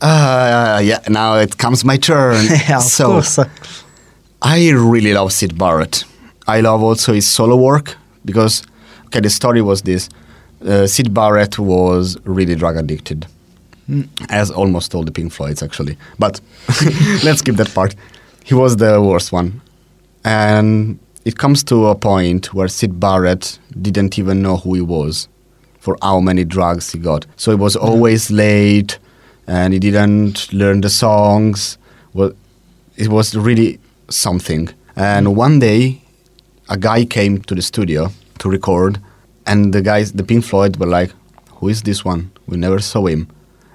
Uh, 0.00 0.80
yeah, 0.82 0.98
now 1.08 1.36
it 1.36 1.56
comes 1.56 1.84
my 1.84 1.96
turn. 1.96 2.44
yeah, 2.68 2.76
of 2.78 2.82
so, 2.82 3.06
course. 3.06 3.38
I 4.42 4.70
really 4.70 5.14
love 5.14 5.32
Syd 5.32 5.56
Barrett. 5.56 6.04
I 6.46 6.60
love 6.60 6.82
also 6.82 7.12
his 7.12 7.26
solo 7.26 7.56
work 7.56 7.96
because, 8.24 8.62
okay, 9.06 9.20
the 9.20 9.30
story 9.30 9.62
was 9.62 9.82
this: 9.82 10.08
uh, 10.64 10.86
Syd 10.86 11.12
Barrett 11.12 11.58
was 11.58 12.16
really 12.24 12.54
drug 12.54 12.76
addicted, 12.76 13.26
Mm. 13.88 14.08
as 14.30 14.50
almost 14.50 14.94
all 14.96 15.04
the 15.04 15.12
Pink 15.12 15.32
Floyds 15.32 15.62
actually. 15.62 15.96
But 16.18 16.40
let's 17.22 17.38
skip 17.38 17.54
that 17.56 17.72
part. 17.72 17.94
He 18.44 18.52
was 18.54 18.76
the 18.76 19.00
worst 19.00 19.30
one, 19.32 19.60
and 20.24 20.98
it 21.24 21.38
comes 21.38 21.62
to 21.64 21.86
a 21.86 21.94
point 21.94 22.52
where 22.52 22.68
Syd 22.68 22.98
Barrett 22.98 23.58
didn't 23.80 24.18
even 24.18 24.42
know 24.42 24.56
who 24.56 24.74
he 24.74 24.80
was, 24.80 25.28
for 25.78 25.96
how 26.02 26.18
many 26.20 26.44
drugs 26.44 26.92
he 26.92 26.98
got. 26.98 27.26
So 27.36 27.50
he 27.52 27.56
was 27.56 27.76
always 27.76 28.30
late, 28.30 28.98
and 29.46 29.72
he 29.72 29.78
didn't 29.78 30.52
learn 30.52 30.80
the 30.80 30.90
songs. 30.90 31.78
Well, 32.12 32.32
it 32.96 33.08
was 33.08 33.34
really 33.36 33.78
something. 34.10 34.68
And 34.96 35.36
one 35.36 35.58
day, 35.60 36.00
a 36.68 36.76
guy 36.76 37.04
came 37.04 37.40
to 37.42 37.54
the 37.54 37.62
studio 37.62 38.10
to 38.38 38.48
record, 38.48 38.98
and 39.46 39.72
the 39.72 39.82
guys, 39.82 40.12
the 40.12 40.22
Pink 40.24 40.44
Floyd, 40.44 40.76
were 40.76 40.86
like, 41.00 41.12
"Who 41.58 41.68
is 41.68 41.82
this 41.82 42.04
one? 42.04 42.30
We 42.46 42.56
never 42.56 42.78
saw 42.80 43.06
him." 43.06 43.28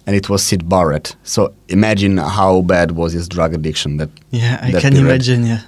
And 0.07 0.15
it 0.15 0.29
was 0.29 0.41
Syd 0.43 0.67
Barrett. 0.67 1.15
So 1.23 1.53
imagine 1.69 2.17
how 2.17 2.61
bad 2.61 2.91
was 2.91 3.13
his 3.13 3.27
drug 3.29 3.53
addiction. 3.53 3.97
That 3.97 4.09
Yeah, 4.31 4.59
I 4.61 4.71
that 4.71 4.81
can 4.81 4.93
period. 4.93 5.09
imagine. 5.09 5.45
Yeah. 5.45 5.61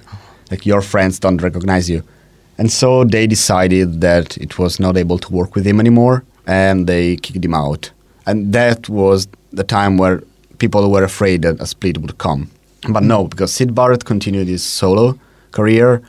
like 0.50 0.66
your 0.66 0.82
friends 0.82 1.18
don't 1.18 1.40
recognize 1.42 1.88
you. 1.88 2.02
And 2.58 2.70
so 2.70 3.04
they 3.04 3.26
decided 3.26 4.00
that 4.00 4.36
it 4.38 4.58
was 4.58 4.78
not 4.78 4.96
able 4.96 5.18
to 5.18 5.32
work 5.32 5.54
with 5.56 5.64
him 5.66 5.80
anymore 5.80 6.22
and 6.46 6.86
they 6.86 7.16
kicked 7.16 7.44
him 7.44 7.54
out. 7.54 7.90
And 8.26 8.52
that 8.52 8.88
was 8.88 9.26
the 9.52 9.64
time 9.64 9.96
where 9.96 10.22
people 10.58 10.90
were 10.90 11.02
afraid 11.02 11.42
that 11.42 11.60
a 11.60 11.66
split 11.66 11.98
would 11.98 12.18
come. 12.18 12.50
But 12.88 13.02
no, 13.02 13.24
because 13.26 13.52
Syd 13.52 13.74
Barrett 13.74 14.04
continued 14.04 14.48
his 14.48 14.62
solo 14.62 15.18
career 15.52 16.02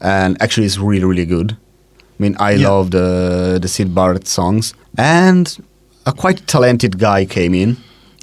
and 0.00 0.40
actually 0.40 0.66
is 0.66 0.78
really, 0.78 1.04
really 1.04 1.26
good. 1.26 1.56
I 2.22 2.24
mean, 2.24 2.36
I 2.38 2.52
Yeah. 2.52 2.68
love 2.68 2.90
the, 2.92 3.58
the 3.60 3.66
Syd 3.68 3.92
Barrett 3.94 4.28
songs. 4.28 4.74
And 4.96 5.46
a 6.06 6.12
quite 6.12 6.46
talented 6.46 6.98
guy 6.98 7.24
came 7.24 7.52
in, 7.54 7.76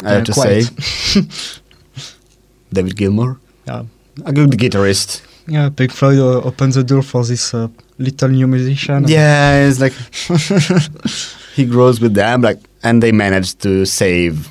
I 0.03 0.09
Yeah, 0.09 0.15
have 0.15 0.23
to 0.25 0.31
quite. 0.33 0.63
say. 0.63 1.21
David 2.73 2.95
Gilmour. 2.95 3.37
Yeah, 3.67 3.83
a 4.25 4.31
good 4.31 4.51
guitarist. 4.51 5.21
Yeah, 5.47 5.69
Pink 5.69 5.91
Floyd 5.91 6.19
uh, 6.19 6.47
opened 6.47 6.73
the 6.73 6.83
door 6.83 7.01
for 7.01 7.25
this 7.25 7.53
uh, 7.53 7.67
little 7.97 8.29
new 8.29 8.47
musician. 8.47 9.05
Yeah, 9.07 9.67
it's 9.67 9.79
like 9.81 9.93
he 11.55 11.65
grows 11.65 11.99
with 11.99 12.13
them, 12.13 12.41
like, 12.41 12.59
and 12.83 13.03
they 13.03 13.11
managed 13.11 13.59
to 13.63 13.85
save 13.85 14.49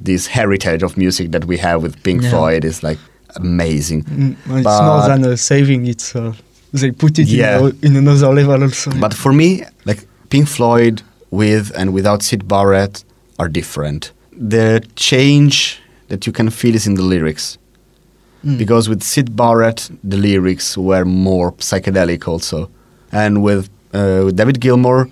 this 0.00 0.26
heritage 0.26 0.82
of 0.82 0.96
music 0.96 1.30
that 1.32 1.44
we 1.44 1.58
have 1.58 1.82
with 1.82 2.02
Pink 2.02 2.22
Yeah. 2.22 2.30
Floyd. 2.30 2.64
Is 2.64 2.82
like 2.82 2.98
amazing. 3.36 4.02
Mm, 4.04 4.32
it's 4.56 4.64
But- 4.64 4.84
more 4.84 5.08
than 5.08 5.24
a 5.32 5.36
saving. 5.36 5.86
It's 5.86 6.16
uh, 6.16 6.32
they 6.72 6.90
put 6.90 7.18
it 7.18 7.28
Yeah. 7.28 7.60
in, 7.60 7.76
in 7.82 7.96
another 7.96 8.32
level 8.32 8.62
also. 8.62 8.90
But 9.00 9.14
for 9.14 9.32
me, 9.32 9.64
like 9.84 10.06
Pink 10.30 10.48
Floyd 10.48 11.02
with 11.30 11.72
and 11.76 11.92
without 11.92 12.22
Syd 12.22 12.46
Barrett 12.46 13.04
are 13.38 13.48
different. 13.48 14.12
The 14.32 14.82
change 14.96 15.80
that 16.08 16.26
you 16.26 16.32
can 16.32 16.50
feel 16.50 16.74
is 16.74 16.86
in 16.86 16.94
the 16.94 17.02
lyrics. 17.02 17.58
Mm. 18.44 18.58
Because 18.58 18.88
with 18.88 19.02
Syd 19.02 19.36
Barrett, 19.36 19.90
the 20.02 20.16
lyrics 20.16 20.76
were 20.78 21.04
more 21.04 21.52
psychedelic 21.54 22.26
also. 22.26 22.70
And 23.12 23.42
with, 23.42 23.68
uh, 23.92 24.22
with 24.26 24.36
David 24.36 24.60
Gilmour, 24.60 25.10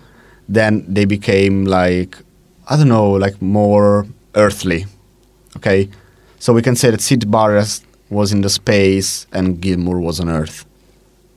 then 0.48 0.84
they 0.88 1.04
became 1.04 1.64
like, 1.66 2.16
I 2.68 2.76
don't 2.76 2.88
know, 2.88 3.10
like 3.12 3.40
more 3.42 4.06
earthly. 4.34 4.86
Okay? 5.56 5.88
So 6.38 6.52
we 6.52 6.62
can 6.62 6.76
say 6.76 6.90
that 6.90 7.00
Syd 7.00 7.30
Barrett 7.30 7.80
was 8.10 8.32
in 8.32 8.40
the 8.42 8.48
space 8.50 9.26
and 9.32 9.60
Gilmour 9.60 10.00
was 10.00 10.20
on 10.20 10.28
Earth. 10.28 10.64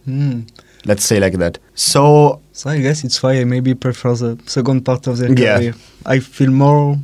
Mm. 0.08 0.48
Let's 0.86 1.06
say 1.06 1.20
like 1.20 1.38
that. 1.38 1.60
So 1.76 2.40
So 2.54 2.70
I 2.70 2.80
guess 2.82 3.04
it's 3.04 3.22
why 3.24 3.40
I 3.42 3.44
maybe 3.46 3.74
prefer 3.76 4.14
the 4.16 4.38
second 4.46 4.84
part 4.86 5.08
of 5.08 5.20
Yeah. 5.20 5.58
career. 5.58 5.74
I 6.06 6.20
feel 6.20 6.52
more 6.52 6.98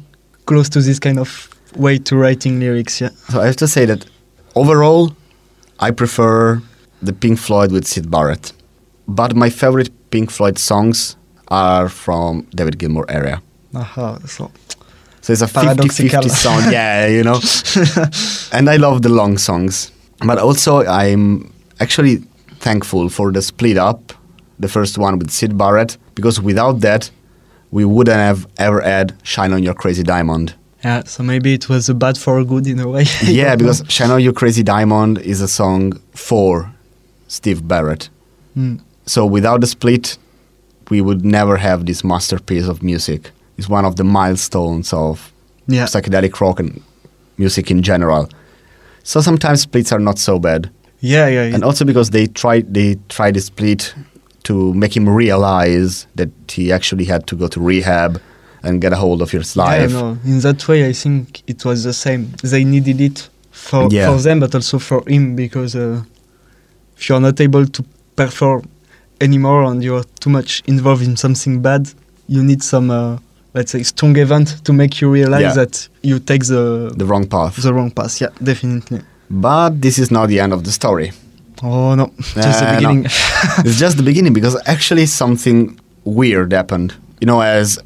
close 0.45 0.69
to 0.69 0.81
this 0.81 0.99
kind 0.99 1.19
of 1.19 1.49
way 1.75 1.99
to 1.99 2.15
writing 2.15 2.59
lyrics. 2.59 2.99
Yeah. 3.01 3.09
So 3.29 3.39
I 3.41 3.45
have 3.45 3.55
to 3.57 3.67
say 3.67 3.85
that 3.85 4.05
overall, 4.55 5.11
I 5.79 5.91
prefer 5.91 6.61
the 7.03 7.13
Pink 7.13 7.37
Floyd 7.39 7.71
with 7.71 7.85
Syd 7.87 8.09
Barrett. 8.09 8.51
But 9.07 9.35
my 9.35 9.49
favorite 9.49 9.89
Pink 10.09 10.31
Floyd 10.31 10.57
songs 10.57 11.15
are 11.49 11.87
from 11.89 12.45
David 12.55 12.77
Gilmour 12.79 13.05
area. 13.09 13.41
Aha. 13.75 14.17
So 14.25 14.51
So 15.21 15.33
it's 15.33 15.41
a 15.41 15.47
50 15.47 15.59
Paradoxical. 15.67 16.21
50 16.21 16.29
sound. 16.29 16.71
Yeah, 16.71 17.07
you 17.07 17.23
know. 17.23 17.39
and 18.51 18.69
I 18.69 18.77
love 18.77 19.01
the 19.01 19.09
long 19.09 19.37
songs. 19.37 19.91
But 20.25 20.37
also, 20.39 20.83
I'm 20.85 21.51
actually 21.79 22.23
thankful 22.71 23.09
for 23.09 23.31
the 23.31 23.41
split 23.41 23.77
up, 23.77 24.01
the 24.59 24.67
first 24.67 24.97
one 24.97 25.17
with 25.19 25.29
Syd 25.31 25.57
Barrett, 25.57 25.97
because 26.15 26.41
without 26.41 26.81
that, 26.81 27.09
we 27.71 27.83
wouldn't 27.85 28.17
have 28.29 28.41
ever 28.57 28.81
had 28.81 29.07
Shine 29.23 29.53
on 29.53 29.61
Your 29.63 29.73
Crazy 29.81 30.03
Diamond. 30.03 30.53
yeah. 30.83 31.03
So 31.05 31.23
maybe 31.23 31.49
it 31.53 31.65
was 31.69 31.89
a 31.89 31.93
bad 31.93 32.17
for 32.17 32.39
a 32.39 32.45
good 32.51 32.65
in 32.67 32.79
a 32.79 32.87
way. 32.87 33.05
Yeah, 33.41 33.55
because. 33.55 33.83
Shine 33.95 34.11
on 34.11 34.21
Your 34.21 34.33
Crazy 34.33 34.63
Diamond 34.63 35.17
is 35.33 35.39
a 35.41 35.47
song 35.47 35.81
for 36.13 36.49
Steve 37.27 37.61
Barrett. 37.67 38.09
Mm. 38.57 38.79
So 39.05 39.25
without 39.25 39.59
the 39.61 39.67
split, 39.67 40.17
we 40.91 40.99
would 41.01 41.23
never 41.23 41.55
have 41.57 41.85
this 41.85 42.03
masterpiece 42.03 42.67
of 42.67 42.81
music. 42.83 43.31
It's 43.57 43.69
one 43.69 43.85
of 43.85 43.95
the 43.95 44.03
milestones 44.03 44.93
of 44.93 45.31
Yeah. 45.67 45.85
psychedelic 45.87 46.39
rock 46.41 46.59
and 46.59 46.81
music 47.37 47.71
in 47.71 47.81
general. 47.81 48.27
So 49.03 49.21
sometimes 49.21 49.61
splits 49.61 49.91
are 49.93 49.99
not 50.09 50.17
so 50.19 50.39
bad, 50.39 50.69
Yeah. 50.99 51.27
Yeah. 51.27 51.53
and 51.55 51.63
also 51.63 51.85
because 51.85 52.09
they 52.11 52.27
tried 52.27 52.73
they 52.73 52.97
tried 53.09 53.35
the 53.35 53.41
split 53.41 53.93
to 54.43 54.73
make 54.73 54.95
him 54.95 55.07
realize 55.09 56.07
that 56.15 56.29
he 56.49 56.71
actually 56.71 57.05
had 57.05 57.27
to 57.27 57.35
go 57.35 57.47
to 57.47 57.59
rehab 57.59 58.19
and 58.63 58.81
get 58.81 58.93
a 58.93 58.95
hold 58.95 59.21
of 59.21 59.31
his 59.31 59.55
life. 59.55 59.91
Yeah, 59.91 60.01
no. 60.01 60.17
In 60.25 60.39
that 60.39 60.67
way, 60.67 60.87
I 60.87 60.93
think 60.93 61.43
it 61.47 61.63
was 61.65 61.83
the 61.83 61.93
same. 61.93 62.31
They 62.43 62.63
needed 62.63 62.99
it 63.01 63.29
for 63.51 63.87
Yeah. 63.91 64.09
for 64.09 64.21
them, 64.21 64.39
but 64.39 64.55
also 64.55 64.79
for 64.79 65.03
him 65.07 65.35
because 65.35 65.75
uh, 65.75 66.01
if 66.97 67.07
you're 67.09 67.19
not 67.21 67.39
able 67.41 67.65
to 67.67 67.83
perform 68.15 68.67
anymore 69.21 69.63
and 69.63 69.83
you're 69.83 70.03
too 70.19 70.29
much 70.29 70.63
involved 70.67 71.03
in 71.03 71.15
something 71.17 71.61
bad, 71.61 71.89
you 72.27 72.43
need 72.43 72.63
some, 72.63 72.89
uh, 72.91 73.17
let's 73.53 73.71
say, 73.71 73.83
strong 73.83 74.17
event 74.17 74.63
to 74.63 74.73
make 74.73 75.01
you 75.01 75.09
realize 75.09 75.41
Yeah. 75.41 75.53
that 75.65 75.87
you 76.03 76.19
take 76.19 76.45
the 76.45 76.91
The 76.97 77.05
wrong 77.05 77.27
path. 77.27 77.55
the 77.61 77.73
wrong 77.73 77.91
path. 77.91 78.21
Yeah, 78.21 78.29
definitely. 78.43 79.01
But 79.29 79.81
this 79.81 79.99
is 79.99 80.09
not 80.11 80.27
the 80.29 80.39
end 80.39 80.53
of 80.53 80.63
the 80.63 80.71
story. 80.71 81.11
Oh 81.63 81.95
no, 81.95 82.11
just 82.17 82.33
the 82.35 82.67
Uh, 82.67 82.71
no. 82.71 82.77
beginning. 82.77 83.03
it's 83.65 83.79
just 83.79 83.97
the 83.97 84.03
beginning 84.03 84.33
because 84.33 84.55
actually 84.65 85.05
something 85.05 85.79
weird 86.03 86.51
happened. 86.53 86.93
You 87.19 87.27
know, 87.27 87.41
as 87.41 87.79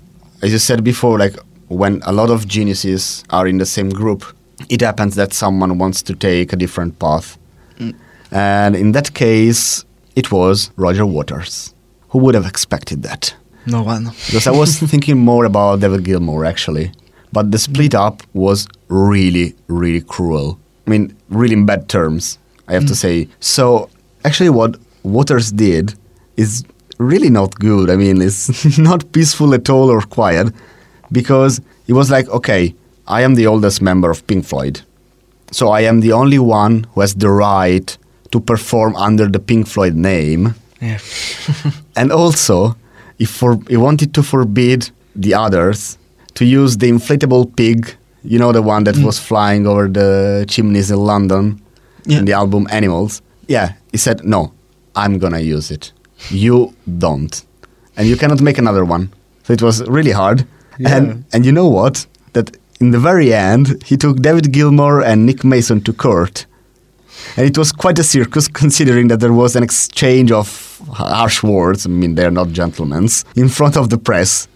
as 0.43 0.51
you 0.51 0.59
said 0.59 0.83
before, 0.83 1.17
like 1.17 1.35
when 1.67 2.01
a 2.05 2.11
lot 2.11 2.29
of 2.29 2.47
geniuses 2.47 3.23
are 3.29 3.47
in 3.47 3.57
the 3.57 3.65
same 3.65 3.89
group, 3.89 4.25
it 4.69 4.81
happens 4.81 5.15
that 5.15 5.33
someone 5.33 5.77
wants 5.77 6.01
to 6.03 6.13
take 6.15 6.51
a 6.53 6.55
different 6.57 6.99
path. 6.99 7.37
Mm. 7.79 7.95
And 8.31 8.75
in 8.75 8.91
that 8.91 9.13
case, 9.13 9.85
it 10.15 10.31
was 10.31 10.71
Roger 10.75 11.05
Waters. 11.05 11.73
Who 12.09 12.19
would 12.19 12.35
have 12.35 12.45
expected 12.45 13.03
that? 13.03 13.35
no 13.67 13.83
one. 13.83 14.05
Because 14.25 14.47
I 14.47 14.51
was 14.51 14.79
thinking 14.79 15.17
more 15.19 15.45
about 15.45 15.79
David 15.81 16.03
Gilmour 16.03 16.45
actually. 16.45 16.91
But 17.31 17.51
the 17.51 17.57
split 17.59 17.93
up 17.95 18.21
was 18.33 18.67
really, 18.89 19.53
really 19.67 20.01
cruel. 20.01 20.59
I 20.85 20.89
mean, 20.89 21.15
really 21.31 21.53
in 21.53 21.65
bad 21.65 21.89
terms, 21.89 22.37
I 22.67 22.73
have 22.73 22.85
to 22.85 22.93
mm. 22.93 23.03
say. 23.03 23.27
So, 23.39 23.89
actually, 24.23 24.49
what 24.49 24.77
Waters 25.03 25.51
did 25.51 25.95
is 26.37 26.63
really 26.97 27.29
not 27.29 27.55
good. 27.55 27.89
I 27.89 27.95
mean, 27.95 28.21
it's 28.21 28.77
not 28.77 29.11
peaceful 29.11 29.53
at 29.53 29.69
all 29.69 29.89
or 29.89 30.01
quiet 30.01 30.53
because 31.11 31.59
he 31.87 31.93
was 31.93 32.11
like, 32.11 32.29
okay, 32.29 32.75
I 33.07 33.21
am 33.21 33.35
the 33.35 33.47
oldest 33.47 33.81
member 33.81 34.11
of 34.11 34.25
Pink 34.27 34.45
Floyd. 34.45 34.81
So, 35.51 35.69
I 35.69 35.81
am 35.81 36.01
the 36.01 36.13
only 36.13 36.39
one 36.39 36.85
who 36.93 37.01
has 37.01 37.15
the 37.15 37.29
right 37.29 37.97
to 38.31 38.39
perform 38.39 38.95
under 38.95 39.27
the 39.27 39.39
Pink 39.39 39.67
Floyd 39.67 39.95
name. 39.95 40.55
Yeah. 40.81 40.99
And 41.95 42.11
also, 42.11 42.75
he, 43.17 43.25
for, 43.25 43.59
he 43.67 43.77
wanted 43.77 44.13
to 44.13 44.23
forbid 44.23 44.89
the 45.15 45.33
others 45.33 45.97
to 46.35 46.45
use 46.45 46.77
the 46.77 46.89
inflatable 46.89 47.55
pig, 47.55 47.95
you 48.23 48.37
know, 48.39 48.51
the 48.51 48.61
one 48.61 48.83
that 48.85 48.95
Mm. 48.95 49.03
was 49.05 49.19
flying 49.19 49.65
over 49.67 49.87
the 49.87 50.45
chimneys 50.47 50.91
in 50.91 50.97
London 50.99 51.59
Yeah. 52.05 52.19
in 52.19 52.25
the 52.25 52.33
album 52.33 52.67
Animals. 52.71 53.21
Yeah, 53.47 53.73
he 53.91 53.97
said, 53.97 54.23
no, 54.23 54.51
I'm 54.95 55.17
gonna 55.19 55.39
use 55.39 55.71
it. 55.71 55.91
You 56.29 56.73
don't. 56.97 57.43
And 57.97 58.07
you 58.07 58.15
cannot 58.17 58.41
make 58.41 58.57
another 58.57 58.85
one. 58.85 59.09
So 59.43 59.53
it 59.53 59.61
was 59.61 59.81
really 59.87 60.11
hard. 60.11 60.45
Yeah. 60.79 60.95
And, 60.97 61.23
and 61.33 61.45
you 61.45 61.51
know 61.51 61.67
what? 61.67 62.05
That 62.33 62.57
in 62.79 62.91
the 62.91 62.99
very 62.99 63.33
end, 63.33 63.83
he 63.85 63.97
took 63.97 64.21
David 64.21 64.51
Gilmour 64.53 65.01
and 65.01 65.25
Nick 65.25 65.43
Mason 65.43 65.81
to 65.81 65.93
court. 65.93 66.45
And 67.37 67.45
it 67.47 67.57
was 67.57 67.71
quite 67.71 67.99
a 67.99 68.03
circus 68.03 68.47
considering 68.61 69.09
that 69.09 69.19
there 69.19 69.33
was 69.33 69.55
an 69.55 69.63
exchange 69.63 70.31
of 70.31 70.79
harsh 70.91 71.43
words. 71.43 71.85
I 71.85 71.89
mean, 71.89 72.15
they're 72.15 72.31
not 72.31 72.49
gentlemen 72.51 73.07
in 73.35 73.49
front 73.49 73.77
of 73.77 73.89
the 73.89 73.97
press. 73.97 74.47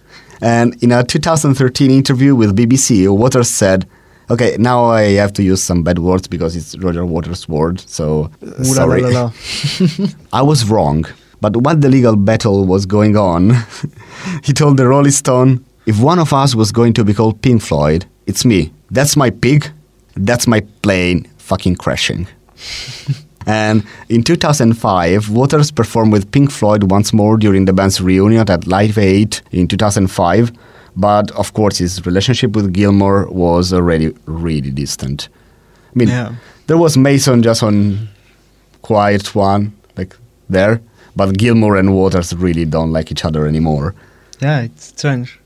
And 0.45 0.81
in 0.83 0.91
a 0.91 1.03
2013 1.03 1.89
interview 1.89 2.35
with 2.35 2.55
BBC, 2.55 3.09
Waters 3.09 3.49
said, 3.49 3.87
Okay, 4.29 4.55
now 4.59 4.85
I 4.85 5.13
have 5.13 5.33
to 5.33 5.43
use 5.43 5.63
some 5.63 5.81
bad 5.81 5.97
words 5.97 6.27
because 6.27 6.55
it's 6.55 6.77
Roger 6.77 7.03
Waters' 7.03 7.49
word, 7.49 7.79
so 7.79 8.29
uh, 8.43 8.63
Ooh 8.63 8.73
la 8.75 8.85
la 8.85 9.29
sorry. 9.31 10.09
I 10.33 10.43
was 10.43 10.69
wrong. 10.69 11.05
But 11.41 11.57
while 11.57 11.75
the 11.75 11.89
legal 11.89 12.15
battle 12.15 12.65
was 12.65 12.85
going 12.85 13.17
on, 13.17 13.53
he 14.43 14.53
told 14.53 14.77
the 14.77 14.87
Rolling 14.87 15.11
Stone, 15.11 15.65
if 15.87 15.99
one 15.99 16.19
of 16.19 16.31
us 16.31 16.53
was 16.53 16.71
going 16.71 16.93
to 16.93 17.03
be 17.03 17.13
called 17.15 17.41
Pink 17.41 17.63
Floyd, 17.63 18.05
it's 18.27 18.45
me. 18.45 18.71
That's 18.91 19.17
my 19.17 19.31
pig. 19.31 19.71
That's 20.15 20.45
my 20.45 20.61
plane 20.83 21.27
fucking 21.37 21.77
crashing. 21.77 22.27
and 23.45 23.83
in 24.09 24.23
2005, 24.23 25.29
Waters 25.29 25.71
performed 25.71 26.11
with 26.13 26.31
Pink 26.31 26.51
Floyd 26.51 26.89
once 26.91 27.13
more 27.13 27.37
during 27.37 27.65
the 27.65 27.73
band's 27.73 28.01
reunion 28.01 28.49
at 28.49 28.67
Live 28.67 28.97
Aid 28.97 29.39
in 29.51 29.67
2005. 29.67 30.51
But 30.97 31.31
of 31.31 31.53
course, 31.53 31.77
his 31.79 32.05
relationship 32.05 32.55
with 32.55 32.73
Gilmour 32.73 33.27
was 33.29 33.73
already 33.73 34.13
really 34.25 34.71
distant. 34.71 35.27
I 35.93 35.99
mean, 35.99 36.07
Yeah. 36.07 36.35
there 36.67 36.77
was 36.77 36.97
Mason 36.97 37.43
just 37.43 37.61
on 37.63 38.07
quiet 38.81 39.35
one, 39.35 39.73
like 39.97 40.15
there. 40.49 40.79
But 41.15 41.37
Gilmour 41.37 41.77
and 41.79 41.93
Waters 41.93 42.33
really 42.35 42.65
don't 42.65 42.91
like 42.91 43.11
each 43.11 43.25
other 43.25 43.45
anymore. 43.47 43.93
Yeah, 44.41 44.61
it's 44.61 44.87
strange. 44.87 45.39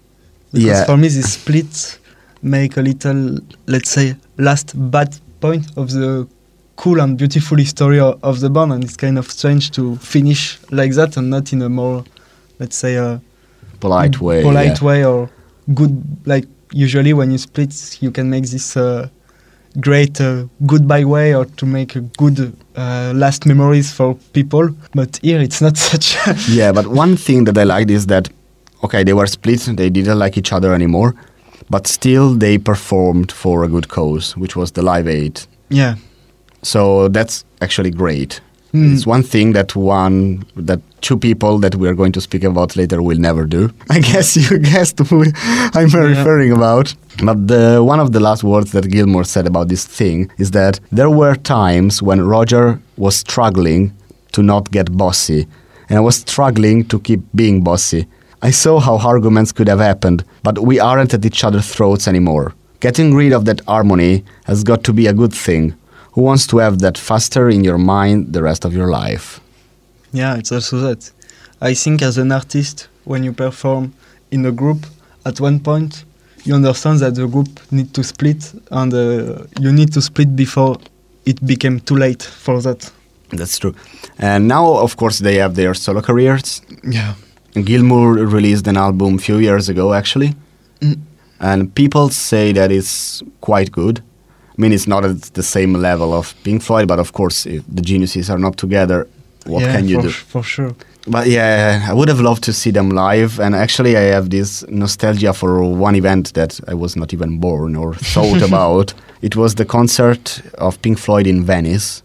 Because 0.51 0.65
Yeah. 0.67 0.85
for 0.85 0.97
me, 0.97 1.07
this 1.09 1.33
split 1.33 1.99
make 2.41 2.77
a 2.77 2.81
little, 2.81 3.39
let's 3.67 3.89
say, 3.89 4.15
last 4.37 4.73
bad 4.75 5.17
point 5.41 5.65
of 5.77 5.91
the 5.91 6.27
cool 6.79 7.01
and 7.01 7.17
beautiful 7.17 7.57
history 7.57 7.99
of, 7.99 8.17
of 8.23 8.39
the 8.39 8.49
band, 8.49 8.71
and 8.71 8.83
it's 8.85 8.95
kind 8.95 9.17
of 9.17 9.29
strange 9.29 9.69
to 9.71 9.97
finish 9.97 10.57
like 10.71 10.93
that 10.93 11.17
and 11.17 11.29
not 11.29 11.51
in 11.51 11.61
a 11.61 11.67
more, 11.69 12.05
let's 12.59 12.77
say, 12.77 12.95
a 12.95 13.21
Polite 13.81 14.19
way. 14.21 14.41
polite 14.41 14.79
yeah. 14.81 14.87
way 14.87 15.05
or 15.05 15.29
good. 15.73 15.93
Like 16.25 16.45
usually 16.71 17.13
when 17.13 17.31
you 17.31 17.37
split, 17.37 17.73
you 18.01 18.11
can 18.11 18.29
make 18.29 18.45
this 18.49 18.77
uh, 18.77 19.09
great 19.81 20.21
uh, 20.21 20.45
goodbye 20.65 21.03
way 21.03 21.35
or 21.35 21.45
to 21.59 21.65
make 21.65 21.95
a 21.97 22.01
good 22.17 22.53
uh, 22.77 23.11
last 23.15 23.45
memories 23.45 23.91
for 23.91 24.15
people. 24.33 24.69
But 24.93 25.19
here, 25.21 25.41
it's 25.41 25.61
not 25.61 25.77
such. 25.91 26.15
yeah, 26.49 26.71
but 26.71 26.87
one 26.87 27.17
thing 27.17 27.43
that 27.45 27.57
I 27.57 27.63
liked 27.65 27.91
is 27.91 28.05
that, 28.07 28.29
okay, 28.85 29.03
they 29.03 29.13
were 29.13 29.27
split, 29.27 29.61
they 29.75 29.89
didn't 29.89 30.17
like 30.17 30.37
each 30.37 30.53
other 30.53 30.73
anymore, 30.73 31.13
but 31.69 31.87
still 31.87 32.35
they 32.35 32.57
performed 32.57 33.31
for 33.33 33.63
a 33.63 33.67
good 33.67 33.87
cause, 33.89 34.37
which 34.37 34.55
was 34.55 34.71
the 34.71 34.81
Live 34.81 35.07
Aid. 35.09 35.41
yeah. 35.69 35.95
So 36.61 37.07
that's 37.09 37.45
actually 37.61 37.91
great. 37.91 38.41
Mm. 38.73 38.93
It's 38.93 39.07
one 39.07 39.23
thing 39.23 39.53
that 39.53 39.75
one 39.75 40.43
that 40.55 40.79
two 41.01 41.17
people 41.17 41.57
that 41.59 41.75
we 41.75 41.87
are 41.87 41.95
going 41.95 42.11
to 42.11 42.21
speak 42.21 42.43
about 42.43 42.75
later 42.75 43.01
will 43.01 43.17
never 43.17 43.45
do. 43.45 43.71
I 43.89 43.99
guess 43.99 44.35
you 44.37 44.59
guessed 44.73 44.99
who 44.99 45.23
I'm 45.73 45.89
Yeah. 45.89 46.01
referring 46.01 46.51
about. 46.51 46.93
But 47.23 47.47
the, 47.47 47.83
one 47.83 47.99
of 47.99 48.11
the 48.11 48.19
last 48.19 48.43
words 48.43 48.71
that 48.73 48.85
Gilmour 48.89 49.23
said 49.25 49.47
about 49.47 49.69
this 49.69 49.85
thing 49.85 50.29
is 50.37 50.51
that 50.51 50.79
there 50.91 51.09
were 51.09 51.35
times 51.35 52.01
when 52.01 52.21
Roger 52.21 52.79
was 52.97 53.15
struggling 53.15 53.93
to 54.33 54.43
not 54.43 54.69
get 54.71 54.95
bossy, 54.95 55.47
and 55.89 55.97
I 55.97 56.01
was 56.01 56.17
struggling 56.17 56.85
to 56.89 56.99
keep 56.99 57.21
being 57.33 57.63
bossy. 57.63 58.05
I 58.43 58.51
saw 58.51 58.79
how 58.79 58.97
arguments 58.99 59.51
could 59.51 59.67
have 59.67 59.79
happened, 59.79 60.23
but 60.43 60.59
we 60.59 60.79
aren't 60.79 61.13
at 61.13 61.25
each 61.25 61.43
other's 61.43 61.67
throats 61.73 62.07
anymore. 62.07 62.53
Getting 62.79 63.13
rid 63.15 63.33
of 63.33 63.45
that 63.45 63.61
harmony 63.67 64.23
has 64.45 64.63
got 64.63 64.83
to 64.85 64.93
be 64.93 65.07
a 65.07 65.13
good 65.13 65.33
thing. 65.33 65.73
Who 66.19 66.25
wants 66.25 66.45
to 66.47 66.57
have 66.57 66.79
that 66.79 66.97
faster 66.97 67.49
in 67.49 67.63
your 67.63 67.77
mind 67.77 68.33
the 68.33 68.43
rest 68.43 68.65
of 68.65 68.73
your 68.73 68.89
life? 68.89 69.39
Yeah, 70.11 70.35
it's 70.35 70.51
also 70.51 70.77
that. 70.79 71.09
I 71.61 71.73
think 71.73 72.01
as 72.01 72.17
an 72.17 72.33
artist, 72.33 72.89
when 73.05 73.23
you 73.23 73.31
perform 73.31 73.93
in 74.29 74.45
a 74.45 74.51
group, 74.51 74.85
at 75.25 75.39
one 75.39 75.61
point, 75.61 76.03
you 76.43 76.53
understand 76.53 76.99
that 76.99 77.15
the 77.15 77.25
group 77.25 77.47
need 77.71 77.93
to 77.93 78.03
split, 78.03 78.53
and 78.69 78.93
uh, 78.93 79.45
you 79.61 79.71
need 79.71 79.93
to 79.93 80.01
split 80.01 80.35
before 80.35 80.75
it 81.25 81.39
became 81.47 81.79
too 81.79 81.95
late 81.95 82.21
for 82.21 82.61
that. 82.63 82.91
That's 83.29 83.57
true. 83.57 83.73
And 84.17 84.45
now, 84.49 84.73
of 84.73 84.97
course, 84.97 85.19
they 85.19 85.35
have 85.35 85.55
their 85.55 85.73
solo 85.73 86.01
careers. 86.01 86.61
Yeah. 86.83 87.13
Gilmour 87.53 88.29
released 88.29 88.67
an 88.67 88.75
album 88.75 89.15
a 89.15 89.19
few 89.19 89.37
years 89.37 89.69
ago, 89.69 89.93
actually. 89.93 90.35
Mm. 90.81 90.99
And 91.39 91.73
people 91.75 92.09
say 92.09 92.51
that 92.51 92.73
it's 92.73 93.23
quite 93.39 93.71
good. 93.71 94.03
I 94.59 94.61
mean, 94.61 94.73
it's 94.73 94.87
not 94.87 95.05
at 95.05 95.21
the 95.35 95.43
same 95.43 95.71
level 95.73 96.13
of 96.13 96.35
Pink 96.43 96.61
Floyd, 96.61 96.85
but 96.89 96.99
of 96.99 97.13
course, 97.13 97.45
if 97.45 97.63
the 97.73 97.81
geniuses 97.81 98.29
are 98.29 98.37
not 98.37 98.57
together, 98.57 99.07
what 99.45 99.61
yeah, 99.61 99.71
can 99.71 99.87
you 99.87 99.95
for, 99.95 100.01
do? 100.01 100.09
For 100.09 100.43
sure. 100.43 100.75
But 101.07 101.27
yeah, 101.27 101.87
I 101.89 101.93
would 101.93 102.09
have 102.09 102.19
loved 102.19 102.43
to 102.43 102.51
see 102.51 102.69
them 102.71 102.89
live. 102.89 103.39
And 103.39 103.55
actually, 103.55 103.95
I 103.95 104.01
have 104.13 104.29
this 104.29 104.67
nostalgia 104.67 105.31
for 105.31 105.63
one 105.63 105.95
event 105.95 106.33
that 106.33 106.59
I 106.67 106.73
was 106.73 106.97
not 106.97 107.13
even 107.13 107.39
born 107.39 107.77
or 107.77 107.93
thought 107.93 108.41
about. 108.49 108.93
It 109.21 109.37
was 109.37 109.55
the 109.55 109.63
concert 109.63 110.41
of 110.57 110.81
Pink 110.81 110.99
Floyd 110.99 111.25
in 111.25 111.45
Venice. 111.45 112.03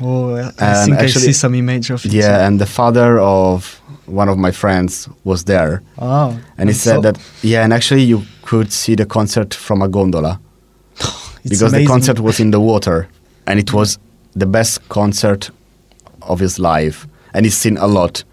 Oh, 0.00 0.36
I- 0.36 0.52
And 0.60 0.84
think 0.84 0.98
I 0.98 1.06
see 1.08 1.32
some 1.32 1.56
image 1.56 1.90
of 1.90 2.06
it. 2.06 2.12
Yeah, 2.12 2.46
and 2.46 2.60
the 2.60 2.66
father 2.66 3.18
of 3.18 3.80
one 4.06 4.28
of 4.28 4.38
my 4.38 4.52
friends 4.52 5.08
was 5.24 5.42
there. 5.44 5.82
Oh, 5.98 6.38
And 6.56 6.68
he 6.68 6.74
said 6.74 7.02
that, 7.02 7.18
yeah, 7.42 7.64
and 7.64 7.72
actually, 7.72 8.04
you 8.04 8.22
could 8.42 8.72
see 8.72 8.94
the 8.94 9.06
concert 9.06 9.52
from 9.54 9.82
a 9.82 9.88
gondola 9.88 10.38
it's 11.46 11.58
because 11.60 11.72
the 11.72 11.86
concert 11.86 12.20
was 12.20 12.40
in 12.40 12.50
the 12.50 12.60
water. 12.60 13.08
And 13.46 13.60
it 13.60 13.72
was 13.72 13.98
the 14.34 14.46
best 14.46 14.86
concert 14.88 15.50
of 16.22 16.40
his 16.40 16.58
life. 16.58 17.06
And 17.32 17.46
he's 17.46 17.56
seen 17.56 17.76
a 17.78 17.86
lot. 17.86 18.24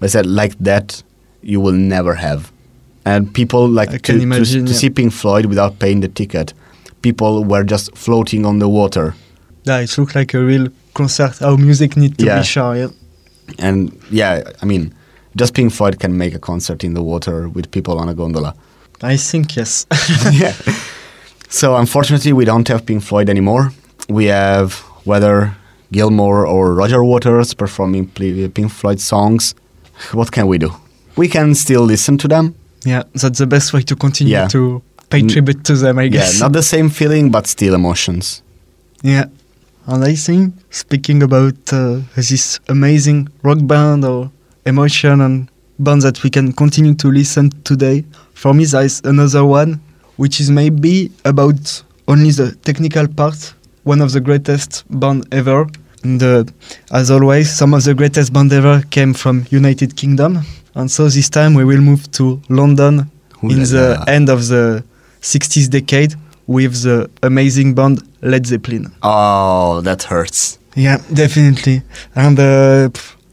But 0.00 0.06
I 0.06 0.08
said, 0.08 0.26
like 0.26 0.56
that, 0.58 1.02
you 1.42 1.60
will 1.60 1.72
never 1.72 2.14
have. 2.14 2.50
And 3.04 3.32
people 3.32 3.68
like 3.68 3.88
I 3.90 3.92
to, 3.92 3.98
can 3.98 4.16
to- 4.16 4.22
imagine, 4.22 4.66
to, 4.66 4.72
yeah. 4.72 4.78
see 4.78 4.90
Pink 4.90 5.12
Floyd 5.12 5.46
without 5.46 5.78
paying 5.78 6.00
the 6.00 6.08
ticket. 6.08 6.54
People 7.02 7.44
were 7.44 7.64
just 7.64 7.94
floating 7.96 8.44
on 8.46 8.58
the 8.58 8.68
water. 8.68 9.14
Yeah, 9.64 9.80
it 9.80 9.96
looked 9.98 10.14
like 10.14 10.34
a 10.34 10.42
real 10.42 10.68
concert. 10.94 11.38
How 11.38 11.56
music 11.56 11.96
need 11.96 12.18
to 12.18 12.24
Yeah. 12.24 12.42
be. 12.42 12.78
Yeah. 12.78 12.88
And 13.58 13.98
yeah, 14.10 14.42
I 14.62 14.66
mean, 14.66 14.92
just 15.36 15.54
Pink 15.54 15.72
Floyd 15.72 16.00
can 16.00 16.16
make 16.16 16.34
a 16.34 16.38
concert 16.38 16.84
in 16.84 16.94
the 16.94 17.02
water 17.02 17.48
with 17.48 17.70
people 17.70 17.98
on 17.98 18.08
a 18.08 18.14
gondola. 18.14 18.54
I 19.02 19.16
think 19.16 19.56
yes. 19.56 19.86
yeah. 20.32 20.54
So 21.48 21.76
unfortunately, 21.76 22.32
we 22.32 22.44
don't 22.44 22.68
have 22.68 22.84
Pink 22.86 23.02
Floyd 23.02 23.28
anymore. 23.28 23.72
We 24.08 24.26
have 24.26 24.74
whether 25.04 25.56
Gilmour 25.92 26.46
or 26.46 26.74
Roger 26.74 27.02
Waters 27.02 27.54
performing 27.54 28.08
Pink 28.08 28.70
Floyd 28.70 29.00
songs. 29.00 29.54
What 30.12 30.30
can 30.32 30.46
we 30.46 30.58
do? 30.58 30.70
We 31.16 31.28
can 31.28 31.54
still 31.54 31.82
listen 31.82 32.18
to 32.18 32.28
them. 32.28 32.54
yeah, 32.84 33.02
that's 33.14 33.38
the 33.38 33.46
best 33.46 33.72
way 33.72 33.82
to 33.82 33.96
continue 33.96 34.34
Yeah. 34.34 34.48
to 34.48 34.82
pay 35.10 35.22
tribute 35.22 35.64
to 35.64 35.74
them. 35.74 35.98
I 35.98 36.08
guess. 36.08 36.34
Yeah, 36.34 36.40
not 36.46 36.52
the 36.52 36.62
same 36.62 36.90
feeling, 36.90 37.30
but 37.30 37.46
still 37.46 37.74
emotions. 37.74 38.42
Yeah. 39.02 39.24
And 39.86 40.04
I 40.04 40.14
think, 40.14 40.54
speaking 40.70 41.22
about 41.22 41.72
uh, 41.72 42.00
this 42.14 42.60
amazing 42.68 43.28
rock 43.42 43.58
band 43.62 44.04
or 44.04 44.30
emotion 44.66 45.20
and 45.22 45.48
band 45.78 46.02
that 46.02 46.22
we 46.22 46.30
can 46.30 46.52
continue 46.52 46.94
to 46.94 47.08
listen 47.10 47.50
today, 47.64 48.04
for 48.34 48.52
me, 48.54 48.64
there's 48.66 49.00
another 49.04 49.44
one 49.44 49.80
which 50.18 50.40
is 50.40 50.50
maybe 50.50 51.10
about 51.24 51.82
only 52.06 52.30
the 52.30 52.54
technical 52.64 53.08
part, 53.08 53.54
one 53.84 54.02
of 54.02 54.12
the 54.12 54.20
greatest 54.20 54.84
band 54.90 55.26
ever. 55.32 55.66
And 56.04 56.22
uh, 56.22 56.44
as 56.92 57.10
always, 57.10 57.50
some 57.50 57.72
of 57.74 57.84
the 57.84 57.94
greatest 57.94 58.32
band 58.32 58.52
ever 58.52 58.82
came 58.90 59.14
from 59.14 59.46
United 59.50 59.96
Kingdom. 59.96 60.40
And 60.74 60.90
so 60.90 61.08
this 61.08 61.28
time 61.30 61.54
we 61.54 61.64
will 61.64 61.80
move 61.80 62.10
to 62.12 62.40
London 62.48 63.10
Ooh 63.42 63.50
in 63.50 63.60
the 63.60 64.04
end 64.06 64.28
of 64.28 64.48
the 64.48 64.84
60s 65.22 65.68
decade 65.70 66.14
with 66.46 66.82
the 66.82 67.10
amazing 67.22 67.74
band 67.74 68.02
Led 68.22 68.46
Zeppelin. 68.46 68.92
Oh, 69.02 69.80
that 69.82 70.04
hurts. 70.04 70.58
Yeah, 70.74 70.98
definitely. 71.12 71.82
And 72.14 72.38
uh, 72.38 72.90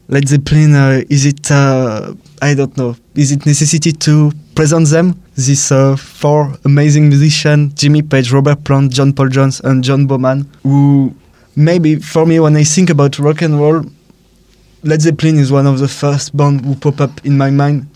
Led 0.08 0.28
Zeppelin, 0.28 0.74
uh, 0.74 1.02
is 1.08 1.26
it, 1.26 1.50
uh, 1.50 2.14
I 2.42 2.54
don't 2.54 2.76
know, 2.76 2.96
is 3.14 3.32
it 3.32 3.46
necessity 3.46 3.92
to 3.92 4.32
present 4.54 4.88
them? 4.88 5.20
These 5.36 5.72
uh, 5.72 5.96
four 5.96 6.56
amazing 6.64 7.08
musicians, 7.08 7.74
Jimmy 7.74 8.02
Page, 8.02 8.32
Robert 8.32 8.62
Plant, 8.64 8.92
John 8.92 9.12
Paul 9.12 9.28
Jones, 9.28 9.60
and 9.60 9.82
John 9.84 10.06
Bonham, 10.06 10.50
who 10.62 11.14
maybe 11.54 11.96
for 11.96 12.26
me, 12.26 12.40
when 12.40 12.56
I 12.56 12.64
think 12.64 12.90
about 12.90 13.18
rock 13.18 13.42
and 13.42 13.58
roll, 13.58 13.84
Led 14.82 15.02
Zeppelin 15.02 15.38
is 15.38 15.50
one 15.50 15.66
of 15.66 15.78
the 15.78 15.88
first 15.88 16.36
bands 16.36 16.64
who 16.64 16.74
pop 16.76 17.00
up 17.00 17.24
in 17.24 17.36
my 17.36 17.50
mind 17.50 17.86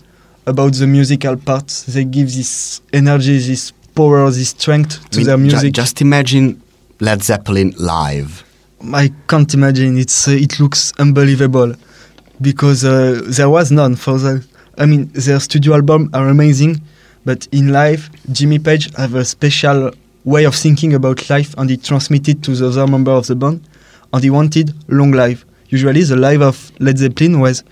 about 0.45 0.73
the 0.73 0.87
musical 0.87 1.37
parts. 1.37 1.83
They 1.83 2.03
give 2.03 2.27
this 2.33 2.81
energy, 2.91 3.37
this 3.37 3.71
power, 3.95 4.29
this 4.29 4.49
strength 4.49 5.09
to 5.11 5.17
I 5.17 5.17
mean, 5.19 5.25
their 5.27 5.37
ju- 5.37 5.43
music. 5.43 5.73
just 5.73 6.01
imagine 6.01 6.61
Led 6.99 7.23
Zeppelin 7.23 7.73
live. 7.77 8.43
I 8.93 9.11
can't 9.27 9.53
imagine. 9.53 9.97
It's 9.97 10.27
uh, 10.27 10.31
it 10.31 10.59
looks 10.59 10.91
unbelievable 10.97 11.75
because 12.41 12.83
uh, 12.83 13.21
there 13.25 13.49
was 13.49 13.71
none 13.71 13.95
for 13.95 14.17
the. 14.17 14.45
I 14.77 14.85
mean, 14.85 15.09
their 15.13 15.39
studio 15.39 15.73
album 15.73 16.09
are 16.13 16.27
amazing, 16.29 16.81
but 17.25 17.47
in 17.51 17.71
live, 17.71 18.09
Jimmy 18.31 18.57
Page 18.59 18.93
have 18.95 19.15
a 19.15 19.25
special 19.25 19.91
way 20.23 20.45
of 20.45 20.55
thinking 20.55 20.93
about 20.93 21.29
life, 21.29 21.53
and 21.57 21.69
he 21.69 21.77
transmitted 21.77 22.43
to 22.43 22.55
the 22.55 22.67
other 22.67 22.87
member 22.87 23.11
of 23.11 23.27
the 23.27 23.35
band, 23.35 23.61
and 24.13 24.23
he 24.23 24.29
wanted 24.29 24.73
long 24.87 25.11
live. 25.11 25.45
Usually, 25.69 26.03
the 26.03 26.15
live 26.15 26.41
of 26.41 26.71
Led 26.79 26.97
Zeppelin 26.97 27.39
was 27.39 27.63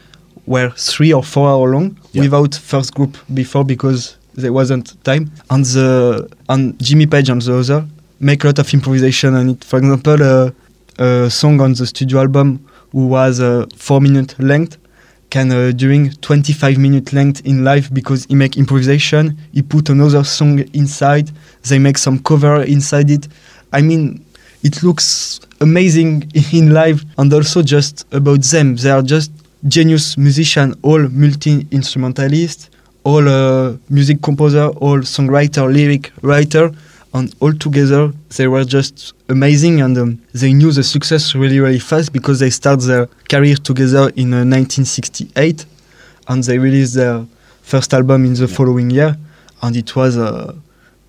were 0.45 0.69
three 0.71 1.13
or 1.13 1.23
four 1.23 1.47
hour 1.49 1.69
long 1.71 1.97
Yeah. 2.11 2.23
without 2.23 2.55
first 2.55 2.93
group 2.95 3.17
before 3.33 3.63
because 3.63 4.15
there 4.35 4.51
wasn't 4.53 4.95
time. 5.03 5.31
And 5.49 5.63
the 5.65 6.27
and 6.47 6.79
Jimmy 6.81 7.05
Page 7.05 7.29
and 7.29 7.41
the 7.41 7.57
other 7.59 7.85
make 8.19 8.43
a 8.43 8.47
lot 8.47 8.59
of 8.59 8.73
improvisation 8.73 9.35
on 9.35 9.49
it. 9.49 9.63
For 9.63 9.77
example, 9.79 10.17
uh, 10.21 10.51
a 10.97 11.29
song 11.29 11.61
on 11.61 11.73
the 11.73 11.85
studio 11.85 12.19
album 12.19 12.59
who 12.91 13.07
was 13.07 13.39
uh, 13.39 13.65
four 13.75 14.01
minute 14.01 14.37
length 14.39 14.77
can 15.29 15.51
uh, 15.51 15.71
during 15.75 16.11
25 16.11 16.77
minute 16.77 17.13
length 17.13 17.45
in 17.45 17.63
live 17.63 17.93
because 17.93 18.25
he 18.25 18.35
make 18.35 18.57
improvisation. 18.57 19.37
He 19.53 19.61
put 19.61 19.89
another 19.89 20.23
song 20.23 20.59
inside. 20.73 21.29
They 21.67 21.77
make 21.79 21.97
some 21.97 22.19
cover 22.19 22.63
inside 22.63 23.09
it. 23.11 23.27
I 23.71 23.81
mean 23.81 24.25
it 24.63 24.83
looks 24.83 25.39
amazing 25.61 26.31
in 26.53 26.73
live 26.73 27.05
and 27.17 27.31
also 27.33 27.61
just 27.61 28.05
about 28.11 28.41
them. 28.41 28.75
They 28.75 28.89
are 28.89 29.01
just 29.01 29.31
genius 29.67 30.17
musician 30.17 30.73
all 30.83 30.99
multi 31.09 31.67
instrumentalist 31.71 32.69
all 33.03 33.27
uh, 33.27 33.75
music 33.89 34.21
composer 34.21 34.67
all 34.67 34.99
songwriter 34.99 35.71
lyric 35.71 36.11
writer 36.21 36.71
and 37.13 37.33
all 37.39 37.53
together 37.53 38.11
they 38.37 38.47
were 38.47 38.63
just 38.63 39.13
amazing 39.29 39.81
and 39.81 39.97
um, 39.97 40.21
they 40.33 40.53
knew 40.53 40.71
the 40.71 40.83
success 40.83 41.33
really 41.35 41.59
really 41.59 41.79
fast 41.79 42.13
because 42.13 42.39
they 42.39 42.49
start 42.51 42.79
their 42.81 43.07
career 43.29 43.55
together 43.55 44.11
in 44.15 44.33
uh, 44.33 44.45
1968 44.45 45.65
and 46.27 46.43
they 46.43 46.57
released 46.59 46.93
their 46.95 47.25
first 47.63 47.93
album 47.93 48.25
in 48.25 48.33
the 48.35 48.47
following 48.47 48.89
year. 48.91 49.17
And 49.61 49.75
it 49.75 49.95
was 49.95 50.17
uh, 50.17 50.53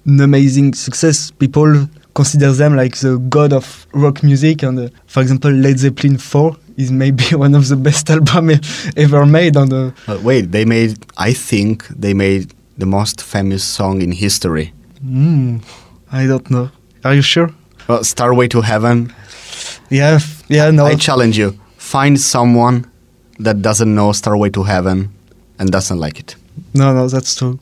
an 0.07 0.21
amazing 0.21 0.75
success. 0.75 1.31
People 1.31 1.89
consider 2.15 2.51
them 2.53 2.75
like 2.75 2.97
the 2.97 3.19
god 3.29 3.53
of 3.53 3.87
rock 3.95 4.23
music 4.23 4.63
and 4.65 4.79
uh, 4.79 4.89
for 5.07 5.21
example 5.23 5.51
led 5.53 5.79
zeppelin 5.79 6.19
4 6.19 6.57
is 6.77 6.91
maybe 6.91 7.23
one 7.37 7.55
of 7.55 7.69
the 7.69 7.77
best 7.77 8.11
albums 8.17 8.91
ever 8.97 9.25
made 9.27 9.57
on 9.57 9.73
uh, 9.73 9.93
Uh, 10.09 10.19
wait, 10.23 10.51
they 10.51 10.65
made, 10.65 10.99
I 11.17 11.33
think 11.33 11.87
they 11.89 12.13
made 12.15 12.53
the 12.79 12.87
most 12.87 13.23
famous 13.23 13.63
song 13.63 14.03
in 14.03 14.11
history. 14.13 14.73
mm, 15.05 15.61
i 16.13 16.27
don't 16.27 16.51
know 16.51 16.71
are 17.05 17.15
you 17.15 17.23
sure 17.23 17.51
Well, 17.89 18.05
Stairway 18.05 18.49
to 18.49 18.61
Heaven. 18.61 19.13
yeah 19.91 20.19
yeah 20.49 20.71
no 20.71 20.87
I 20.87 20.95
challenge 20.97 21.37
you. 21.39 21.59
Find 21.77 22.21
someone 22.21 22.85
that 23.39 23.63
doesn't 23.63 23.93
know 23.95 24.13
Stairway 24.13 24.51
to 24.51 24.63
Heaven 24.63 25.09
and 25.59 25.71
doesn't 25.71 25.99
like 25.99 26.21
it. 26.21 26.37
No, 26.75 26.93
no, 26.95 27.09
that's 27.09 27.35
true. 27.35 27.59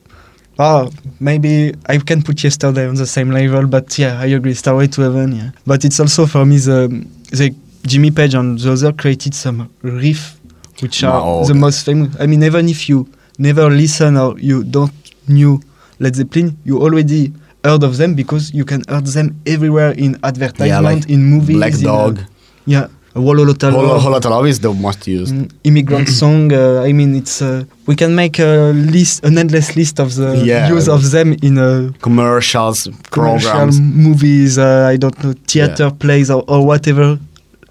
Oh, 0.58 0.90
maybe 1.20 1.72
I 1.86 1.96
can 1.98 2.22
put 2.22 2.42
yesterday 2.44 2.86
on 2.88 2.96
the 2.96 3.06
same 3.06 3.30
level, 3.30 3.66
but 3.66 3.96
yeah, 3.98 4.20
I 4.20 4.26
agree. 4.36 4.54
Stairway 4.54 4.88
to 4.88 5.00
Heaven, 5.02 5.32
yeah. 5.32 5.50
But 5.66 5.84
it's 5.84 5.98
also 6.00 6.26
for 6.26 6.44
me 6.44 6.58
the 6.58 6.88
they 7.32 7.54
Jimmy 7.86 8.10
Page 8.10 8.34
and 8.34 8.58
the 8.58 8.72
other 8.72 8.92
created 8.92 9.34
some 9.34 9.70
riff, 9.82 10.36
which 10.82 11.02
are 11.04 11.20
Oh, 11.24 11.44
the 11.46 11.52
okay. 11.52 11.60
most 11.60 11.86
famous. 11.86 12.14
I 12.20 12.26
mean, 12.26 12.42
even 12.42 12.68
if 12.68 12.88
you 12.90 13.06
never 13.38 13.70
listen 13.70 14.16
or 14.18 14.38
you 14.38 14.64
don't 14.64 14.92
knew 15.28 15.60
Led 16.00 16.16
Zeppelin, 16.16 16.58
you 16.64 16.82
already 16.82 17.32
heard 17.68 17.82
of 17.84 17.96
them 18.00 18.14
because 18.14 18.44
you 18.58 18.64
can 18.64 18.80
hear 18.88 19.00
them 19.16 19.28
everywhere 19.54 19.92
in 20.04 20.10
advertisement, 20.30 20.84
like 20.90 21.08
in 21.14 21.20
movies. 21.34 21.56
Black 21.56 21.74
in, 21.74 21.86
uh, 21.86 21.90
Dog. 21.92 22.14
yeah, 22.66 22.86
Walla 23.14 23.42
Lotta 23.48 23.70
Whole, 23.70 23.82
Love, 23.86 24.02
Whole 24.02 24.12
Lotta 24.12 24.28
Love 24.30 24.46
is 24.46 24.58
the 24.60 24.72
most 24.86 25.06
used. 25.06 25.34
mm, 25.34 25.50
immigrant 25.64 26.08
song. 26.22 26.52
Uh, 26.52 26.82
I 26.88 26.92
mean, 26.98 27.14
it's 27.20 27.42
uh, 27.42 27.64
we 27.86 27.94
can 28.02 28.14
make 28.22 28.38
a 28.38 28.72
list, 28.96 29.24
an 29.24 29.36
endless 29.38 29.68
list 29.76 29.98
of 30.00 30.08
the 30.20 30.28
Yeah. 30.50 30.68
use 30.76 30.88
of 30.96 31.02
them 31.14 31.28
in 31.42 31.58
a 31.58 31.70
Commercials, 32.00 32.88
commercial 33.10 33.50
programs. 33.50 33.80
movies. 33.80 34.58
Uh, 34.58 34.92
I 34.94 34.96
don't 35.02 35.16
know, 35.22 35.34
theater 35.52 35.90
plays 35.90 36.30
or, 36.30 36.42
or 36.52 36.60
whatever. 36.66 37.18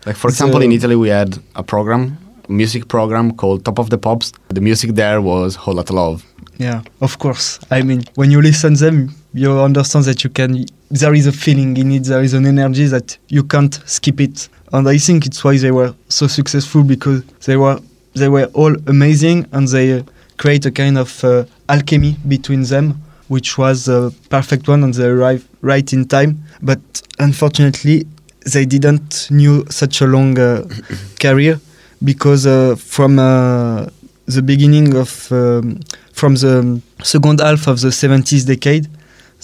Like 0.06 0.16
for 0.16 0.30
So- 0.30 0.34
example, 0.46 0.62
in 0.62 0.72
Italy 0.72 0.96
we 0.96 1.10
had 1.10 1.38
a 1.56 1.64
program, 1.64 2.18
a 2.50 2.52
music 2.52 2.88
program 2.88 3.32
called 3.40 3.64
Top 3.66 3.78
of 3.80 3.90
the 3.90 3.98
Pops. 3.98 4.32
The 4.58 4.62
music 4.62 4.90
there 4.96 5.20
was 5.22 5.58
Love. 6.02 6.24
Yeah, 6.60 6.82
of 7.02 7.14
course. 7.20 7.60
I 7.70 7.84
mean, 7.84 8.02
when 8.16 8.32
you 8.32 8.42
listen 8.42 8.74
them, 8.74 8.98
you 9.38 9.60
understand 9.60 10.06
that 10.06 10.24
you 10.24 10.30
can. 10.30 10.66
There 10.90 11.14
is 11.14 11.28
a 11.28 11.32
feeling 11.32 11.78
in 11.78 11.92
it. 11.92 12.04
There 12.06 12.22
is 12.22 12.34
an 12.34 12.46
energy 12.46 12.86
that 12.88 13.18
you 13.30 13.44
can't 13.44 13.80
skip 13.86 14.20
it. 14.20 14.50
And 14.74 14.88
I 14.90 14.98
think 14.98 15.26
it's 15.26 15.44
why 15.44 15.58
they 15.58 15.72
were 15.72 15.94
so 16.10 16.28
successful 16.28 16.84
because 16.84 17.24
they 17.46 17.58
were 17.58 17.80
they 18.16 18.30
were 18.30 18.46
all 18.54 18.76
amazing 18.88 19.46
and 19.52 19.68
they 19.68 20.00
uh, 20.00 20.04
create 20.38 20.66
a 20.66 20.72
kind 20.72 20.98
of 20.98 21.24
uh, 21.24 21.46
alchemy 21.70 22.18
between 22.28 22.64
them, 22.64 23.02
which 23.28 23.58
was 23.58 23.86
the 23.86 24.14
perfect 24.30 24.68
one 24.68 24.84
and 24.84 24.94
they 24.94 25.06
arrived 25.06 25.48
right 25.62 25.92
in 25.94 26.06
time. 26.08 26.44
But 26.62 26.80
unfortunately, 27.20 28.08
they 28.52 28.66
didn't 28.66 29.28
knew 29.30 29.66
such 29.70 30.02
a 30.02 30.08
long 30.08 30.38
uh, 30.40 30.68
career 31.20 31.60
because 32.04 32.46
uh, 32.46 32.76
from 32.76 33.20
uh, 33.20 33.88
the 34.26 34.42
beginning 34.42 34.96
of 34.96 35.32
um, 35.32 35.80
from 36.14 36.36
the 36.36 36.82
second 37.04 37.40
half 37.40 37.68
of 37.68 37.80
the 37.82 37.90
70s 37.90 38.46
decade, 38.46 38.88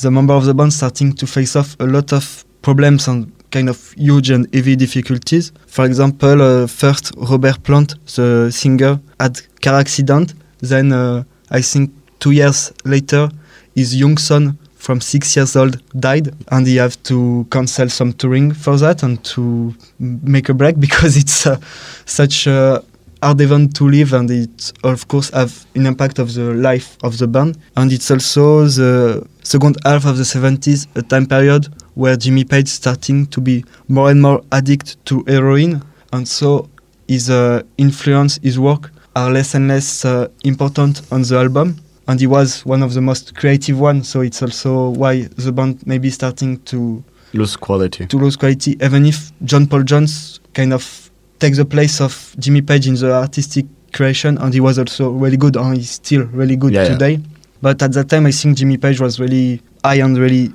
the 0.02 0.12
member 0.12 0.34
of 0.34 0.46
the 0.46 0.54
band 0.54 0.74
starting 0.74 1.14
to 1.14 1.28
face 1.28 1.56
off 1.56 1.76
a 1.80 1.86
lot 1.86 2.14
of 2.14 2.46
problems 2.62 3.08
and 3.08 3.32
kind 3.52 3.70
of 3.70 3.94
huge 3.94 4.32
and 4.32 4.48
heavy 4.54 4.76
difficulties. 4.76 5.52
For 5.68 5.86
example, 5.86 6.42
uh, 6.42 6.68
first 6.68 7.12
Robert 7.18 7.62
Plant, 7.64 7.96
the 8.16 8.50
singer, 8.52 9.00
had 9.20 9.40
car 9.62 9.76
accident. 9.80 10.34
Then 10.60 10.92
uh, 10.92 11.24
I 11.52 11.62
think 11.62 11.92
two 12.20 12.32
years 12.32 12.74
later, 12.84 13.30
his 13.76 13.96
young 13.96 14.18
son 14.18 14.58
from 14.76 15.00
six 15.00 15.36
years 15.36 15.56
old 15.56 15.82
died, 15.98 16.34
and 16.50 16.68
he 16.68 16.76
have 16.78 17.02
to 17.04 17.46
cancel 17.52 17.90
some 17.90 18.12
touring 18.14 18.54
for 18.54 18.78
that 18.78 19.04
and 19.04 19.24
to 19.24 19.74
make 20.00 20.50
a 20.50 20.54
break 20.54 20.80
because 20.88 21.16
it's 21.16 21.48
uh, 21.48 21.58
such 22.06 22.48
a 22.48 22.84
hard 23.24 23.40
event 23.40 23.74
to 23.76 23.88
live 23.88 24.12
and 24.14 24.30
it 24.30 24.74
of 24.84 25.08
course 25.08 25.30
have 25.30 25.66
an 25.76 25.86
impact 25.86 26.20
of 26.20 26.34
the 26.34 26.54
life 26.54 26.98
of 27.04 27.18
the 27.18 27.28
band 27.28 27.58
and 27.78 27.92
it's 27.94 28.12
also 28.12 28.66
the 28.66 29.26
second 29.44 29.78
half 29.86 30.06
of 30.06 30.18
the 30.18 30.24
70s 30.24 30.88
a 30.96 31.02
time 31.02 31.26
period 31.26 31.68
where 31.96 32.18
Jimmy 32.18 32.44
Page 32.44 32.68
starting 32.68 33.26
to 33.28 33.40
be 33.40 33.64
more 33.88 34.12
and 34.12 34.22
more 34.22 34.44
addicted 34.52 34.98
to 35.06 35.24
heroin 35.26 35.82
and 36.12 36.28
so 36.28 36.70
his 37.08 37.30
uh, 37.30 37.64
influence 37.78 38.40
his 38.44 38.60
work 38.60 38.92
are 39.16 39.32
less 39.32 39.56
and 39.56 39.70
less 39.70 40.04
uh, 40.04 40.28
important 40.44 41.02
on 41.12 41.22
the 41.22 41.38
album 41.38 41.78
and 42.10 42.20
he 42.20 42.28
was 42.28 42.66
one 42.66 42.84
of 42.84 42.94
the 42.94 43.02
most 43.02 43.36
creative 43.36 43.80
ones 43.80 44.10
so 44.10 44.20
it's 44.20 44.42
also 44.42 44.90
why 44.90 45.22
the 45.22 45.52
band 45.52 45.86
may 45.88 45.98
be 45.98 46.10
starting 46.10 46.60
to 46.64 47.02
Lose 47.36 47.56
quality. 47.56 48.06
to 48.06 48.18
lose 48.20 48.36
quality, 48.36 48.78
even 48.80 49.08
if 49.08 49.32
John 49.44 49.66
Paul 49.66 49.82
Jones 49.82 50.40
kind 50.54 50.72
of 50.72 51.03
takes 51.44 51.58
the 51.58 51.66
place 51.66 52.00
of 52.00 52.34
Jimmy 52.40 52.62
Page 52.62 52.88
in 52.88 52.96
the 52.96 53.12
artistic 53.12 53.66
creation, 53.92 54.38
and 54.38 54.54
he 54.54 54.62
was 54.62 54.80
also 54.80 55.10
really 55.10 55.36
good, 55.36 55.58
and 55.58 55.76
he's 55.76 55.92
still 55.92 56.24
really 56.28 56.56
good 56.56 56.74
Yeah, 56.74 56.84
yeah. 56.84 56.90
today. 56.94 57.20
But 57.62 57.82
at 57.82 57.92
that 57.94 58.08
time, 58.10 58.26
I 58.26 58.32
think 58.32 58.58
Jimmy 58.58 58.78
Page 58.78 59.02
was 59.02 59.20
really 59.20 59.62
high 59.84 59.96
and 60.06 60.18
really 60.18 60.52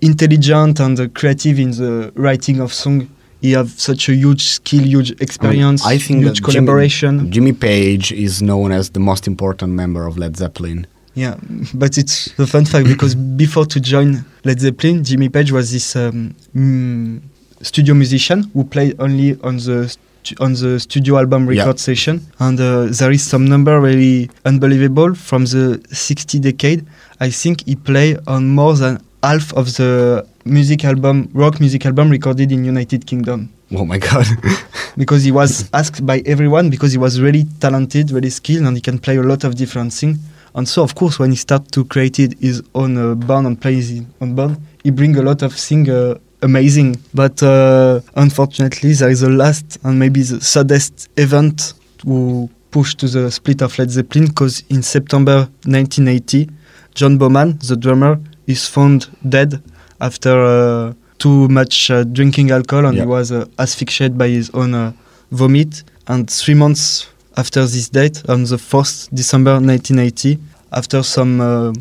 intelligent 0.00 0.80
and 0.80 1.14
creative 1.14 1.58
in 1.60 1.70
the 1.70 2.12
writing 2.16 2.60
of 2.60 2.72
song. 2.72 3.08
He 3.40 3.52
have 3.52 3.70
such 3.70 4.08
a 4.08 4.14
huge 4.14 4.42
skill, 4.42 4.82
huge 4.82 5.12
experience, 5.20 5.86
I 5.86 5.98
think 5.98 6.20
huge 6.24 6.26
that 6.26 6.34
Jimmy- 6.34 6.52
collaboration. 6.66 7.30
Jimmy 7.30 7.52
Page 7.52 8.10
is 8.10 8.42
known 8.42 8.72
as 8.72 8.90
the 8.90 9.00
most 9.00 9.28
important 9.28 9.72
member 9.74 10.04
of 10.04 10.18
Led 10.18 10.36
Zeppelin. 10.36 10.86
Yeah, 11.14 11.36
but 11.74 11.96
it's 11.96 12.32
the 12.32 12.46
fun 12.48 12.64
fact 12.64 12.88
because 12.88 13.14
before 13.44 13.66
to 13.66 13.78
join 13.78 14.24
Led 14.44 14.58
Zeppelin, 14.58 15.04
Jimmy 15.04 15.28
Page 15.28 15.52
was 15.52 15.70
this 15.70 15.94
um, 15.94 16.34
mm, 16.56 17.20
studio 17.62 17.94
musician 17.94 18.50
who 18.52 18.64
played 18.64 18.96
only 18.98 19.38
on 19.42 19.58
the 19.58 19.96
on 20.40 20.54
the 20.54 20.78
studio 20.80 21.18
album 21.18 21.50
Yeah. 21.50 21.62
record 21.62 21.78
session, 21.78 22.20
and 22.38 22.58
uh, 22.60 22.86
there 22.90 23.10
is 23.12 23.22
some 23.22 23.44
number 23.46 23.80
really 23.80 24.30
unbelievable 24.44 25.14
from 25.14 25.44
the 25.44 25.80
60 25.92 26.38
decade. 26.40 26.84
I 27.20 27.30
think 27.30 27.64
he 27.66 27.74
played 27.76 28.18
on 28.26 28.48
more 28.54 28.74
than 28.74 29.00
half 29.22 29.52
of 29.54 29.66
the 29.76 30.24
music 30.44 30.84
album, 30.84 31.28
rock 31.34 31.60
music 31.60 31.84
album 31.86 32.10
recorded 32.10 32.52
in 32.52 32.64
United 32.64 33.04
Kingdom 33.06 33.50
Oh 33.74 33.84
my 33.84 33.98
god. 33.98 34.26
because 34.96 35.24
he 35.24 35.30
was 35.32 35.68
asked 35.74 36.06
by 36.06 36.22
everyone 36.24 36.70
because 36.70 36.92
he 36.92 36.98
was 36.98 37.20
really 37.20 37.44
talented, 37.60 38.10
really 38.10 38.30
skilled, 38.30 38.64
and 38.66 38.74
he 38.76 38.80
can 38.80 38.98
play 38.98 39.16
a 39.16 39.22
lot 39.22 39.44
of 39.44 39.54
different 39.56 39.92
things. 39.92 40.18
And 40.54 40.66
so, 40.66 40.82
of 40.82 40.94
course, 40.94 41.18
when 41.18 41.30
he 41.30 41.36
started 41.36 41.70
to 41.72 41.84
create 41.84 42.16
his 42.16 42.62
own 42.74 42.96
uh, 42.96 43.14
band 43.14 43.46
and 43.46 43.60
play 43.60 43.74
his 43.74 44.00
own 44.22 44.34
band, 44.34 44.56
he 44.82 44.90
bring 44.90 45.14
a 45.16 45.22
lot 45.22 45.42
of 45.42 45.52
things 45.52 45.88
uh, 45.88 46.16
amazing. 46.42 46.96
But 47.14 47.42
uh, 47.42 48.00
unfortunately, 48.16 48.92
there 48.92 49.10
is 49.10 49.22
a 49.22 49.28
last 49.28 49.78
and 49.84 49.98
maybe 49.98 50.22
the 50.22 50.40
saddest 50.40 51.08
event 51.16 51.74
to 51.98 52.48
push 52.70 52.94
to 52.96 53.08
the 53.08 53.30
split 53.30 53.62
of 53.62 53.78
Led 53.78 53.90
Zeppelin 53.90 54.26
because 54.26 54.62
in 54.68 54.82
September 54.82 55.48
1980, 55.64 56.48
John 56.94 57.18
Bonham, 57.18 57.58
the 57.58 57.76
drummer, 57.76 58.20
is 58.46 58.66
found 58.66 59.08
dead 59.28 59.62
after 60.00 60.40
uh, 60.40 60.92
too 61.18 61.48
much 61.48 61.90
uh, 61.90 62.04
drinking 62.04 62.50
alcohol 62.50 62.86
and 62.86 62.98
he 62.98 63.04
was 63.04 63.32
uh, 63.32 63.44
asphyxiated 63.58 64.16
by 64.16 64.28
his 64.28 64.50
own 64.50 64.74
uh, 64.74 64.92
vomit. 65.30 65.82
And 66.06 66.30
three 66.30 66.54
months 66.54 67.08
after 67.36 67.60
this 67.62 67.88
date, 67.88 68.28
on 68.28 68.44
the 68.44 68.56
4th 68.56 69.08
December 69.12 69.52
1980, 69.52 70.38
after 70.72 71.02
some 71.02 71.40
uh, 71.40 71.72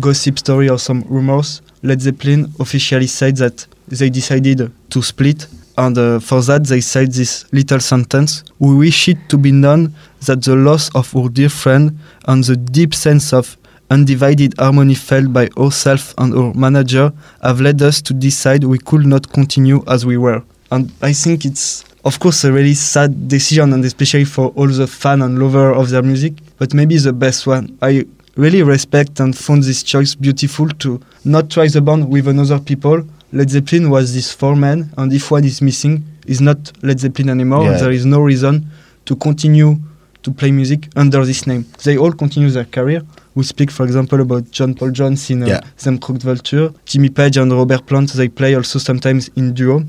gossip 0.00 0.38
story 0.38 0.68
or 0.68 0.78
some 0.78 1.02
rumors, 1.08 1.62
Led 1.82 2.00
Zeppelin 2.00 2.52
officially 2.58 3.06
said 3.06 3.36
that 3.36 3.66
they 3.88 4.10
decided 4.10 4.72
to 4.90 5.02
split. 5.02 5.46
And 5.76 5.98
uh, 5.98 6.20
for 6.20 6.40
that, 6.42 6.66
they 6.66 6.80
said 6.80 7.12
this 7.12 7.52
little 7.52 7.80
sentence 7.80 8.44
We 8.58 8.74
wish 8.74 9.08
it 9.08 9.18
to 9.28 9.38
be 9.38 9.50
known 9.50 9.94
that 10.26 10.42
the 10.42 10.54
loss 10.54 10.94
of 10.94 11.14
our 11.16 11.28
dear 11.28 11.48
friend 11.48 11.98
and 12.26 12.44
the 12.44 12.56
deep 12.56 12.94
sense 12.94 13.32
of 13.32 13.56
undivided 13.90 14.54
harmony 14.58 14.94
felt 14.94 15.32
by 15.32 15.48
ourselves 15.58 16.14
and 16.18 16.34
our 16.34 16.54
manager 16.54 17.12
have 17.42 17.60
led 17.60 17.82
us 17.82 18.00
to 18.02 18.14
decide 18.14 18.64
we 18.64 18.78
could 18.78 19.06
not 19.06 19.30
continue 19.32 19.82
as 19.86 20.06
we 20.06 20.16
were. 20.16 20.42
And 20.70 20.90
I 21.02 21.12
think 21.12 21.44
it's, 21.44 21.84
of 22.04 22.18
course, 22.18 22.44
a 22.44 22.52
really 22.52 22.74
sad 22.74 23.28
decision, 23.28 23.72
and 23.72 23.84
especially 23.84 24.24
for 24.24 24.48
all 24.56 24.68
the 24.68 24.86
fan 24.86 25.22
and 25.22 25.38
lover 25.38 25.72
of 25.72 25.90
their 25.90 26.02
music, 26.02 26.34
but 26.58 26.74
maybe 26.74 26.96
the 26.98 27.12
best 27.12 27.46
one. 27.46 27.76
I 27.82 28.06
really 28.36 28.62
respect 28.62 29.20
and 29.20 29.36
found 29.36 29.62
this 29.62 29.82
choice 29.82 30.14
beautiful 30.14 30.68
to 30.68 31.00
not 31.24 31.50
try 31.50 31.68
the 31.68 31.80
band 31.80 32.08
with 32.10 32.26
another 32.26 32.58
people. 32.58 33.04
Led 33.34 33.50
Zeppelin 33.50 33.90
was 33.90 34.14
this 34.14 34.32
four 34.32 34.54
men, 34.56 34.90
and 34.96 35.12
if 35.12 35.30
one 35.30 35.44
is 35.44 35.60
missing, 35.60 36.04
is 36.26 36.40
not 36.40 36.58
Led 36.82 37.00
Zeppelin 37.00 37.30
anymore. 37.30 37.64
Yeah. 37.64 37.78
There 37.78 37.90
is 37.92 38.06
no 38.06 38.20
reason 38.20 38.66
to 39.06 39.16
continue 39.16 39.76
to 40.22 40.30
play 40.30 40.50
music 40.52 40.88
under 40.96 41.24
this 41.26 41.46
name. 41.46 41.66
They 41.84 41.98
all 41.98 42.12
continue 42.12 42.48
their 42.50 42.64
career. 42.64 43.02
We 43.34 43.42
speak, 43.44 43.70
for 43.70 43.84
example, 43.84 44.20
about 44.20 44.50
John 44.52 44.74
Paul 44.74 44.92
Jones 44.92 45.28
in 45.30 45.42
uh, 45.42 45.46
Yeah. 45.46 45.60
Them 45.82 45.98
Crooked 45.98 46.22
Vulture. 46.22 46.70
Jimmy 46.86 47.10
Page 47.10 47.36
and 47.36 47.52
Robert 47.52 47.84
Plant, 47.86 48.12
they 48.12 48.28
play 48.28 48.54
also 48.54 48.78
sometimes 48.78 49.28
in 49.36 49.52
duo. 49.52 49.82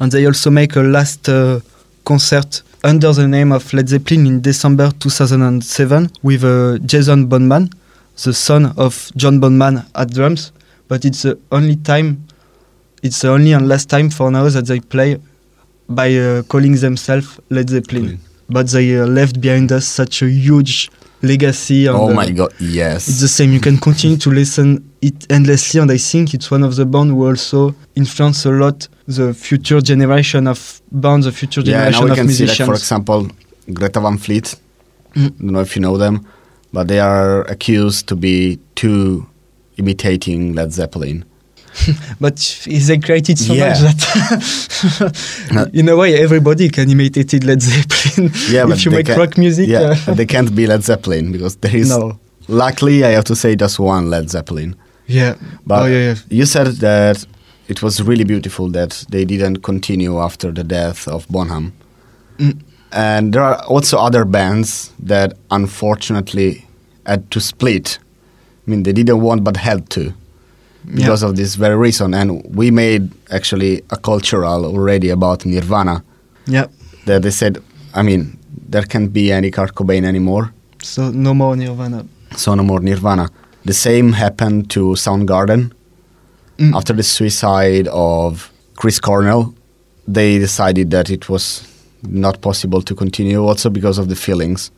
And 0.00 0.12
they 0.12 0.26
also 0.26 0.50
make 0.50 0.76
a 0.76 0.80
last 0.82 1.28
uh, 1.28 1.60
concert 2.04 2.62
under 2.84 3.12
the 3.12 3.26
name 3.26 3.52
of 3.52 3.72
Led 3.72 3.88
Zeppelin 3.88 4.26
in 4.26 4.40
December 4.40 4.90
2007 4.98 6.10
with 6.22 6.44
uh, 6.44 6.78
Jason 6.84 7.26
Bonham, 7.26 7.70
the 8.24 8.32
son 8.34 8.72
of 8.76 9.10
John 9.16 9.40
Bonham 9.40 9.82
at 9.94 10.12
drums. 10.12 10.52
But 10.88 11.04
it's 11.04 11.22
the 11.22 11.38
only 11.50 11.76
time, 11.76 12.26
it's 13.02 13.20
the 13.22 13.30
only 13.30 13.52
and 13.52 13.68
last 13.68 13.88
time 13.88 14.10
for 14.10 14.30
now 14.30 14.48
that 14.48 14.66
they 14.66 14.80
play 14.80 15.18
by 15.88 16.14
uh, 16.14 16.42
calling 16.42 16.74
themselves 16.74 17.40
Led 17.50 17.70
Zeppelin. 17.70 18.02
Zeppelin. 18.02 18.20
But 18.50 18.68
they 18.68 18.98
uh, 18.98 19.06
left 19.06 19.40
behind 19.40 19.72
us 19.72 19.86
such 19.86 20.22
a 20.22 20.28
huge 20.28 20.90
legacy. 21.22 21.88
Oh 21.88 22.10
uh, 22.10 22.14
my 22.14 22.30
god, 22.30 22.52
yes. 22.60 23.08
it's 23.08 23.20
the 23.20 23.28
same. 23.28 23.52
You 23.52 23.60
can 23.60 23.78
continue 23.78 24.16
to 24.18 24.30
listen 24.30 24.90
it 25.00 25.30
endlessly, 25.30 25.80
and 25.80 25.90
I 25.90 25.98
think 25.98 26.34
it's 26.34 26.50
one 26.50 26.62
of 26.62 26.76
the 26.76 26.86
bands 26.86 27.12
who 27.12 27.26
also 27.26 27.74
influence 27.94 28.44
a 28.44 28.50
lot 28.50 28.88
the 29.06 29.32
future 29.32 29.80
generation 29.80 30.46
of 30.46 30.82
bands, 30.92 31.24
the 31.26 31.32
future 31.32 31.62
yeah, 31.62 31.90
generation 31.90 32.00
now 32.00 32.04
we 32.04 32.10
of 32.10 32.16
can 32.16 32.28
see, 32.28 32.42
musicians. 32.42 32.60
like, 32.60 32.66
for 32.66 32.74
example, 32.74 33.28
Greta 33.72 34.00
Van 34.00 34.18
Fleet. 34.18 34.54
Mm. 35.14 35.38
don't 35.38 35.52
know 35.52 35.60
if 35.60 35.74
you 35.74 35.82
know 35.82 35.96
them, 35.96 36.26
but 36.72 36.88
they 36.88 37.00
are 37.00 37.42
accused 37.42 38.06
to 38.08 38.16
be 38.16 38.58
too 38.74 39.26
imitating 39.78 40.52
Led 40.52 40.72
Zeppelin. 40.72 41.24
but 42.20 42.36
they 42.66 42.98
created 42.98 43.38
so 43.38 43.52
Yeah. 43.54 43.68
much 43.68 43.80
that 43.80 45.70
in 45.74 45.88
a 45.88 45.96
way 45.96 46.20
everybody 46.20 46.68
can 46.68 46.90
imitate 46.90 47.34
it 47.34 47.44
Led 47.44 47.62
Zeppelin. 47.62 48.30
Yeah, 48.50 48.66
but 48.66 48.78
if 48.78 48.84
you 48.84 48.90
make 48.90 49.06
can- 49.06 49.18
rock 49.18 49.36
music, 49.38 49.68
Yeah, 49.68 49.94
uh, 50.06 50.14
they 50.14 50.26
can't 50.26 50.54
be 50.54 50.66
Led 50.66 50.82
Zeppelin 50.84 51.32
because 51.32 51.56
there 51.56 51.76
is. 51.76 51.88
no. 51.90 52.18
Luckily, 52.48 53.04
I 53.04 53.10
have 53.10 53.24
to 53.24 53.36
say 53.36 53.56
just 53.56 53.78
one 53.78 54.08
Led 54.10 54.30
Zeppelin. 54.30 54.74
Yeah. 55.06 55.34
But 55.66 55.82
oh 55.82 55.86
yeah, 55.86 55.98
yeah. 56.08 56.14
you 56.30 56.46
said 56.46 56.66
that 56.80 57.24
it 57.68 57.82
was 57.82 58.00
really 58.02 58.24
beautiful 58.24 58.68
that 58.70 59.04
they 59.10 59.24
didn't 59.24 59.62
continue 59.62 60.18
after 60.18 60.50
the 60.52 60.64
death 60.64 61.06
of 61.08 61.26
Bonham. 61.28 61.72
Mm. 62.38 62.60
And 62.92 63.32
there 63.34 63.42
are 63.42 63.62
also 63.66 63.98
other 63.98 64.24
bands 64.24 64.92
that 64.98 65.34
unfortunately 65.50 66.64
had 67.04 67.30
to 67.30 67.40
split. 67.40 67.98
I 68.66 68.70
mean, 68.70 68.82
they 68.84 68.92
didn't 68.94 69.20
want 69.20 69.44
but 69.44 69.56
had 69.58 69.88
to 69.90 70.12
because 70.94 71.22
of 71.22 71.36
this 71.36 71.54
very 71.56 71.76
reason. 71.76 72.14
And 72.14 72.42
we 72.54 72.70
made 72.70 73.10
actually 73.30 73.82
a 73.90 73.96
cultural 73.96 74.64
already 74.64 75.10
about 75.10 75.44
Nirvana 75.44 76.02
Yeah. 76.46 76.66
that 77.06 77.22
they 77.22 77.30
said, 77.30 77.58
I 77.94 78.02
mean, 78.02 78.38
there 78.68 78.82
can't 78.82 79.12
be 79.12 79.32
any 79.32 79.50
Kurt 79.50 79.74
Cobain 79.74 80.04
anymore, 80.04 80.52
So 80.82 81.10
no 81.10 81.34
more 81.34 81.56
Nirvana. 81.56 82.04
so 82.36 82.54
no 82.54 82.62
more 82.62 82.80
Nirvana. 82.80 83.28
The 83.64 83.72
same 83.74 84.12
happened 84.12 84.70
to 84.70 84.94
Soundgarden. 84.94 85.72
Mm. 86.58 86.74
After 86.74 86.92
the 86.94 87.02
suicide 87.02 87.86
of 87.92 88.50
Chris 88.76 88.98
Cornell, 89.00 89.54
they 90.06 90.38
decided 90.38 90.90
that 90.90 91.10
it 91.10 91.28
was 91.28 91.62
not 92.02 92.40
possible 92.40 92.80
to 92.82 92.94
continue, 92.94 93.40
also 93.46 93.68
because 93.70 93.98
of 93.98 94.08
the 94.08 94.14
feelings. 94.16 94.70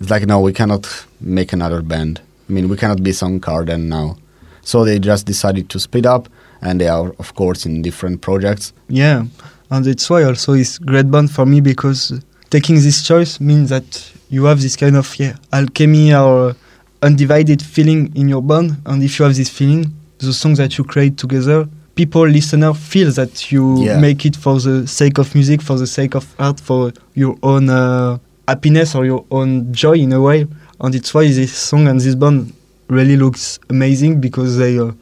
It's 0.00 0.10
like, 0.10 0.26
no, 0.26 0.40
we 0.40 0.52
cannot 0.52 0.86
make 1.20 1.52
another 1.52 1.80
band. 1.82 2.20
I 2.48 2.52
mean, 2.52 2.68
we 2.68 2.76
cannot 2.76 3.02
be 3.02 3.10
Soundgarden 3.12 3.82
now. 3.88 4.16
So 4.64 4.84
they 4.84 4.98
just 4.98 5.26
decided 5.26 5.68
to 5.70 5.78
split 5.80 6.06
up, 6.06 6.28
and 6.60 6.80
they 6.80 6.88
are, 6.88 7.10
of 7.18 7.34
course, 7.34 7.66
in 7.66 7.82
different 7.82 8.20
projects. 8.20 8.72
Yeah, 8.88 9.24
and 9.70 9.86
it's 9.86 10.08
why 10.08 10.22
also 10.24 10.52
it's 10.54 10.78
great 10.78 11.10
band 11.10 11.30
for 11.30 11.44
me 11.46 11.60
because 11.60 12.12
taking 12.50 12.76
this 12.76 13.02
choice 13.06 13.40
means 13.40 13.70
that 13.70 14.12
you 14.30 14.44
have 14.44 14.60
this 14.62 14.76
kind 14.76 14.96
of 14.96 15.14
yeah 15.18 15.34
alchemy 15.52 16.14
or 16.14 16.54
undivided 17.02 17.60
feeling 17.62 18.12
in 18.14 18.28
your 18.28 18.42
band, 18.42 18.76
and 18.86 19.02
if 19.02 19.18
you 19.18 19.24
have 19.24 19.34
this 19.36 19.48
feeling, 19.48 19.92
the 20.18 20.32
songs 20.32 20.58
that 20.58 20.78
you 20.78 20.84
create 20.84 21.16
together, 21.18 21.68
people 21.96 22.26
listener 22.28 22.72
feel 22.74 23.10
that 23.12 23.50
you 23.50 23.82
Yeah. 23.82 23.98
make 23.98 24.24
it 24.24 24.36
for 24.36 24.60
the 24.60 24.86
sake 24.86 25.18
of 25.18 25.34
music, 25.34 25.60
for 25.60 25.76
the 25.76 25.86
sake 25.86 26.14
of 26.14 26.24
art, 26.38 26.60
for 26.60 26.92
your 27.14 27.36
own 27.42 27.68
uh, 27.68 28.18
happiness 28.46 28.94
or 28.94 29.04
your 29.04 29.24
own 29.30 29.72
joy 29.72 29.94
in 29.96 30.12
a 30.12 30.20
way, 30.20 30.46
and 30.80 30.94
it's 30.94 31.12
why 31.12 31.26
this 31.26 31.52
song 31.52 31.88
and 31.88 32.00
this 32.00 32.14
band 32.14 32.52
really 32.92 33.16
looks 33.16 33.58
amazing 33.70 34.20
because 34.20 34.56
they. 34.58 34.78
Uh, 34.78 34.92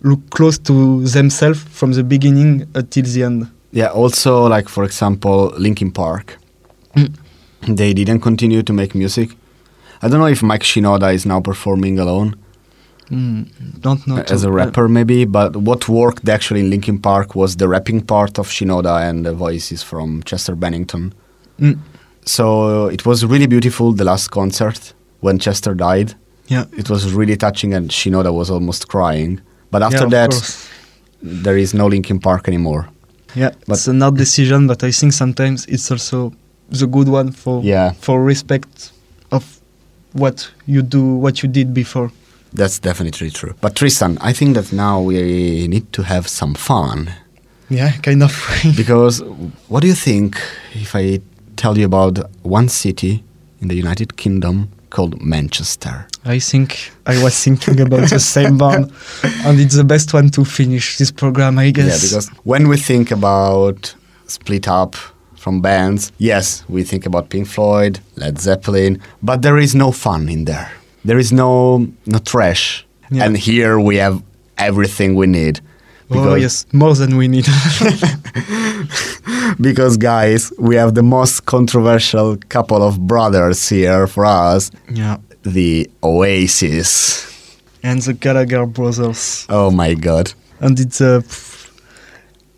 look 0.00 0.20
close 0.30 0.58
to 0.58 1.02
themselves 1.06 1.58
from 1.78 1.90
the 1.92 2.04
beginning 2.04 2.64
until 2.74 3.02
the 3.02 3.22
end. 3.24 3.50
Yeah, 3.72 3.88
also, 3.88 4.46
like, 4.46 4.68
for 4.68 4.84
example, 4.84 5.52
Linkin 5.58 5.90
Park. 5.90 6.38
Mm. 6.94 7.14
They 7.66 7.92
didn't 7.94 8.20
continue 8.20 8.62
to 8.62 8.72
make 8.72 8.94
music. 8.94 9.30
I 10.00 10.06
don't 10.08 10.20
know 10.20 10.26
if 10.26 10.40
Mike 10.40 10.62
Shinoda 10.62 11.12
is 11.12 11.26
now 11.26 11.40
performing 11.40 11.98
alone. 11.98 12.36
Don't 13.10 14.06
know. 14.06 14.18
as 14.28 14.44
a 14.44 14.52
rapper 14.52 14.86
maybe 14.86 15.24
but 15.24 15.56
what 15.56 15.88
worked 15.88 16.28
actually 16.28 16.60
in 16.60 16.70
Linkin 16.70 16.98
Park 17.00 17.34
was 17.34 17.56
the 17.56 17.66
rapping 17.66 18.00
part 18.02 18.38
of 18.38 18.48
Shinoda 18.48 19.08
and 19.08 19.24
the 19.24 19.32
voices 19.32 19.82
from 19.82 20.22
Chester 20.24 20.54
Bennington 20.54 21.12
Mm. 21.58 21.78
so 22.24 22.86
it 22.86 23.04
was 23.06 23.24
really 23.24 23.46
beautiful 23.46 23.92
the 23.92 24.04
last 24.04 24.28
concert 24.30 24.92
when 25.20 25.38
Chester 25.38 25.74
died 25.74 26.14
Yeah. 26.48 26.64
it 26.76 26.88
was 26.90 27.12
really 27.12 27.36
touching 27.36 27.74
and 27.74 27.90
Shinoda 27.90 28.32
was 28.32 28.50
almost 28.50 28.88
crying 28.88 29.40
but 29.70 29.82
after 29.82 30.04
Yeah, 30.04 30.10
that 30.16 30.30
course. 30.30 30.68
there 31.22 31.56
is 31.58 31.74
no 31.74 31.86
Linkin 31.86 32.18
Park 32.20 32.48
anymore 32.48 32.88
Yeah, 33.34 33.50
but- 33.66 33.76
it's 33.76 33.88
an 33.88 34.00
hard 34.00 34.16
decision, 34.16 34.66
but 34.66 34.82
I 34.82 34.90
think 34.92 35.12
sometimes 35.12 35.66
it's 35.66 35.90
also 35.90 36.32
the 36.70 36.86
good 36.86 37.08
one 37.08 37.32
for 37.32 37.62
yeah 37.64 37.92
for 38.00 38.22
respect 38.24 38.92
of 39.30 39.44
what 40.12 40.50
you 40.66 40.82
do, 40.82 41.02
what 41.24 41.42
you 41.42 41.48
did 41.52 41.72
before. 41.74 42.10
that's 42.54 42.78
definitely 42.80 43.30
true 43.30 43.54
but 43.60 43.74
Tristan 43.74 44.16
I 44.30 44.32
think 44.32 44.54
that 44.54 44.72
now 44.72 45.00
we 45.10 45.68
need 45.68 45.86
to 45.92 46.02
have 46.02 46.24
some 46.28 46.54
fun 46.54 47.10
Yeah, 47.70 47.92
kind 48.02 48.22
of. 48.22 48.32
because 48.76 49.22
what 49.68 49.80
do 49.82 49.86
you 49.88 49.94
think 50.08 50.36
if 50.74 50.94
I 50.96 51.20
tell 51.56 51.76
you 51.78 51.84
about 51.84 52.18
one 52.42 52.68
city 52.68 53.22
in 53.60 53.68
the 53.68 53.74
United 53.84 54.16
Kingdom 54.16 54.68
called 54.90 55.20
Manchester? 55.20 56.06
I 56.24 56.38
think 56.38 56.90
I 57.06 57.22
was 57.22 57.42
thinking 57.42 57.80
about 57.80 58.10
the 58.10 58.20
same 58.20 58.58
band, 58.58 58.92
and 59.44 59.60
it's 59.60 59.74
the 59.76 59.84
best 59.84 60.12
one 60.14 60.30
to 60.30 60.44
finish 60.44 60.98
this 60.98 61.10
program, 61.10 61.58
I 61.58 61.70
guess. 61.70 61.86
Yeah, 61.86 62.08
because 62.08 62.28
when 62.44 62.68
we 62.68 62.76
think 62.76 63.10
about 63.10 63.94
split 64.26 64.68
up 64.68 64.94
from 65.36 65.60
bands, 65.60 66.12
yes, 66.18 66.64
we 66.68 66.82
think 66.82 67.06
about 67.06 67.30
Pink 67.30 67.48
Floyd, 67.48 68.00
Led 68.16 68.38
Zeppelin, 68.38 69.00
but 69.22 69.42
there 69.42 69.58
is 69.58 69.74
no 69.74 69.92
fun 69.92 70.28
in 70.28 70.44
there. 70.44 70.70
There 71.04 71.18
is 71.18 71.32
no 71.32 71.86
no 72.06 72.18
trash. 72.18 72.84
Yeah. 73.10 73.24
And 73.24 73.36
here 73.36 73.78
we 73.80 73.96
have 73.96 74.22
everything 74.58 75.14
we 75.14 75.26
need. 75.26 75.60
Oh 76.10 76.34
yes, 76.34 76.66
more 76.72 76.94
than 76.94 77.16
we 77.16 77.28
need. 77.28 77.46
because 79.60 79.96
guys, 79.96 80.52
we 80.58 80.76
have 80.76 80.94
the 80.94 81.02
most 81.02 81.46
controversial 81.46 82.36
couple 82.48 82.82
of 82.82 83.06
brothers 83.06 83.68
here 83.68 84.06
for 84.06 84.24
us, 84.24 84.70
yeah, 84.90 85.18
the 85.42 85.90
Oasis. 86.02 87.26
and 87.82 88.02
the 88.02 88.14
Gallagher 88.14 88.66
brothers, 88.66 89.46
Oh 89.48 89.70
my 89.70 89.94
god. 89.94 90.32
and 90.60 90.78
it's 90.80 91.00
uh, 91.00 91.22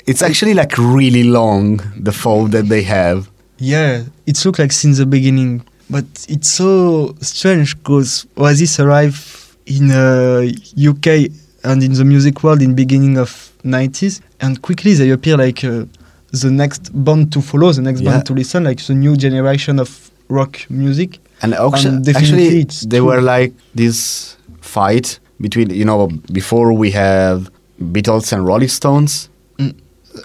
It's 0.06 0.22
actually 0.22 0.54
like 0.54 0.76
really 0.78 1.24
long 1.24 1.80
the 1.96 2.12
fall 2.12 2.46
that 2.48 2.68
they 2.68 2.82
have. 2.82 3.28
Yeah, 3.58 4.04
it 4.26 4.42
looked 4.44 4.58
like 4.58 4.72
since 4.72 4.98
the 4.98 5.06
beginning, 5.06 5.62
but 5.90 6.04
it's 6.28 6.50
so 6.50 7.14
strange 7.20 7.76
because 7.76 8.26
Oasis 8.36 8.80
arrived 8.80 9.20
in 9.66 9.90
uh, 9.90 10.48
UK 10.76 11.30
and 11.64 11.82
in 11.82 11.92
the 11.92 12.04
music 12.04 12.42
world 12.42 12.62
in 12.62 12.74
beginning 12.74 13.18
of 13.18 13.52
90s, 13.64 14.20
and 14.40 14.60
quickly 14.62 14.94
they 14.94 15.10
appear 15.10 15.36
like 15.36 15.62
uh, 15.64 15.84
the 16.32 16.50
next 16.50 16.90
band 17.04 17.32
to 17.32 17.40
follow, 17.40 17.72
the 17.72 17.82
next 17.82 18.00
Yeah. 18.00 18.10
band 18.12 18.26
to 18.26 18.34
listen, 18.34 18.64
like 18.64 18.80
the 18.86 18.94
new 18.94 19.16
generation 19.16 19.78
of 19.78 20.10
rock 20.28 20.58
music. 20.70 21.18
And 21.42 21.52
definitely 21.52 22.12
actually, 22.14 22.60
it's 22.60 22.80
they 22.86 23.00
were 23.00 23.20
like 23.20 23.52
this 23.74 24.36
fight 24.60 25.18
between, 25.40 25.70
you 25.70 25.84
know, 25.84 26.08
before 26.32 26.72
we 26.72 26.90
have 26.92 27.50
Beatles 27.80 28.32
and 28.32 28.46
Rolling 28.46 28.68
Stones, 28.68 29.28
Mm. 29.58 29.74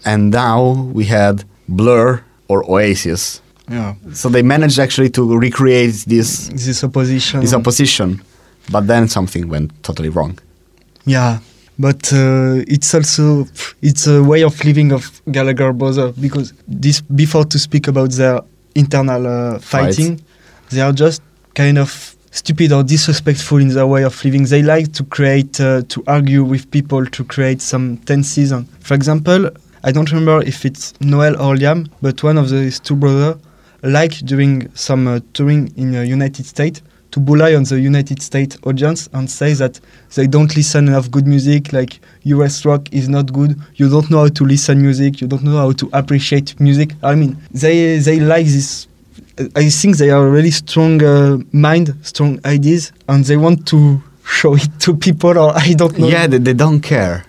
and 0.05 0.31
now 0.31 0.89
we 0.93 1.05
had 1.05 1.43
Blur 1.67 2.21
or 2.47 2.63
Oasis. 2.69 3.41
Yeah, 3.71 3.95
So 4.13 4.29
they 4.29 4.43
managed 4.43 4.77
actually 4.79 5.09
to 5.11 5.37
recreate 5.39 5.95
this 6.07 6.49
this 6.49 6.83
opposition. 6.83 7.39
this 7.41 7.53
opposition, 7.53 8.21
but 8.71 8.85
then 8.87 9.07
something 9.07 9.49
went 9.49 9.71
totally 9.83 10.09
wrong. 10.09 10.37
Yeah, 11.05 11.39
but 11.77 12.11
uh, 12.13 12.63
it's 12.67 12.93
also 12.93 13.45
it's 13.81 14.07
a 14.07 14.23
way 14.23 14.43
of 14.43 14.63
living 14.63 14.91
of 14.91 15.21
Gallagher 15.31 15.73
brother 15.73 16.11
because 16.13 16.53
this 16.67 17.01
before 17.01 17.45
to 17.45 17.59
speak 17.59 17.87
about 17.87 18.11
their 18.11 18.41
internal 18.75 19.27
uh, 19.27 19.59
fighting, 19.59 20.21
they 20.69 20.81
are 20.81 20.93
just 20.93 21.21
kind 21.53 21.77
of 21.77 22.15
stupid 22.31 22.71
or 22.71 22.83
disrespectful 22.83 23.57
in 23.59 23.69
their 23.69 23.87
way 23.87 24.03
of 24.03 24.23
living. 24.25 24.43
They 24.45 24.61
like 24.61 24.91
to 24.93 25.03
create 25.03 25.59
uh, 25.61 25.83
to 25.89 26.03
argue 26.07 26.43
with 26.43 26.69
people 26.71 27.05
to 27.05 27.23
create 27.23 27.61
some 27.61 27.97
tenses. 27.99 28.51
And 28.51 28.67
for 28.81 28.93
example, 28.93 29.49
I 29.83 29.91
don't 29.91 30.11
remember 30.11 30.41
if 30.45 30.65
it's 30.65 30.93
Noel 30.99 31.39
or 31.41 31.55
Liam, 31.55 31.89
but 32.01 32.23
one 32.23 32.37
of 32.37 32.49
these 32.49 32.79
two 32.79 32.95
brothers 32.95 33.37
like 33.85 34.13
during 34.25 34.69
some 34.75 35.07
uh, 35.07 35.19
touring 35.33 35.71
in 35.77 35.91
the 35.91 36.05
United 36.05 36.45
States 36.45 36.81
to 37.11 37.19
bully 37.21 37.55
on 37.55 37.63
the 37.63 37.79
United 37.79 38.21
States 38.21 38.57
audience 38.65 39.07
and 39.13 39.29
say 39.29 39.53
that 39.53 39.79
they 40.15 40.27
don't 40.27 40.53
listen 40.57 40.87
enough 40.89 41.09
good 41.09 41.25
music, 41.25 41.71
like 41.71 41.99
US 42.23 42.65
rock 42.65 42.91
is 42.91 43.07
not 43.07 43.31
good, 43.31 43.57
you 43.75 43.87
don't 43.89 44.09
know 44.11 44.19
how 44.19 44.27
to 44.27 44.43
listen 44.43 44.81
music, 44.81 45.21
you 45.21 45.27
don't 45.27 45.43
know 45.43 45.57
how 45.57 45.71
to 45.71 45.89
appreciate 45.93 46.59
music. 46.59 46.93
I 47.03 47.15
mean, 47.15 47.37
they 47.51 47.99
they 47.99 48.19
like 48.19 48.47
this. 48.47 48.87
I 49.55 49.69
think 49.69 49.97
they 49.97 50.09
are 50.11 50.29
really 50.29 50.51
strong 50.51 51.01
uh, 51.03 51.37
mind, 51.51 51.93
strong 52.01 52.39
ideas, 52.45 52.91
and 53.07 53.23
they 53.23 53.37
want 53.37 53.65
to 53.67 54.01
show 54.25 54.55
it 54.55 54.67
to 54.79 54.95
people, 54.95 55.37
or 55.37 55.53
I 55.55 55.73
don't 55.73 55.97
know. 55.97 56.07
Yeah, 56.07 56.27
they, 56.27 56.39
they 56.39 56.53
don't 56.53 56.81
care. 56.81 57.25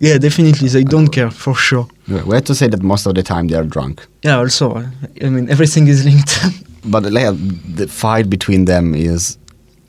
yeah, 0.00 0.18
definitely, 0.18 0.68
they 0.68 0.84
don't 0.84 1.08
care 1.08 1.30
for 1.30 1.54
sure. 1.54 1.86
We 2.10 2.34
have 2.34 2.44
to 2.44 2.54
say 2.54 2.68
that 2.68 2.82
most 2.82 3.06
of 3.06 3.14
the 3.14 3.22
time 3.22 3.46
they 3.48 3.54
are 3.56 3.64
drunk. 3.64 4.06
Yeah, 4.24 4.38
also, 4.38 4.76
I 5.22 5.28
mean, 5.28 5.48
everything 5.48 5.88
is 5.88 6.04
linked. 6.04 6.38
But 6.84 7.02
like, 7.12 7.34
the 7.76 7.86
fight 7.86 8.30
between 8.30 8.64
them 8.64 8.94
is 8.94 9.36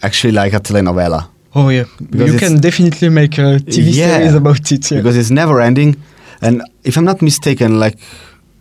actually 0.03 0.33
like 0.33 0.53
a 0.53 0.59
telenovela. 0.59 1.27
oh 1.55 1.69
yeah, 1.69 1.85
Because 2.09 2.33
you 2.33 2.39
can 2.39 2.59
definitely 2.59 3.09
make 3.09 3.37
a 3.37 3.59
TV 3.73 3.87
Yeah. 3.93 4.17
series 4.17 4.35
about 4.35 4.71
it. 4.71 4.91
Yeah. 4.91 4.97
because 4.99 5.15
it's 5.17 5.31
never 5.31 5.61
ending. 5.61 5.95
And 6.41 6.61
if 6.83 6.97
I'm 6.97 7.05
not 7.05 7.21
mistaken, 7.21 7.79
like 7.79 7.97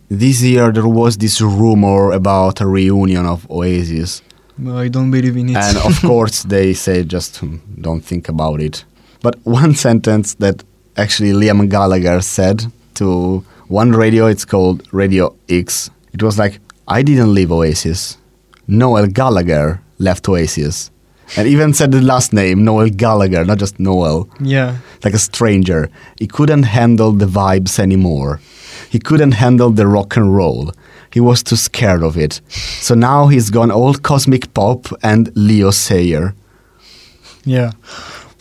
this 0.09 0.41
year 0.41 0.71
there 0.71 0.87
was 0.87 1.17
this 1.17 1.41
rumor 1.41 2.11
about 2.11 2.61
a 2.61 2.67
reunion 2.67 3.25
of 3.25 3.39
Oasis, 3.49 4.21
No, 4.57 4.77
I 4.77 4.87
don't 4.89 5.11
believe 5.11 5.35
in 5.37 5.49
it. 5.49 5.57
and 5.57 5.77
of 5.77 5.99
course 6.11 6.43
they 6.43 6.73
say 6.73 7.03
just 7.03 7.37
hmm, 7.41 7.57
don't 7.81 8.01
think 8.05 8.29
about 8.29 8.61
it. 8.61 8.85
But 9.21 9.35
one 9.43 9.75
sentence 9.87 10.35
that 10.35 10.63
actually 10.95 11.31
Liam 11.33 11.67
Gallagher 11.69 12.21
said 12.21 12.65
to 12.95 13.43
one 13.67 13.91
radio. 13.91 14.27
It's 14.27 14.45
called 14.45 14.87
Radio 14.91 15.35
X. 15.49 15.89
It 16.13 16.21
was 16.23 16.37
like, 16.37 16.59
"I 16.87 17.01
didn't 17.03 17.33
leave 17.33 17.51
Oasis. 17.51 18.17
Noel 18.67 19.07
Gallagher 19.07 19.81
left 19.97 20.27
Oasis." 20.29 20.91
And 21.37 21.47
even 21.47 21.73
said 21.73 21.91
the 21.91 22.01
last 22.01 22.33
name, 22.33 22.65
Noel 22.65 22.89
Gallagher, 22.89 23.45
not 23.45 23.57
just 23.57 23.79
Noel 23.79 24.27
Yeah. 24.41 24.75
like 25.03 25.13
a 25.13 25.17
stranger. 25.19 25.89
He 26.19 26.27
couldn't 26.27 26.63
handle 26.63 27.13
the 27.13 27.25
vibes 27.25 27.79
anymore. 27.79 28.41
He 28.89 28.99
couldn't 28.99 29.33
handle 29.33 29.71
the 29.71 29.87
rock 29.87 30.17
and 30.17 30.35
roll. 30.35 30.71
He 31.13 31.21
was 31.21 31.41
too 31.43 31.55
scared 31.55 32.03
of 32.03 32.17
it. 32.17 32.41
So 32.81 32.95
now 32.95 33.27
he's 33.27 33.49
gone 33.49 33.71
all 33.71 33.93
cosmic 33.93 34.53
pop 34.53 34.87
and 35.01 35.31
Leo 35.35 35.71
Sayer. 35.71 36.33
Yeah. 37.45 37.71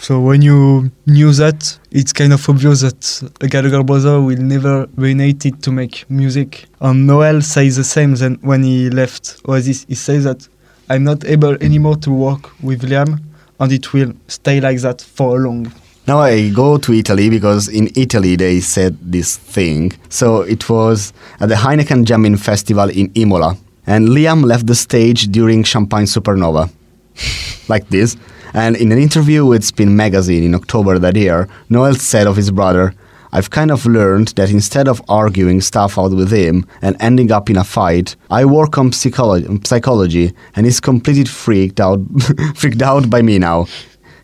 So 0.01 0.19
when 0.19 0.41
you 0.41 0.91
knew 1.07 1.31
that, 1.35 1.79
it's 1.91 2.15
kind 2.15 2.33
of 2.33 2.49
obvious 2.49 2.81
that 2.81 3.31
a 3.43 3.49
Gallagher 3.49 3.83
brother 3.83 4.19
will 4.19 4.39
never 4.39 4.89
reunited 4.97 5.63
to 5.63 5.71
make 5.71 6.09
music. 6.09 6.65
And 6.81 7.07
Noel 7.07 7.43
says 7.43 7.77
the 7.77 7.85
same 7.85 8.15
then 8.15 8.39
when 8.41 8.63
he 8.63 8.89
left 8.89 9.43
Oasis. 9.47 9.85
He 9.85 9.95
says 9.95 10.25
that 10.25 10.49
I'm 10.89 11.05
not 11.05 11.27
able 11.27 11.55
anymore 11.63 11.97
to 11.97 12.11
work 12.11 12.51
with 12.63 12.81
Liam 12.89 13.21
and 13.61 13.73
it 13.73 13.93
will 13.93 14.15
stay 14.27 14.59
like 14.59 14.81
that 14.81 15.03
for 15.03 15.39
long. 15.39 15.71
Now 16.07 16.21
I 16.21 16.49
go 16.49 16.79
to 16.79 16.93
Italy 16.95 17.29
because 17.29 17.69
in 17.69 17.91
Italy 17.95 18.37
they 18.37 18.61
said 18.61 18.97
this 19.03 19.37
thing. 19.37 19.93
So 20.09 20.41
it 20.41 20.71
was 20.71 21.13
at 21.41 21.51
the 21.51 21.57
Heineken 21.57 22.07
Jamming 22.07 22.39
Festival 22.39 22.89
in 22.89 23.13
Imola. 23.15 23.55
And 23.87 24.09
Liam 24.09 24.45
left 24.47 24.67
the 24.67 24.75
stage 24.75 25.27
during 25.31 25.63
Champagne 25.63 26.07
Supernova. 26.07 26.71
like 27.71 27.89
this. 27.89 28.19
And 28.53 28.77
in 28.77 28.93
an 28.93 28.99
interview 28.99 29.47
with 29.47 29.65
Spin 29.65 29.97
Magazine 29.97 30.45
in 30.45 30.55
October 30.55 30.99
that 30.99 31.17
year, 31.17 31.49
Noel 31.71 31.95
said 31.95 32.27
of 32.27 32.37
his 32.37 32.51
brother, 32.51 32.95
I've 33.33 33.51
kind 33.51 33.71
of 33.71 33.87
learned 33.87 34.29
that 34.37 34.51
instead 34.51 34.89
of 34.89 35.01
arguing 35.09 35.61
stuff 35.61 35.97
out 35.97 36.11
with 36.11 36.33
him 36.33 36.67
and 36.83 36.97
ending 37.01 37.31
up 37.31 37.49
in 37.49 37.57
a 37.57 37.65
fight, 37.65 38.17
I 38.29 38.45
work 38.45 38.77
on 38.77 38.93
psychology, 38.93 40.33
and 40.57 40.67
he's 40.67 40.81
completely 40.81 41.25
freaked 41.25 41.81
out, 41.81 42.01
freaked 42.57 42.83
out 42.83 43.09
by 43.09 43.23
me 43.23 43.39
now. 43.39 43.67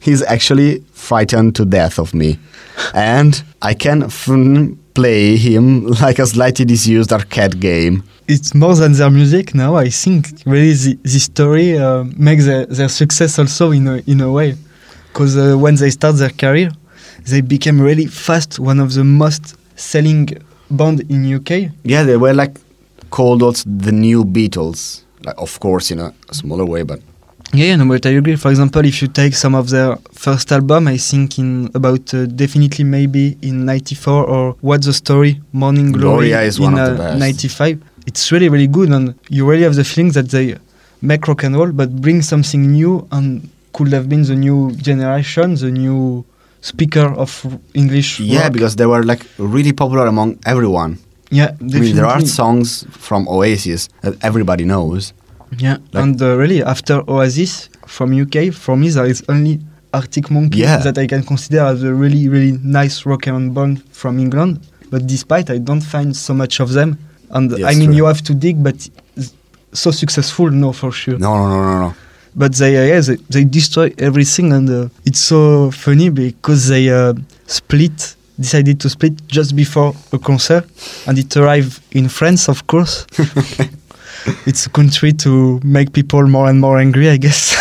He's 0.00 0.22
actually 0.22 0.80
frightened 0.92 1.54
to 1.56 1.64
death 1.64 1.98
of 1.98 2.14
me. 2.14 2.38
And 2.94 3.42
I 3.62 3.74
can 3.74 4.02
f- 4.04 4.28
play 4.94 5.36
him 5.36 5.86
like 6.02 6.18
a 6.18 6.26
slightly 6.26 6.64
disused 6.64 7.12
arcade 7.12 7.60
game. 7.60 8.02
It's 8.28 8.54
more 8.54 8.74
than 8.74 8.92
their 8.92 9.10
music 9.10 9.54
now. 9.54 9.76
I 9.76 9.88
think 9.88 10.42
really 10.46 10.72
the, 10.72 10.98
this 11.02 11.24
story 11.24 11.78
uh, 11.78 12.04
makes 12.16 12.44
their, 12.46 12.66
their 12.66 12.88
success 12.88 13.38
also 13.38 13.70
in 13.70 13.86
a, 13.86 13.96
in 14.06 14.20
a 14.20 14.30
way. 14.30 14.56
Because 15.08 15.36
uh, 15.36 15.56
when 15.56 15.76
they 15.76 15.90
start 15.90 16.16
their 16.16 16.30
career, 16.30 16.70
they 17.24 17.40
became 17.40 17.80
really 17.80 18.06
fast 18.06 18.58
one 18.58 18.80
of 18.80 18.94
the 18.94 19.04
most 19.04 19.56
selling 19.78 20.28
band 20.70 21.00
in 21.10 21.34
UK. 21.34 21.70
Yeah, 21.84 22.02
they 22.02 22.16
were 22.16 22.34
like 22.34 22.58
called 23.10 23.42
also 23.42 23.68
the 23.68 23.92
new 23.92 24.24
Beatles. 24.24 25.02
Like, 25.22 25.36
of 25.38 25.58
course, 25.60 25.90
in 25.90 26.00
a 26.00 26.12
smaller 26.32 26.64
way, 26.64 26.82
but 26.82 27.00
Yeah, 27.52 27.76
no, 27.76 27.86
but 27.86 28.04
I 28.06 28.10
agree. 28.10 28.36
For 28.36 28.50
example, 28.50 28.84
if 28.84 29.00
you 29.00 29.08
take 29.08 29.34
some 29.34 29.54
of 29.54 29.70
their 29.70 29.96
first 30.12 30.50
album, 30.52 30.88
I 30.88 30.96
think 30.98 31.38
in 31.38 31.70
about 31.74 32.12
uh, 32.12 32.26
definitely 32.26 32.84
maybe 32.84 33.36
in 33.40 33.64
'94 33.64 34.24
or 34.24 34.56
What's 34.60 34.86
the 34.86 34.92
Story, 34.92 35.40
Morning 35.52 35.92
Glory 35.92 36.28
Gloria 36.30 36.42
is 36.42 36.58
in 36.58 36.64
one 36.64 36.78
of 36.78 36.96
the 36.98 37.04
uh, 37.04 37.08
best. 37.08 37.20
'95. 37.20 37.80
It's 38.06 38.30
really 38.32 38.48
really 38.48 38.68
good, 38.68 38.90
and 38.90 39.14
you 39.28 39.48
really 39.50 39.62
have 39.64 39.74
the 39.74 39.84
feeling 39.84 40.12
that 40.12 40.30
they 40.30 40.56
make 41.02 41.26
rock 41.28 41.42
and 41.44 41.56
roll, 41.56 41.72
but 41.72 41.88
bring 42.00 42.22
something 42.22 42.62
new 42.72 43.06
and 43.12 43.48
could 43.72 43.92
have 43.92 44.08
been 44.08 44.22
the 44.22 44.34
new 44.36 44.72
generation, 44.76 45.54
the 45.56 45.70
new 45.70 46.24
speaker 46.60 47.06
of 47.14 47.30
English. 47.74 48.20
yeah, 48.20 48.44
rock. 48.44 48.52
because 48.52 48.76
they 48.76 48.86
were 48.86 49.02
like 49.02 49.26
really 49.38 49.72
popular 49.72 50.06
among 50.06 50.38
everyone. 50.46 50.98
yeah, 51.30 51.50
I 51.60 51.64
mean, 51.80 51.96
there 51.96 52.06
are 52.06 52.20
songs 52.24 52.84
from 52.90 53.26
Oasis 53.28 53.88
that 54.02 54.14
everybody 54.22 54.64
knows. 54.64 55.12
Yeah, 55.58 55.76
Like- 55.92 56.02
and 56.02 56.22
uh, 56.22 56.36
really 56.36 56.62
after 56.62 57.02
Oasis 57.08 57.68
from 57.86 58.12
UK, 58.12 58.52
for 58.52 58.76
me 58.76 58.88
there 58.90 59.06
is 59.06 59.22
only 59.28 59.60
Arctic 59.92 60.30
Monkey 60.30 60.58
Yeah. 60.60 60.78
that 60.82 60.96
I 60.98 61.06
can 61.06 61.22
consider 61.22 61.60
as 61.60 61.82
a 61.82 61.92
really 61.94 62.28
really 62.28 62.58
nice 62.62 63.04
rock 63.06 63.26
and 63.26 63.36
roll 63.36 63.54
band 63.54 63.82
from 63.92 64.18
England. 64.18 64.60
But 64.90 65.06
despite 65.06 65.50
I 65.50 65.58
don't 65.58 65.82
find 65.82 66.16
so 66.16 66.32
much 66.34 66.60
of 66.60 66.72
them, 66.72 66.98
and 67.30 67.50
Yes, 67.58 67.74
I 67.74 67.74
mean 67.78 67.88
true. 67.88 67.96
you 67.96 68.04
have 68.06 68.22
to 68.22 68.34
dig, 68.34 68.62
but 68.62 68.88
so 69.72 69.90
successful, 69.90 70.50
no 70.50 70.72
for 70.72 70.92
sure. 70.92 71.18
No, 71.18 71.36
no, 71.36 71.48
no, 71.48 71.62
no, 71.62 71.78
no. 71.88 71.94
But 72.34 72.54
they 72.56 72.76
uh, 72.76 72.84
yeah 72.84 73.00
they, 73.00 73.16
they 73.30 73.44
destroy 73.44 73.92
everything, 73.98 74.52
and 74.52 74.68
uh, 74.68 74.88
it's 75.04 75.20
so 75.20 75.70
funny 75.70 76.10
because 76.10 76.68
they 76.68 76.90
uh, 76.90 77.14
split. 77.46 78.14
Decided 78.38 78.78
to 78.80 78.90
split 78.90 79.14
just 79.28 79.56
before 79.56 79.94
a 80.12 80.18
concert, 80.18 80.66
and 81.06 81.16
it 81.18 81.34
arrived 81.38 81.80
in 81.92 82.06
France, 82.06 82.48
of 82.50 82.66
course. 82.66 83.06
it's 84.46 84.66
a 84.66 84.68
country 84.68 85.14
to 85.14 85.58
make 85.64 85.90
people 85.94 86.22
more 86.28 86.50
and 86.50 86.60
more 86.60 86.76
angry, 86.78 87.08
I 87.08 87.16
guess. 87.16 87.56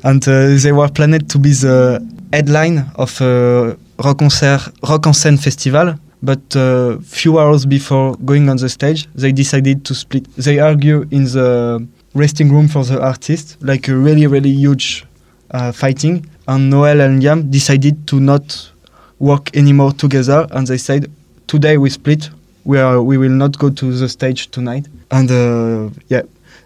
and 0.02 0.26
uh, 0.26 0.56
they 0.60 0.72
were 0.72 0.88
planned 0.88 1.30
to 1.30 1.38
be 1.38 1.50
the 1.52 2.04
headline 2.32 2.90
of 2.96 3.20
a 3.20 3.76
rock 4.02 4.18
concert, 4.18 4.60
Rock 4.82 5.06
en 5.06 5.14
Seine 5.14 5.38
festival. 5.38 5.94
But 6.22 6.56
uh, 6.56 6.98
few 6.98 7.38
hours 7.38 7.64
before 7.64 8.16
going 8.16 8.48
on 8.48 8.56
the 8.56 8.68
stage, 8.68 9.08
they 9.14 9.32
decided 9.32 9.84
to 9.84 9.94
split. 9.94 10.24
They 10.34 10.58
argue 10.58 11.06
in 11.10 11.24
the 11.24 11.86
resting 12.14 12.52
room 12.52 12.68
for 12.68 12.84
the 12.84 13.00
artist, 13.00 13.56
like 13.60 13.88
a 13.88 13.94
really, 13.96 14.26
really 14.26 14.50
huge 14.50 15.04
uh, 15.52 15.72
fighting. 15.72 16.26
And 16.48 16.70
Noel 16.70 17.00
and 17.00 17.22
Liam 17.22 17.50
decided 17.50 18.06
to 18.08 18.20
not 18.20 18.70
work 19.18 19.54
anymore 19.56 19.92
together, 19.92 20.46
and 20.50 20.66
they 20.66 20.78
said, 20.78 21.10
"Today 21.46 21.76
we 21.78 21.90
split. 21.90 22.30
We 22.64 22.78
are. 22.78 23.02
We 23.02 23.16
will 23.16 23.30
not 23.30 23.58
go 23.58 23.70
to 23.70 23.92
the 23.92 24.08
stage 24.08 24.50
tonight." 24.50 24.88
And 25.10 25.30
uh, 25.30 25.90
yeah, 26.08 26.22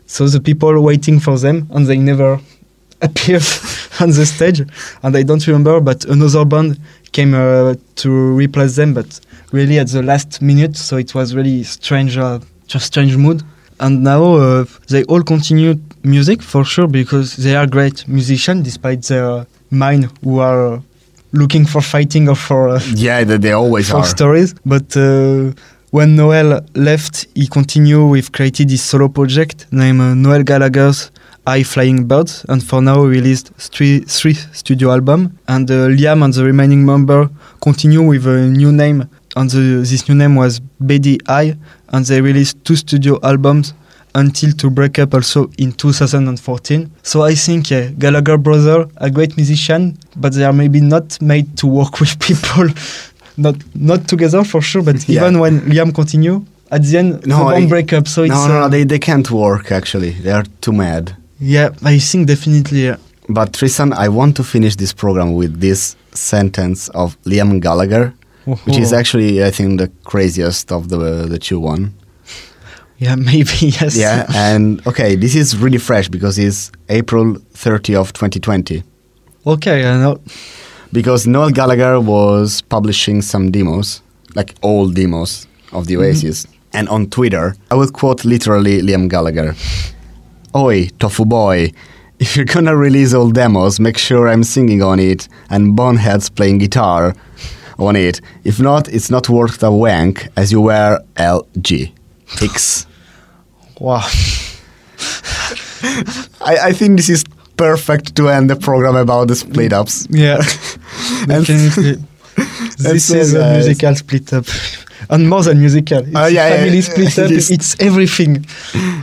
so 0.06 0.28
the 0.28 0.40
people 0.40 0.80
waiting 0.82 1.20
for 1.20 1.38
them, 1.38 1.68
and 1.72 1.86
they 1.86 1.98
never 1.98 2.40
appeared 3.02 3.44
on 4.00 4.10
the 4.10 4.24
stage. 4.24 4.62
And 5.02 5.16
I 5.16 5.22
don't 5.22 5.46
remember, 5.46 5.80
but 5.80 6.04
another 6.06 6.44
band 6.44 6.78
came 7.12 7.34
uh, 7.34 7.74
to 7.96 8.10
replace 8.10 8.76
them, 8.76 8.94
but 8.94 9.20
really 9.52 9.78
at 9.78 9.88
the 9.88 10.02
last 10.02 10.42
minute. 10.42 10.76
So 10.76 10.96
it 10.96 11.14
was 11.14 11.34
really 11.34 11.62
strange, 11.64 12.16
uh, 12.18 12.40
just 12.66 12.86
strange 12.86 13.16
mood. 13.16 13.42
And 13.80 14.02
now 14.02 14.34
uh, 14.34 14.64
they 14.88 15.04
all 15.04 15.22
continue 15.22 15.74
music 16.04 16.42
for 16.42 16.64
sure 16.64 16.86
because 16.86 17.36
they 17.36 17.54
are 17.56 17.66
great 17.66 18.06
musicians, 18.08 18.62
despite 18.64 19.02
their 19.02 19.46
mind 19.70 20.08
who 20.22 20.38
are 20.38 20.74
uh, 20.74 20.80
looking 21.32 21.64
for 21.66 21.80
fighting 21.80 22.28
or 22.28 22.36
for. 22.36 22.68
Uh, 22.68 22.80
Yeah, 22.94 23.24
they, 23.24 23.38
they 23.38 23.52
always 23.52 23.90
for 23.90 23.98
are. 23.98 24.04
stories. 24.04 24.54
But 24.64 24.96
uh, 24.96 25.52
when 25.90 26.14
Noel 26.16 26.60
left, 26.74 27.26
he 27.34 27.46
continued 27.48 28.08
with 28.10 28.30
created 28.32 28.70
his 28.70 28.82
solo 28.82 29.08
project 29.08 29.66
named 29.72 30.00
uh, 30.00 30.14
Noel 30.14 30.42
Gallagher's 30.44 31.10
High 31.46 31.64
Flying 31.64 32.04
Birds, 32.06 32.44
and 32.48 32.62
for 32.62 32.80
now 32.80 33.02
released 33.02 33.50
three, 33.58 34.00
three 34.00 34.34
studio 34.34 34.92
album. 34.92 35.36
And 35.48 35.68
uh, 35.68 35.88
Liam 35.88 36.22
and 36.24 36.32
the 36.32 36.44
remaining 36.44 36.84
member 36.86 37.28
continue 37.60 38.02
with 38.02 38.26
a 38.28 38.46
new 38.46 38.70
name, 38.70 39.08
and 39.36 39.50
the, 39.50 39.84
this 39.88 40.08
new 40.08 40.14
name 40.14 40.34
was 40.36 40.60
Eye, 41.28 41.56
and 41.88 42.04
they 42.06 42.20
released 42.20 42.62
two 42.64 42.76
studio 42.76 43.18
albums 43.22 43.74
until 44.14 44.52
to 44.52 44.68
break 44.70 44.98
up 44.98 45.14
also 45.14 45.50
in 45.58 45.72
2014. 45.72 46.90
So 47.02 47.22
I 47.22 47.34
think 47.34 47.70
yeah, 47.70 47.88
Gallagher 47.98 48.36
brother, 48.36 48.86
a 48.98 49.10
great 49.10 49.36
musician, 49.36 49.96
but 50.16 50.34
they 50.34 50.44
are 50.44 50.52
maybe 50.52 50.80
not 50.80 51.20
made 51.22 51.56
to 51.58 51.66
work 51.66 51.98
with 52.00 52.18
people, 52.20 52.68
not 53.36 53.56
not 53.74 54.06
together 54.08 54.44
for 54.44 54.60
sure. 54.60 54.82
But 54.82 55.08
Yeah. 55.08 55.22
even 55.22 55.38
when 55.40 55.60
Liam 55.62 55.94
continue, 55.94 56.44
at 56.70 56.82
the 56.84 56.98
end 56.98 57.26
No, 57.26 57.48
the 57.48 57.56
I- 57.56 57.66
break 57.66 57.92
up. 57.92 58.06
So 58.06 58.22
it's 58.24 58.34
no, 58.34 58.48
no, 58.48 58.54
no, 58.60 58.64
uh, 58.64 58.68
they, 58.68 58.84
they 58.84 58.98
can't 58.98 59.30
work 59.30 59.72
actually. 59.72 60.10
They 60.10 60.30
are 60.32 60.44
too 60.60 60.72
mad. 60.72 61.16
yeah, 61.40 61.70
I 61.82 61.98
think 61.98 62.26
definitely. 62.28 62.84
Yeah. 62.84 62.96
But 63.28 63.52
Tristan, 63.54 63.92
I 63.94 64.08
want 64.08 64.36
to 64.36 64.44
finish 64.44 64.76
this 64.76 64.92
program 64.92 65.32
with 65.34 65.60
this 65.60 65.96
sentence 66.12 66.88
of 66.90 67.16
Liam 67.24 67.60
Gallagher, 67.60 68.12
which 68.44 68.78
is 68.78 68.92
actually, 68.92 69.44
I 69.44 69.50
think, 69.50 69.78
the 69.78 69.88
craziest 70.04 70.72
of 70.72 70.88
the 70.88 71.26
the 71.26 71.38
two 71.38 71.60
one. 71.60 71.94
yeah, 72.98 73.14
maybe 73.30 73.50
yes. 73.60 73.96
Yeah, 73.96 74.26
and 74.34 74.84
okay, 74.86 75.16
this 75.16 75.34
is 75.34 75.56
really 75.56 75.78
fresh 75.78 76.08
because 76.08 76.38
it's 76.38 76.70
April 76.88 77.36
30 77.54 77.96
of 77.96 78.12
2020. 78.12 78.82
okay, 79.46 79.86
I 79.86 79.96
know. 79.98 80.20
Because 80.92 81.26
Noel 81.26 81.50
Gallagher 81.50 82.00
was 82.00 82.60
publishing 82.62 83.22
some 83.22 83.50
demos, 83.50 84.02
like 84.34 84.54
old 84.62 84.94
demos 84.94 85.46
of 85.72 85.86
the 85.86 85.94
mm-hmm. 85.94 86.02
Oasis. 86.02 86.46
And 86.74 86.88
on 86.88 87.06
Twitter, 87.06 87.54
I 87.70 87.74
will 87.74 87.90
quote 87.90 88.24
literally 88.24 88.82
Liam 88.82 89.08
Gallagher 89.08 89.54
Oi, 90.54 90.88
Tofu 90.98 91.24
Boy, 91.24 91.72
if 92.18 92.36
you're 92.36 92.44
gonna 92.44 92.76
release 92.76 93.14
old 93.14 93.34
demos, 93.34 93.80
make 93.80 93.98
sure 93.98 94.28
I'm 94.28 94.44
singing 94.44 94.82
on 94.82 95.00
it 95.00 95.28
and 95.48 95.74
Bonehead's 95.74 96.28
playing 96.28 96.58
guitar 96.58 97.14
on 97.86 97.96
it. 97.96 98.20
If 98.44 98.60
not, 98.60 98.88
it's 98.88 99.10
not 99.10 99.28
worth 99.28 99.62
a 99.62 99.70
wank 99.70 100.28
as 100.36 100.52
you 100.52 100.60
wear 100.60 101.00
LG. 101.16 101.92
X. 102.40 102.86
Wow. 103.80 104.08
I, 106.40 106.56
I 106.68 106.72
think 106.72 106.96
this 106.96 107.08
is 107.10 107.24
perfect 107.56 108.16
to 108.16 108.28
end 108.28 108.48
the 108.48 108.56
program 108.56 108.96
about 108.96 109.28
the 109.28 109.34
split 109.36 109.72
ups. 109.72 110.06
Yeah. 110.10 110.40
And- 111.28 111.46
this 112.78 113.08
so, 113.08 113.16
is 113.16 113.34
a 113.34 113.52
musical 113.52 113.94
split 113.94 114.32
up. 114.32 114.46
And 115.10 115.28
more 115.28 115.42
than 115.42 115.58
musical. 115.58 115.98
It's 115.98 116.10
Oh, 116.14 116.26
yeah, 116.26 116.48
family 116.50 116.76
yeah, 116.76 116.80
split 116.82 117.18
up. 117.18 117.30
yes. 117.30 117.50
It's 117.50 117.80
everything. 117.80 118.44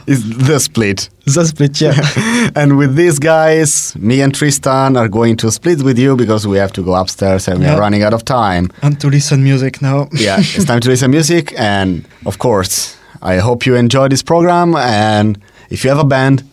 It's 0.07 0.23
the 0.23 0.59
split. 0.59 1.09
The 1.25 1.45
split, 1.45 1.79
yeah. 1.81 2.49
and 2.55 2.77
with 2.77 2.95
these 2.95 3.19
guys, 3.19 3.95
me 3.97 4.21
and 4.21 4.33
Tristan 4.33 4.97
are 4.97 5.07
going 5.07 5.37
to 5.37 5.51
split 5.51 5.83
with 5.83 5.99
you 5.99 6.15
because 6.15 6.47
we 6.47 6.57
have 6.57 6.71
to 6.73 6.81
go 6.83 6.95
upstairs 6.95 7.47
and 7.47 7.59
we 7.59 7.65
are 7.67 7.79
running 7.79 8.03
out 8.03 8.13
of 8.13 8.23
time. 8.25 8.69
and 8.81 8.99
to 9.01 9.07
listen 9.09 9.43
music 9.43 9.81
now. 9.81 10.07
Yeah, 10.13 10.37
it's 10.39 10.65
time 10.65 10.79
to 10.81 10.89
listen 10.89 11.11
music. 11.11 11.53
And 11.57 12.05
of 12.25 12.37
course, 12.39 12.97
I 13.21 13.37
hope 13.37 13.65
you 13.65 13.75
enjoy 13.75 14.07
this 14.07 14.23
program. 14.23 14.75
And 14.75 15.37
if 15.69 15.83
you 15.83 15.89
have 15.91 15.99
a 15.99 16.03
band, 16.07 16.43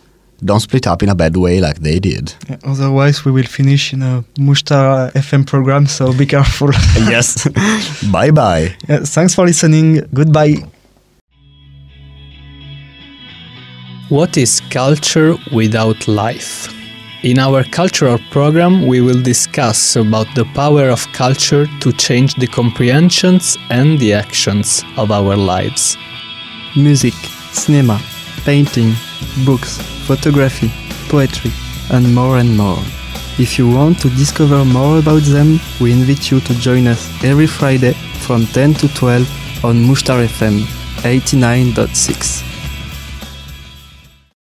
don't 0.43 0.59
split 0.59 0.85
up 0.87 1.01
in 1.03 1.09
a 1.09 1.15
bad 1.15 1.35
way 1.35 1.59
like 1.59 1.79
they 1.79 1.99
did. 1.99 2.33
Yeah, 2.49 2.57
Otherwise, 2.63 3.25
we 3.25 3.31
will 3.31 3.45
finish 3.45 3.93
in 3.93 4.03
a 4.03 4.23
Mushtar 4.37 5.11
FM 5.13 5.45
program, 5.45 5.87
so 5.87 6.13
be 6.13 6.25
careful. 6.25 6.69
yes. 6.95 7.47
bye 8.11 8.31
bye. 8.31 8.75
Yeah, 8.87 8.99
thanks 8.99 9.33
for 9.33 9.45
listening. 9.45 10.07
Goodbye. 10.13 10.63
What 14.09 14.37
is 14.37 14.61
culture 14.69 15.35
without 15.51 16.07
life? 16.07 16.73
In 17.23 17.39
our 17.39 17.63
cultural 17.63 18.19
program, 18.29 18.87
we 18.87 19.01
will 19.01 19.21
discuss 19.21 19.95
about 19.95 20.27
the 20.35 20.45
power 20.53 20.87
of 20.89 21.05
culture 21.13 21.65
to 21.81 21.91
change 21.91 22.35
the 22.35 22.47
comprehensions 22.47 23.57
and 23.69 23.99
the 23.99 24.13
actions 24.13 24.83
of 24.97 25.11
our 25.11 25.35
lives. 25.35 25.97
Music, 26.75 27.13
cinema, 27.51 27.99
painting, 28.45 28.93
books, 29.45 29.79
photography, 30.07 30.71
poetry, 31.09 31.51
and 31.91 32.15
more 32.15 32.37
and 32.37 32.55
more. 32.57 32.79
If 33.37 33.59
you 33.59 33.69
want 33.69 33.99
to 34.01 34.09
discover 34.09 34.65
more 34.65 34.97
about 34.99 35.23
them, 35.23 35.59
we 35.79 35.91
invite 35.91 36.31
you 36.31 36.39
to 36.39 36.53
join 36.59 36.87
us 36.87 37.01
every 37.23 37.47
Friday 37.47 37.93
from 38.25 38.47
10 38.47 38.73
to 38.75 38.87
12 38.95 39.65
on 39.65 39.75
Mushtar 39.83 40.25
FM 40.25 40.61
89.6. 41.03 42.56